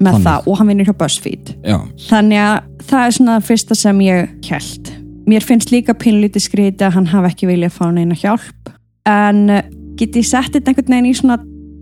með 0.00 0.12
Þannig. 0.16 0.24
það 0.26 0.48
og 0.48 0.58
hann 0.58 0.70
vinnur 0.72 0.88
hjá 0.88 0.96
BuzzFeed 1.02 1.52
Já, 1.66 1.78
þannig 2.08 2.40
að 2.44 2.56
það 2.90 3.06
er 3.06 3.16
svona 3.18 3.34
það 3.38 3.48
fyrsta 3.50 3.74
sem 3.76 4.00
ég 4.06 4.50
held 4.50 4.90
mér 5.30 5.44
finnst 5.46 5.70
líka 5.74 5.94
pínlítið 5.94 6.42
skrítið 6.46 6.86
að 6.88 6.94
hann 6.96 7.06
hafi 7.12 7.30
ekki 7.34 7.46
viljað 7.50 7.76
fá 7.76 7.84
neina 7.92 8.16
hjálp 8.18 8.72
en 9.10 9.44
eh, 9.50 9.62
get 10.00 10.16
ég 10.16 10.26
sett 10.26 10.52
þetta 10.56 10.72
einhvern 10.72 10.94
veginn 10.96 11.10
í 11.12 11.14
svona 11.20 11.36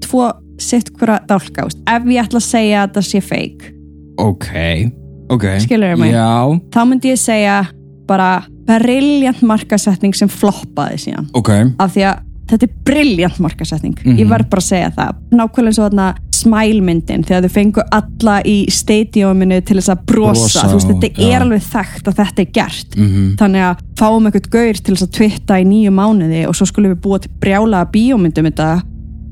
tvo 0.05 0.29
sitt 0.59 0.91
hverja 0.99 1.21
dálka 1.31 1.67
úst. 1.69 1.79
ef 1.87 2.03
ég 2.11 2.23
ætla 2.27 2.41
að 2.43 2.49
segja 2.51 2.83
að 2.85 2.95
það 2.99 3.07
sé 3.13 3.21
fake 3.23 3.73
ok, 4.19 4.49
ok. 5.31 5.45
Skilurðu 5.63 6.01
mig? 6.03 6.13
Já, 6.13 6.59
þá 6.75 6.81
myndi 6.91 7.13
ég 7.15 7.21
segja 7.23 7.59
bara 8.09 8.31
briljant 8.69 9.43
markasetning 9.47 10.15
sem 10.17 10.29
floppaði 10.29 10.99
síðan 11.07 11.29
ok. 11.39 11.51
af 11.79 11.95
því 11.95 12.03
að 12.11 12.25
þetta 12.49 12.67
er 12.67 12.75
briljant 12.89 13.39
markasetning 13.45 13.95
Mhm. 14.03 14.19
ég 14.19 14.29
verð 14.29 14.49
bara 14.51 14.61
að 14.65 14.69
segja 14.73 14.91
það 14.97 15.15
nákvæmlega 15.31 15.69
eins 15.71 15.79
og 15.79 15.87
þarna 15.91 16.09
smælmyndin 16.39 17.25
þegar 17.29 17.47
þau 17.47 17.55
fengu 17.55 17.85
alla 17.99 18.37
í 18.49 18.57
stadiuminu 18.73 19.61
til 19.67 19.79
þess 19.79 19.93
að 19.95 20.05
brosa, 20.11 20.43
Brosa 20.43 20.67
þú 20.69 20.79
veist, 20.79 20.93
þetta 20.93 21.23
já. 21.25 21.33
er 21.37 21.45
alveg 21.47 21.65
þekkt 21.73 22.11
að 22.13 22.21
þetta 22.23 22.45
er 22.47 22.53
gert 22.61 22.97
Mm 22.99 23.35
þannig 23.39 23.65
að 23.69 23.83
fáum 23.99 24.27
eitthvað 24.29 24.51
gaur 24.55 24.79
til 24.85 24.95
þess 24.95 25.07
að 25.09 25.17
twitta 25.19 25.59
í 25.61 25.65
nýju 25.69 25.91
mánuði 25.95 26.45
og 26.49 26.55
svo 26.59 26.67
skulum 26.71 26.95
við 26.95 27.03
búa 27.05 27.19
til 27.25 27.31
brjálaða 27.43 27.91
bíómyndum 27.95 28.49
þetta 28.51 28.69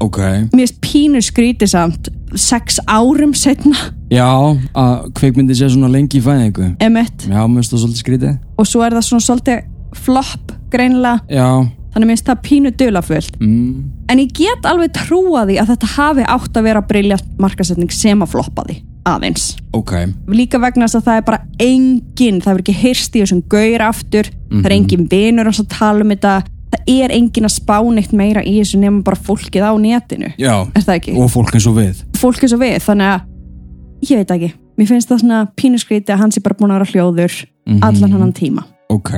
Ok. 0.05 0.19
mér 0.53 0.67
finnst 0.67 0.81
pínu 0.85 1.23
skrítið 1.25 1.71
samt 1.73 2.09
sex 2.37 2.77
árum 2.87 3.33
setna 3.35 3.77
Já, 4.13 4.27
að 4.77 5.07
kveikmyndi 5.17 5.55
sé 5.57 5.71
svona 5.73 5.89
lengi 5.91 6.21
í 6.21 6.23
fæðingu. 6.23 6.75
emitt 6.85 7.25
Já, 7.31 7.41
mér 7.49 7.63
finnst 7.63 7.73
það 7.73 7.81
svolítið 7.87 8.03
skrítið. 8.05 8.37
og 8.59 8.67
svo 8.69 8.85
er 8.85 8.93
það 8.99 9.07
svona 9.09 9.27
svolítið 9.27 9.65
flopp 9.97 10.53
greinilega, 10.71 11.21
Já, 11.31 11.49
þannig 11.97 12.11
mér 12.11 12.17
finnst 12.19 12.27
það 12.29 12.43
pínu 12.45 12.71
dulafullt 12.77 13.39
mm, 13.41 13.85
en 14.13 14.21
ég 14.21 14.33
get 14.37 14.67
alveg 14.69 14.93
trúa 14.93 15.47
því 15.49 15.57
að 15.63 15.71
þetta 15.73 15.93
hafi 15.97 16.27
átt 16.37 16.59
að 16.61 16.67
vera 16.69 16.83
briljant 16.85 17.31
markasetning 17.41 17.91
sem 17.97 18.21
að 18.23 18.35
floppa 18.37 18.67
því 18.69 18.83
aðeins 19.07 19.47
ok. 19.73 19.93
líka 20.29 20.59
vegna 20.61 20.85
þess 20.85 20.99
að 21.01 21.07
það 21.07 21.17
er 21.21 21.25
bara 21.31 21.41
engin 21.63 22.41
það 22.43 22.53
er 22.53 22.61
ekki 22.65 22.75
heyrst 22.83 23.17
í 23.17 23.23
þessum 23.23 23.43
gaur 23.49 23.85
aftur 23.89 24.29
það 24.29 24.67
er 24.67 24.75
Mhm. 24.75 24.77
engin 24.77 25.09
vinur 25.11 25.49
að 25.51 25.63
tala 25.73 26.05
um 26.05 26.11
þetta 26.13 26.35
það 26.77 26.91
er 26.91 27.11
engin 27.15 27.47
að 27.47 27.55
spá 27.55 27.77
neitt 27.95 28.13
meira 28.13 28.43
í 28.43 28.59
þessu 28.61 28.79
nema 28.83 29.03
bara 29.07 29.17
fólkið 29.17 29.63
á 29.63 29.73
netinu 29.79 30.33
Já, 30.39 30.67
er 30.75 30.83
það 30.83 30.95
ekki? 30.99 31.17
og 31.17 31.31
fólk 31.31 31.55
eins 31.55 31.67
og 31.71 31.77
við. 31.79 32.03
fólk 32.19 32.43
er 32.43 32.49
svo 32.51 32.59
við, 32.59 32.77
þannig 32.83 33.13
að 33.15 34.11
ég 34.11 34.17
veit 34.21 34.31
ekki, 34.37 34.53
mér 34.77 34.87
finnst 34.91 35.09
það 35.09 35.21
svona 35.23 35.39
pínuskríti 35.57 36.11
að 36.13 36.19
hann 36.19 36.33
sé 36.35 36.43
bara 36.43 36.55
búin 36.59 36.71
að 36.75 36.83
vera 36.83 36.93
hljóður 36.93 37.47
Mhm. 37.67 37.83
allan 37.83 38.13
hann 38.13 38.33
tíma 38.33 38.65
Ok. 38.93 39.11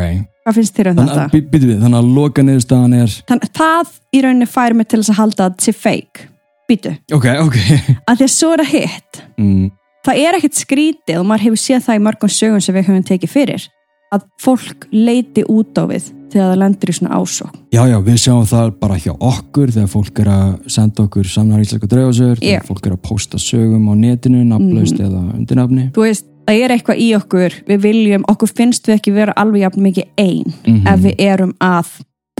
hvað 0.46 0.54
finnst 0.58 0.76
þér 0.78 0.90
um 0.92 0.98
Þannig 1.00 1.14
þetta? 1.14 1.40
býtum 1.52 1.68
við, 1.68 1.78
þannig 1.84 1.98
að 2.02 2.12
loka 2.18 2.42
niðurstaðan 2.46 2.94
er... 3.02 3.16
Þannig 3.28 3.48
að 3.48 3.56
það 3.60 3.96
í 4.12 4.22
rauninni 4.24 4.48
fær 4.48 4.74
mig 4.78 4.88
til 4.88 5.00
þess 5.02 5.12
að 5.14 5.18
halda 5.22 5.44
að 5.44 5.50
þetta 5.56 5.66
sé 5.68 5.74
fake 5.76 6.28
býtu, 6.68 6.94
Ok, 7.16 7.26
ok. 7.44 7.58
að 8.08 8.20
því 8.22 8.28
að 8.28 8.34
svo 8.36 8.52
er 8.56 8.64
að 8.64 8.72
hitt 8.74 9.22
Mm, 9.38 9.66
það 10.08 10.18
er 10.24 10.36
ekkert 10.38 10.56
skrítið 10.58 11.18
og 11.20 11.26
maður 11.28 11.44
hefur 11.48 11.60
séð 11.62 11.82
það 11.86 11.98
í 11.98 12.04
mörgum 12.08 12.32
sögum 12.32 12.62
sem 12.64 12.74
við 12.74 12.88
höfum 12.88 13.04
tekið 13.06 13.30
fyrir 13.30 13.66
að 14.08 14.24
fólk 14.40 14.86
leiti 14.90 15.42
út 15.52 15.76
á 15.78 15.84
við 15.86 16.06
þegar 16.32 16.46
það 16.48 16.58
lendur 16.62 16.90
í 16.90 16.94
svona 16.96 17.18
ásók 17.20 17.52
já, 17.76 17.82
já, 17.92 17.96
við 18.08 18.16
sjáum 18.22 18.46
það 18.48 18.70
bara 18.80 18.96
hjá 19.00 19.12
okkur 19.14 19.72
þegar 19.74 19.90
fólk 19.92 20.22
er 20.24 20.30
að 20.32 20.48
senda 20.74 21.04
okkur 21.04 21.28
samnar 21.28 21.60
íslenska 21.62 21.90
draugasögur, 21.92 22.40
Já. 22.40 22.56
þegar 22.56 22.66
fólk 22.70 22.88
er 22.88 22.96
að 22.96 23.02
posta 23.04 23.40
sögum 23.40 23.84
á 23.88 23.94
netinu, 24.00 24.40
nafnlaust 24.48 24.96
eða 25.00 25.22
undirnafni. 25.36 25.86
þú 25.96 26.06
veist, 26.08 26.26
það 26.48 26.62
er 26.64 26.74
eitthvað 26.74 27.00
í 27.04 27.08
okkur 27.18 27.56
við 27.68 27.80
viljum, 27.84 28.24
okkur 28.32 28.48
finnst 28.56 28.88
við 28.88 28.96
ekki 28.98 29.12
vera 29.14 29.34
alveg 29.36 29.66
jafn 29.66 29.82
mikið 29.84 30.04
ein 30.18 30.52
Mhm. 30.66 30.86
ef 30.88 31.00
við 31.04 31.14
erum 31.18 31.54
að 31.60 31.86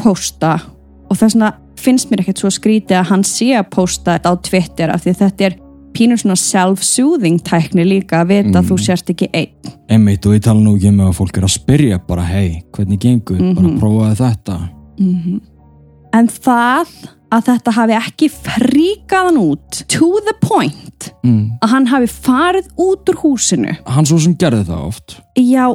posta 0.01 0.61
og 1.11 1.17
þess 1.17 1.35
vegna 1.37 1.53
finnst 1.79 2.11
mér 2.11 2.21
ekkert 2.25 2.39
svo 2.43 2.51
skrítið 2.51 2.97
að 3.03 3.07
hann 3.13 3.23
sé 3.25 3.53
að 3.59 3.71
posta 3.71 4.19
á 4.19 4.33
Twitter 4.43 4.91
af 4.91 5.05
því 5.05 5.15
þetta 5.21 5.45
er 5.47 5.57
pínur 5.95 6.19
svona 6.21 6.37
self-soothing 6.37 7.41
tækni 7.43 7.85
líka 7.85 8.23
að 8.23 8.29
vita 8.29 8.59
að 8.61 8.69
þú 8.71 8.77
Mm. 8.77 8.85
sért 8.87 9.11
ekki 9.11 9.29
einn 9.35 9.73
Einmitt 9.89 10.27
og 10.27 10.33
ég 10.35 10.43
tala 10.43 10.61
nú 10.61 10.77
ekki 10.77 10.89
um 10.89 10.99
að 11.01 11.15
fólk 11.17 11.39
er 11.39 11.43
að 11.45 11.59
spyrja 11.59 11.99
bara 12.07 12.23
hei, 12.23 12.63
hvernig 12.73 12.99
gengur, 12.99 13.39
bara 13.55 13.69
Mhm. 13.69 13.81
prófaði 13.81 14.17
þetta 14.17 14.69
Mhm. 14.99 15.41
En 16.19 16.27
það 16.27 16.91
að 17.35 17.45
þetta 17.51 17.75
hafi 17.77 17.97
ekki 17.99 18.29
fríkaðan 18.33 19.39
út 19.41 19.83
to 19.93 20.09
the 20.27 20.35
point 20.43 21.11
mm. 21.23 21.59
að 21.63 21.73
hann 21.75 21.87
hafi 21.91 22.09
farið 22.11 22.71
út 22.81 23.13
úr 23.13 23.21
húsinu 23.23 23.77
Hann 23.87 24.09
svo 24.09 24.19
sem 24.23 24.35
gerði 24.41 24.65
það 24.71 24.87
oft 24.89 25.19
Já, 25.37 25.69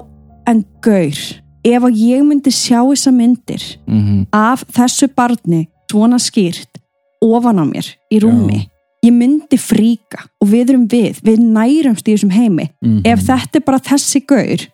en 0.49 0.63
gaur 0.83 1.21
ef 1.63 1.87
að 1.87 2.01
ég 2.01 2.25
myndi 2.27 2.51
sjá 2.51 2.81
þessa 2.81 3.13
myndir 3.15 3.67
mm 3.87 4.25
af 4.33 4.65
þessu 4.73 5.07
barni 5.13 5.67
svona 5.91 6.17
skýrt 6.19 6.81
ofan 7.23 7.61
á 7.61 7.65
mér 7.69 7.93
í 8.09 8.19
rúmi 8.23 8.63
ég 9.03 9.13
myndi 9.13 9.59
fríka 9.61 10.25
og 10.41 10.49
við 10.49 10.73
erum 10.73 10.87
við 10.89 11.21
við 11.23 11.43
nærumst 11.43 12.07
í 12.07 12.15
þessum 12.15 12.33
heimi 12.33 12.65
-hmm. 12.81 13.01
ef 13.05 13.27
þetta 13.27 13.59
er 13.59 13.65
bara 13.67 13.79
þessi 13.79 14.23
gaur 14.25 14.57
Já. 14.57 14.72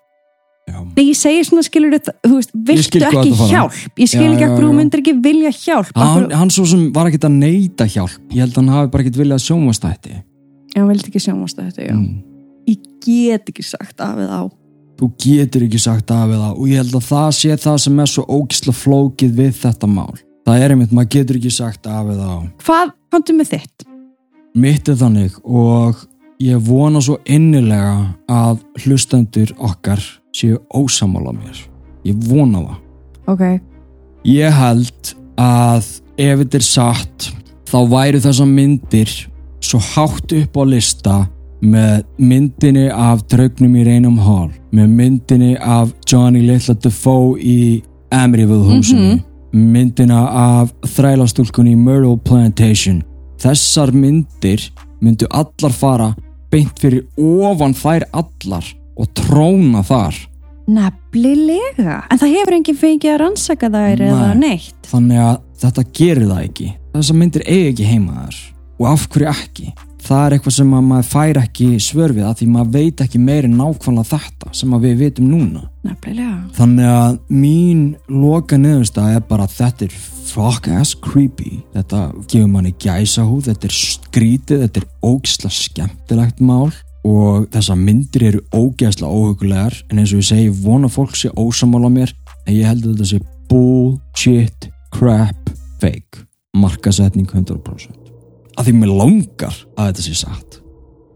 Þegar 0.69 1.05
ég 1.05 1.19
segi 1.19 1.43
svona 1.49 1.65
skilur 1.65 1.93
þetta 1.97 2.15
þú 2.23 2.37
veist, 2.37 2.55
viltu 2.69 3.03
ekki 3.09 3.35
hjálp? 3.49 3.77
Ég 3.99 4.11
skil 4.11 4.23
Já, 4.23 4.31
ekki 4.31 4.45
já, 4.45 4.49
að 4.49 4.63
þú 4.63 4.71
myndir 4.77 5.03
ekki 5.03 5.17
vilja 5.23 5.53
hjálp. 5.57 5.93
Hann, 5.95 6.09
Akkur, 6.23 6.39
hann 6.41 6.55
svo 6.55 6.65
sem 6.69 6.87
var 6.95 7.11
ekkert 7.11 7.29
að 7.29 7.37
neyta 7.41 7.87
hjálp. 7.89 8.17
Ég 8.33 8.43
held 8.43 8.55
að 8.55 8.61
hann 8.61 8.73
hafi 8.77 8.91
bara 8.93 9.05
ekkert 9.05 9.21
viljað 9.21 9.45
sjónvastætti 9.45 10.19
já, 10.75 10.81
hann 10.81 10.89
vildi 10.91 11.11
ekki 11.11 11.21
sjónast 11.23 11.59
þetta 11.59 11.85
já. 11.87 11.93
mm. 11.93 12.21
ég 12.69 12.87
get 13.03 13.51
ekki 13.51 13.65
sagt 13.65 14.01
af 14.03 14.17
við 14.19 14.31
á. 14.31 14.41
Þú 14.99 15.11
getur 15.23 15.65
ekki 15.65 15.79
sagt 15.79 16.11
af 16.11 16.25
við 16.29 16.41
það 16.43 16.57
og 16.59 16.69
ég 16.69 16.81
held 16.83 16.97
að 16.99 17.05
það 17.07 17.29
sé 17.39 17.57
það 17.65 17.77
sem 17.85 17.99
er 18.03 18.11
svo 18.13 18.25
ógisla 18.27 18.75
flókið 18.75 19.37
við 19.39 19.53
þetta 19.61 19.89
mál. 19.89 20.13
Það 20.47 20.63
er 20.63 20.73
einmitt, 20.73 20.93
maður 20.95 21.11
getur 21.15 21.39
ekki 21.39 21.53
sagt 21.53 21.89
af 21.89 22.07
við 22.09 22.21
það 22.23 22.47
hvað 22.65 22.95
komdu 23.13 23.35
með 23.37 23.51
þitt? 23.55 23.85
mitt 24.59 24.89
er 24.89 24.97
þannig 24.99 25.35
og 25.45 25.99
ég 26.41 26.61
vona 26.65 27.01
svo 27.03 27.19
innilega 27.29 28.15
að 28.31 28.63
hlustendur 28.83 29.53
okkar 29.57 30.01
séu 30.35 30.59
ósamála 30.75 31.33
mér. 31.35 31.57
Ég 32.07 32.15
vona 32.29 32.63
það. 32.63 32.77
Ok, 33.29 33.43
ég 34.25 34.55
held 34.61 35.13
að 35.39 35.89
ef 36.19 36.39
þetta 36.41 36.59
er 36.59 36.65
satt 36.65 37.27
þá 37.69 37.79
væri 37.91 38.21
þessa 38.23 38.47
myndir 38.49 39.11
svo 39.63 39.79
hátt 39.93 40.33
upp 40.33 40.57
á 40.57 40.63
lista 40.65 41.17
með 41.59 42.05
myndinni 42.17 42.87
af 42.89 43.25
draugnum 43.31 43.75
í 43.75 43.85
Rainham 43.85 44.19
Hall 44.23 44.51
með 44.75 44.93
myndinni 44.95 45.55
af 45.59 45.91
Johnny 46.07 46.41
Little 46.47 46.77
Defoe 46.79 47.35
í 47.39 47.59
Emeryville 48.15 48.65
húsinu 48.65 49.17
myndina 49.51 50.25
af 50.29 50.73
þrælastúlkunni 50.95 51.73
í 51.73 51.79
Myrtle 51.79 52.17
Plantation. 52.25 53.01
Þessar 53.39 53.93
myndir 53.95 54.65
myndu 55.01 55.29
allar 55.31 55.73
fara 55.73 56.09
beint 56.51 56.79
fyrir 56.81 57.05
ofan 57.17 57.73
þær 57.77 58.05
allar 58.11 58.65
og 58.99 59.09
tróna 59.17 59.83
þar. 59.87 60.17
Nefnilega. 60.69 61.99
En 62.11 62.19
það 62.21 62.33
hefur 62.37 62.57
enginn 62.59 62.79
fengið 62.79 63.13
að 63.15 63.21
rannsaka 63.23 63.69
þær 63.73 64.03
eða 64.05 64.31
Nei. 64.35 64.39
neitt? 64.43 64.89
Þannig 64.89 65.21
að 65.25 65.35
þetta 65.63 65.85
gerir 65.99 66.27
það 66.29 66.41
ekki. 66.45 66.71
Þessar 66.93 67.19
myndir 67.19 67.45
eigi 67.47 67.69
ekki 67.73 67.87
heima 67.89 68.17
þar. 68.23 68.41
Og 68.79 68.89
af 68.93 69.07
hverju 69.11 69.29
ekki? 69.31 69.71
Það 69.99 70.21
er 70.25 70.33
eitthvað 70.35 70.55
sem 70.55 70.69
að 70.77 70.85
maður 70.87 71.07
fær 71.09 71.37
ekki 71.41 71.65
svör 71.83 72.13
við 72.15 72.27
að 72.29 72.37
því 72.39 72.45
maður 72.53 72.69
veit 72.77 73.01
ekki 73.03 73.19
meiri 73.19 73.49
nákvæmlega 73.51 74.09
þetta 74.13 74.53
sem 74.55 74.75
að 74.77 74.85
við 74.87 75.01
vitum 75.03 75.27
núna. 75.33 75.63
Nefnilega. 75.85 76.37
Þannig 76.55 76.91
að 76.93 77.17
mín 77.41 77.81
loka 78.07 78.59
niðurstað 78.61 79.17
er 79.17 79.25
bara 79.27 79.49
að 79.49 79.57
þetta 79.57 79.89
er 79.89 79.97
fuck 80.29 80.69
ass 80.79 80.95
creepy. 81.03 81.59
Þetta 81.75 82.03
gefur 82.29 82.51
manni 82.53 82.71
gæsa 82.79 83.25
húð 83.27 83.49
þetta 83.49 83.67
er 83.69 83.75
skrítið, 83.75 84.63
þetta 84.65 84.83
er 84.83 84.87
ógisla 85.09 85.51
skemmtilegt 85.53 86.39
mál 86.39 86.69
og 87.07 87.47
þessar 87.53 87.79
myndir 87.79 88.25
eru 88.31 88.41
ógeðslega 88.51 89.11
óhugulegar 89.11 89.77
en 89.89 90.01
eins 90.01 90.13
og 90.13 90.23
ég 90.23 90.29
segi, 90.29 90.49
vona 90.63 90.89
fólk 90.91 91.15
sé 91.15 91.31
ósamála 91.35 91.91
mér 91.93 92.13
en 92.45 92.55
ég 92.55 92.67
held 92.67 92.85
að 92.85 92.97
þetta 92.97 93.09
sé 93.13 93.21
bullshit, 93.49 94.69
crap, 94.95 95.53
fake. 95.79 96.25
Markasetning 96.57 97.29
100% 97.29 98.09
að 98.59 98.67
því 98.67 98.75
mér 98.81 98.91
langar 98.91 99.55
að 99.79 99.89
þetta 99.89 100.05
sé 100.05 100.17
satt. 100.19 100.59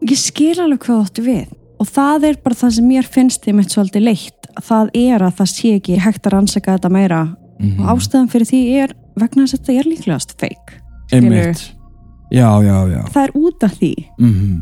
Ég 0.04 0.20
skil 0.20 0.56
alveg 0.62 0.86
hvað 0.86 1.04
áttu 1.04 1.26
við 1.26 1.52
og 1.82 1.90
það 1.90 2.28
er 2.30 2.40
bara 2.44 2.60
það 2.60 2.76
sem 2.78 2.88
mér 2.88 3.08
finnst 3.12 3.44
þeim 3.44 3.60
eitt 3.60 3.76
svolítið 3.76 4.06
leitt. 4.08 4.50
Það 4.64 4.92
er 5.00 5.26
að 5.26 5.40
það 5.40 5.50
sé 5.52 5.72
ekki 5.80 6.00
hægt 6.00 6.28
að 6.28 6.36
rannsaka 6.38 6.78
þetta 6.78 6.94
meira. 6.94 7.24
Mm 7.60 7.80
og 7.80 7.90
ástæðan 7.94 8.30
fyrir 8.32 8.50
því 8.50 8.62
er 8.84 8.94
vegna 9.20 9.44
þess 9.44 9.56
að 9.56 9.60
þetta 9.60 9.74
er 9.80 9.90
líklegast 9.92 10.34
fake 10.42 10.80
einmitt. 11.14 11.66
Já, 12.34 12.50
já, 12.66 12.78
já. 12.90 13.02
Það 13.14 13.24
er 13.24 13.36
út 13.38 13.66
af 13.68 13.76
því. 13.78 13.94
Mm 14.18 14.62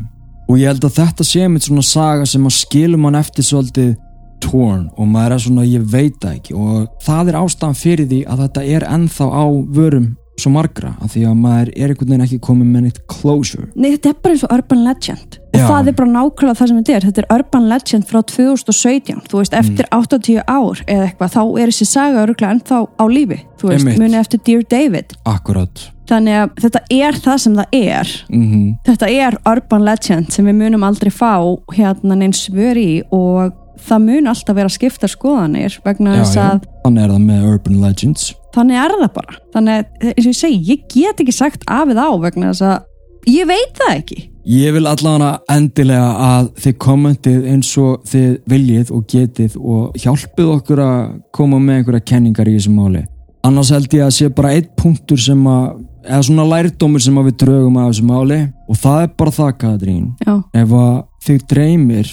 og 0.52 0.58
ég 0.60 0.68
held 0.68 0.84
að 0.84 0.98
þetta 0.98 1.24
sé 1.24 1.46
mitt 1.48 1.64
svona 1.64 1.82
saga 1.86 2.24
sem 2.28 2.42
að 2.44 2.58
skilum 2.58 3.06
mann 3.06 3.16
eftir 3.16 3.46
svolítið 3.46 3.94
torn 4.42 4.88
og 5.00 5.06
maður 5.08 5.36
er 5.36 5.44
svona 5.46 5.64
ég 5.64 5.86
veit 5.88 6.18
það 6.20 6.34
ekki. 6.36 6.56
Og 6.58 6.90
það 7.06 7.30
er 7.30 7.38
ástæðan 7.40 7.78
fyrir 7.78 8.10
því 8.10 8.18
að 8.28 8.42
þetta 8.44 8.64
er 8.76 8.86
ennþá 8.90 9.28
á 9.32 9.44
vörum 9.78 10.10
svo 10.42 10.52
margra 10.54 10.94
af 11.02 11.12
því 11.14 11.22
að 11.30 11.38
maður 11.42 11.70
er 11.76 11.92
einhvern 11.92 12.10
veginn 12.12 12.24
ekki 12.26 12.38
komið 12.48 12.68
með 12.74 12.84
neitt 12.88 13.00
closure. 13.12 13.68
Nei, 13.74 13.92
þetta 13.94 14.10
er 14.12 14.18
bara 14.22 14.34
eins 14.36 14.44
og 14.46 14.52
urban 14.56 14.84
legend. 14.86 15.38
Og 15.52 15.60
Já. 15.60 15.66
það 15.68 15.88
er 15.92 15.96
bara 16.00 16.10
nákvæmlega 16.16 16.58
það 16.58 16.68
sem 16.70 16.78
þetta 16.82 16.94
er. 16.96 17.06
Þetta 17.08 17.22
er 17.22 17.32
urban 17.36 17.66
legend 17.68 18.06
frá 18.08 18.20
2017 18.24 19.22
þú 19.28 19.40
veist, 19.42 19.54
eftir 19.54 19.86
Mm. 19.92 19.98
80 20.02 20.42
ár 20.48 20.82
eða 20.86 21.06
eitthvað, 21.08 21.32
þá 21.36 21.42
er 21.62 21.66
þessi 21.72 21.86
saga 21.86 22.22
öruglega 22.26 22.52
ennþá 22.56 22.78
á 22.98 23.04
lífi. 23.08 23.40
Þú 23.60 23.68
veist, 23.68 23.84
Einmitt. 23.86 23.98
muni 23.98 24.16
eftir 24.16 24.40
Dear 24.44 24.62
David. 24.68 25.12
Akkurat. 25.26 25.90
Þannig 26.08 26.34
að 26.42 26.54
þetta 26.60 26.80
er 26.90 27.12
það 27.24 27.38
sem 27.38 27.54
það 27.56 27.66
er. 27.72 28.08
Mm 28.32 28.76
þetta 28.84 29.08
er 29.10 29.36
urban 29.46 29.84
legend 29.84 30.32
sem 30.32 30.44
við 30.46 30.56
munum 30.58 30.82
aldrei 30.84 31.10
fá 31.12 31.38
hérna 31.76 32.16
neins 32.18 32.48
svör 32.48 32.76
í 32.76 33.02
og 33.12 33.52
það 33.82 34.02
mun 34.04 34.26
alltaf 34.30 34.54
vera 34.56 34.68
skipta 34.68 35.08
skoðanir 35.08 35.78
vegna 35.84 36.16
þess 36.22 36.36
að 36.36 36.64
þannig 36.84 37.02
er 37.04 37.10
það 37.14 37.22
með 37.26 37.46
Urban 37.52 37.80
Legends 37.80 38.34
þannig 38.54 38.82
er 38.82 38.96
það 38.98 39.14
bara 39.20 39.38
þannig 39.54 39.78
að 39.78 40.10
eins 40.12 40.26
og 40.26 40.32
ég 40.32 40.40
segi, 40.42 40.60
ég 40.72 40.84
get 40.92 41.24
ekki 41.24 41.36
sagt 41.36 41.64
af 41.70 41.88
eða 41.92 42.08
á 42.08 42.12
vegna 42.22 42.52
þess 42.52 42.68
að 42.68 43.32
ég 43.32 43.50
veit 43.50 43.80
það 43.80 43.96
ekki 43.96 44.20
Ég 44.42 44.72
vil 44.74 44.88
allavega 44.90 45.36
endilega 45.54 46.06
að 46.18 46.48
þið 46.64 46.72
kommentið 46.82 47.44
eins 47.52 47.68
og 47.78 48.00
þið 48.10 48.30
viljið 48.50 48.88
og 48.90 49.04
getið 49.12 49.52
og 49.60 50.00
hjálpið 50.02 50.48
okkur 50.56 50.82
að 50.82 50.96
koma 51.30 51.60
með 51.62 51.78
einhverja 51.78 52.06
kenningar 52.10 52.50
í 52.50 52.56
þessu 52.56 52.72
máli. 52.74 53.04
Annars 53.46 53.70
held 53.74 53.94
ég 53.94 54.02
að 54.02 54.16
sé 54.16 54.30
bara 54.34 54.50
eitt 54.56 54.72
punktur 54.78 55.20
sem 55.22 55.46
að, 55.46 55.78
eða 56.08 56.26
svona 56.26 56.48
lærdómur 56.50 57.04
sem 57.06 57.22
við 57.22 57.38
drögum 57.44 57.78
af 57.78 57.92
þessu 57.92 58.08
máli 58.10 58.40
og 58.66 58.80
það 58.82 59.04
er 59.04 59.14
bara 59.22 59.34
það, 59.38 59.52
Katrín. 59.62 60.04
já, 60.26 60.34
Ef 60.58 60.74
að 60.82 60.92
þið 61.28 61.46
dreymir 61.54 62.12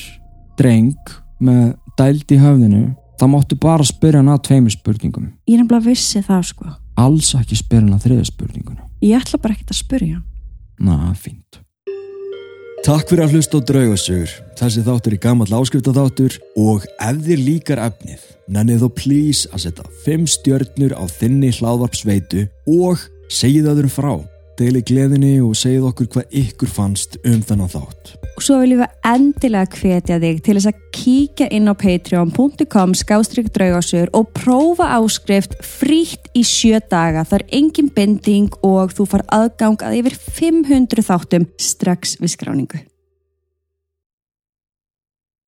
dreng 0.61 1.13
með 1.41 1.65
dæld 1.97 2.29
í 2.35 2.39
höfðinu, 2.43 2.83
þá 3.19 3.25
máttu 3.31 3.57
bara 3.59 3.85
spyrja 3.87 4.21
hann 4.23 4.31
að 4.33 4.43
tveimur 4.49 4.73
spurningum. 4.75 5.31
ég 5.47 5.57
er 5.57 5.63
nefnilega 5.63 5.89
vissi 5.89 6.21
það 6.25 6.43
sko 6.53 6.75
Alls 6.99 7.33
ekki 7.35 7.55
spyrja 7.59 7.85
hann 7.85 7.97
að 7.99 8.05
þriða 8.07 8.27
spurningunum. 8.31 8.85
ég 9.03 9.19
ætla 9.19 9.39
bara 9.41 9.53
ekkert 9.57 9.75
að 9.75 9.81
spyrja 9.83 10.21
Na, 10.79 11.11
fínt. 11.11 11.59
Takk 12.85 13.09
fyrir 13.11 13.25
að 13.25 13.33
hlusta 13.35 13.59
á 13.59 13.67
draugasögur. 13.67 14.31
Þessi 14.55 14.81
þáttur 14.85 15.15
er 15.17 15.19
gammal 15.19 15.47
áskriftaþáttur 15.51 16.37
og 16.55 16.85
ef 16.95 17.17
þér 17.25 17.41
líkar 17.43 17.81
efnið, 17.83 18.21
nennið 18.47 18.85
þó 18.85 18.89
please 18.95 19.49
að 19.51 19.65
setja 19.65 19.83
5 20.05 20.29
stjörnur 20.37 20.95
á 20.95 21.03
þinni 21.11 21.51
hlaðvarpsveitu 21.57 22.45
og 22.71 23.03
segið 23.27 23.67
öðrum 23.73 23.91
frá. 23.91 24.13
Deili 24.59 24.81
gleðinni 24.83 25.37
og 25.39 25.53
segið 25.55 25.85
okkur 25.87 26.07
hvað 26.11 26.33
ykkur 26.35 26.71
fannst 26.73 27.13
um 27.23 27.37
þennan 27.47 27.71
þátt. 27.71 28.09
og 28.35 28.43
svo 28.43 28.57
viljum 28.59 28.81
við 28.81 29.07
endilega 29.07 29.77
hvetja 29.79 30.17
þig 30.19 30.41
til 30.43 30.55
þess 30.57 30.69
að 30.71 30.81
kíkja 30.95 31.47
inn 31.55 31.71
á 31.71 31.73
patreon.com 31.79 32.97
skástrík 32.99 33.47
draugasögur 33.55 34.11
og 34.11 34.33
prófa 34.35 34.91
áskrift 34.99 35.55
frítt 35.63 36.27
í 36.35 36.43
sjö 36.43 36.83
daga 36.91 37.23
það 37.23 37.39
er 37.39 37.47
engin 37.61 37.91
binding 37.95 38.59
og 38.59 38.91
þú 38.95 39.07
far 39.15 39.23
aðgang 39.31 39.79
að 39.79 39.99
yfir 40.01 40.19
500 40.43 41.07
þáttum 41.07 41.47
strax 41.55 42.17
við 42.19 42.35
skráningu 42.35 42.83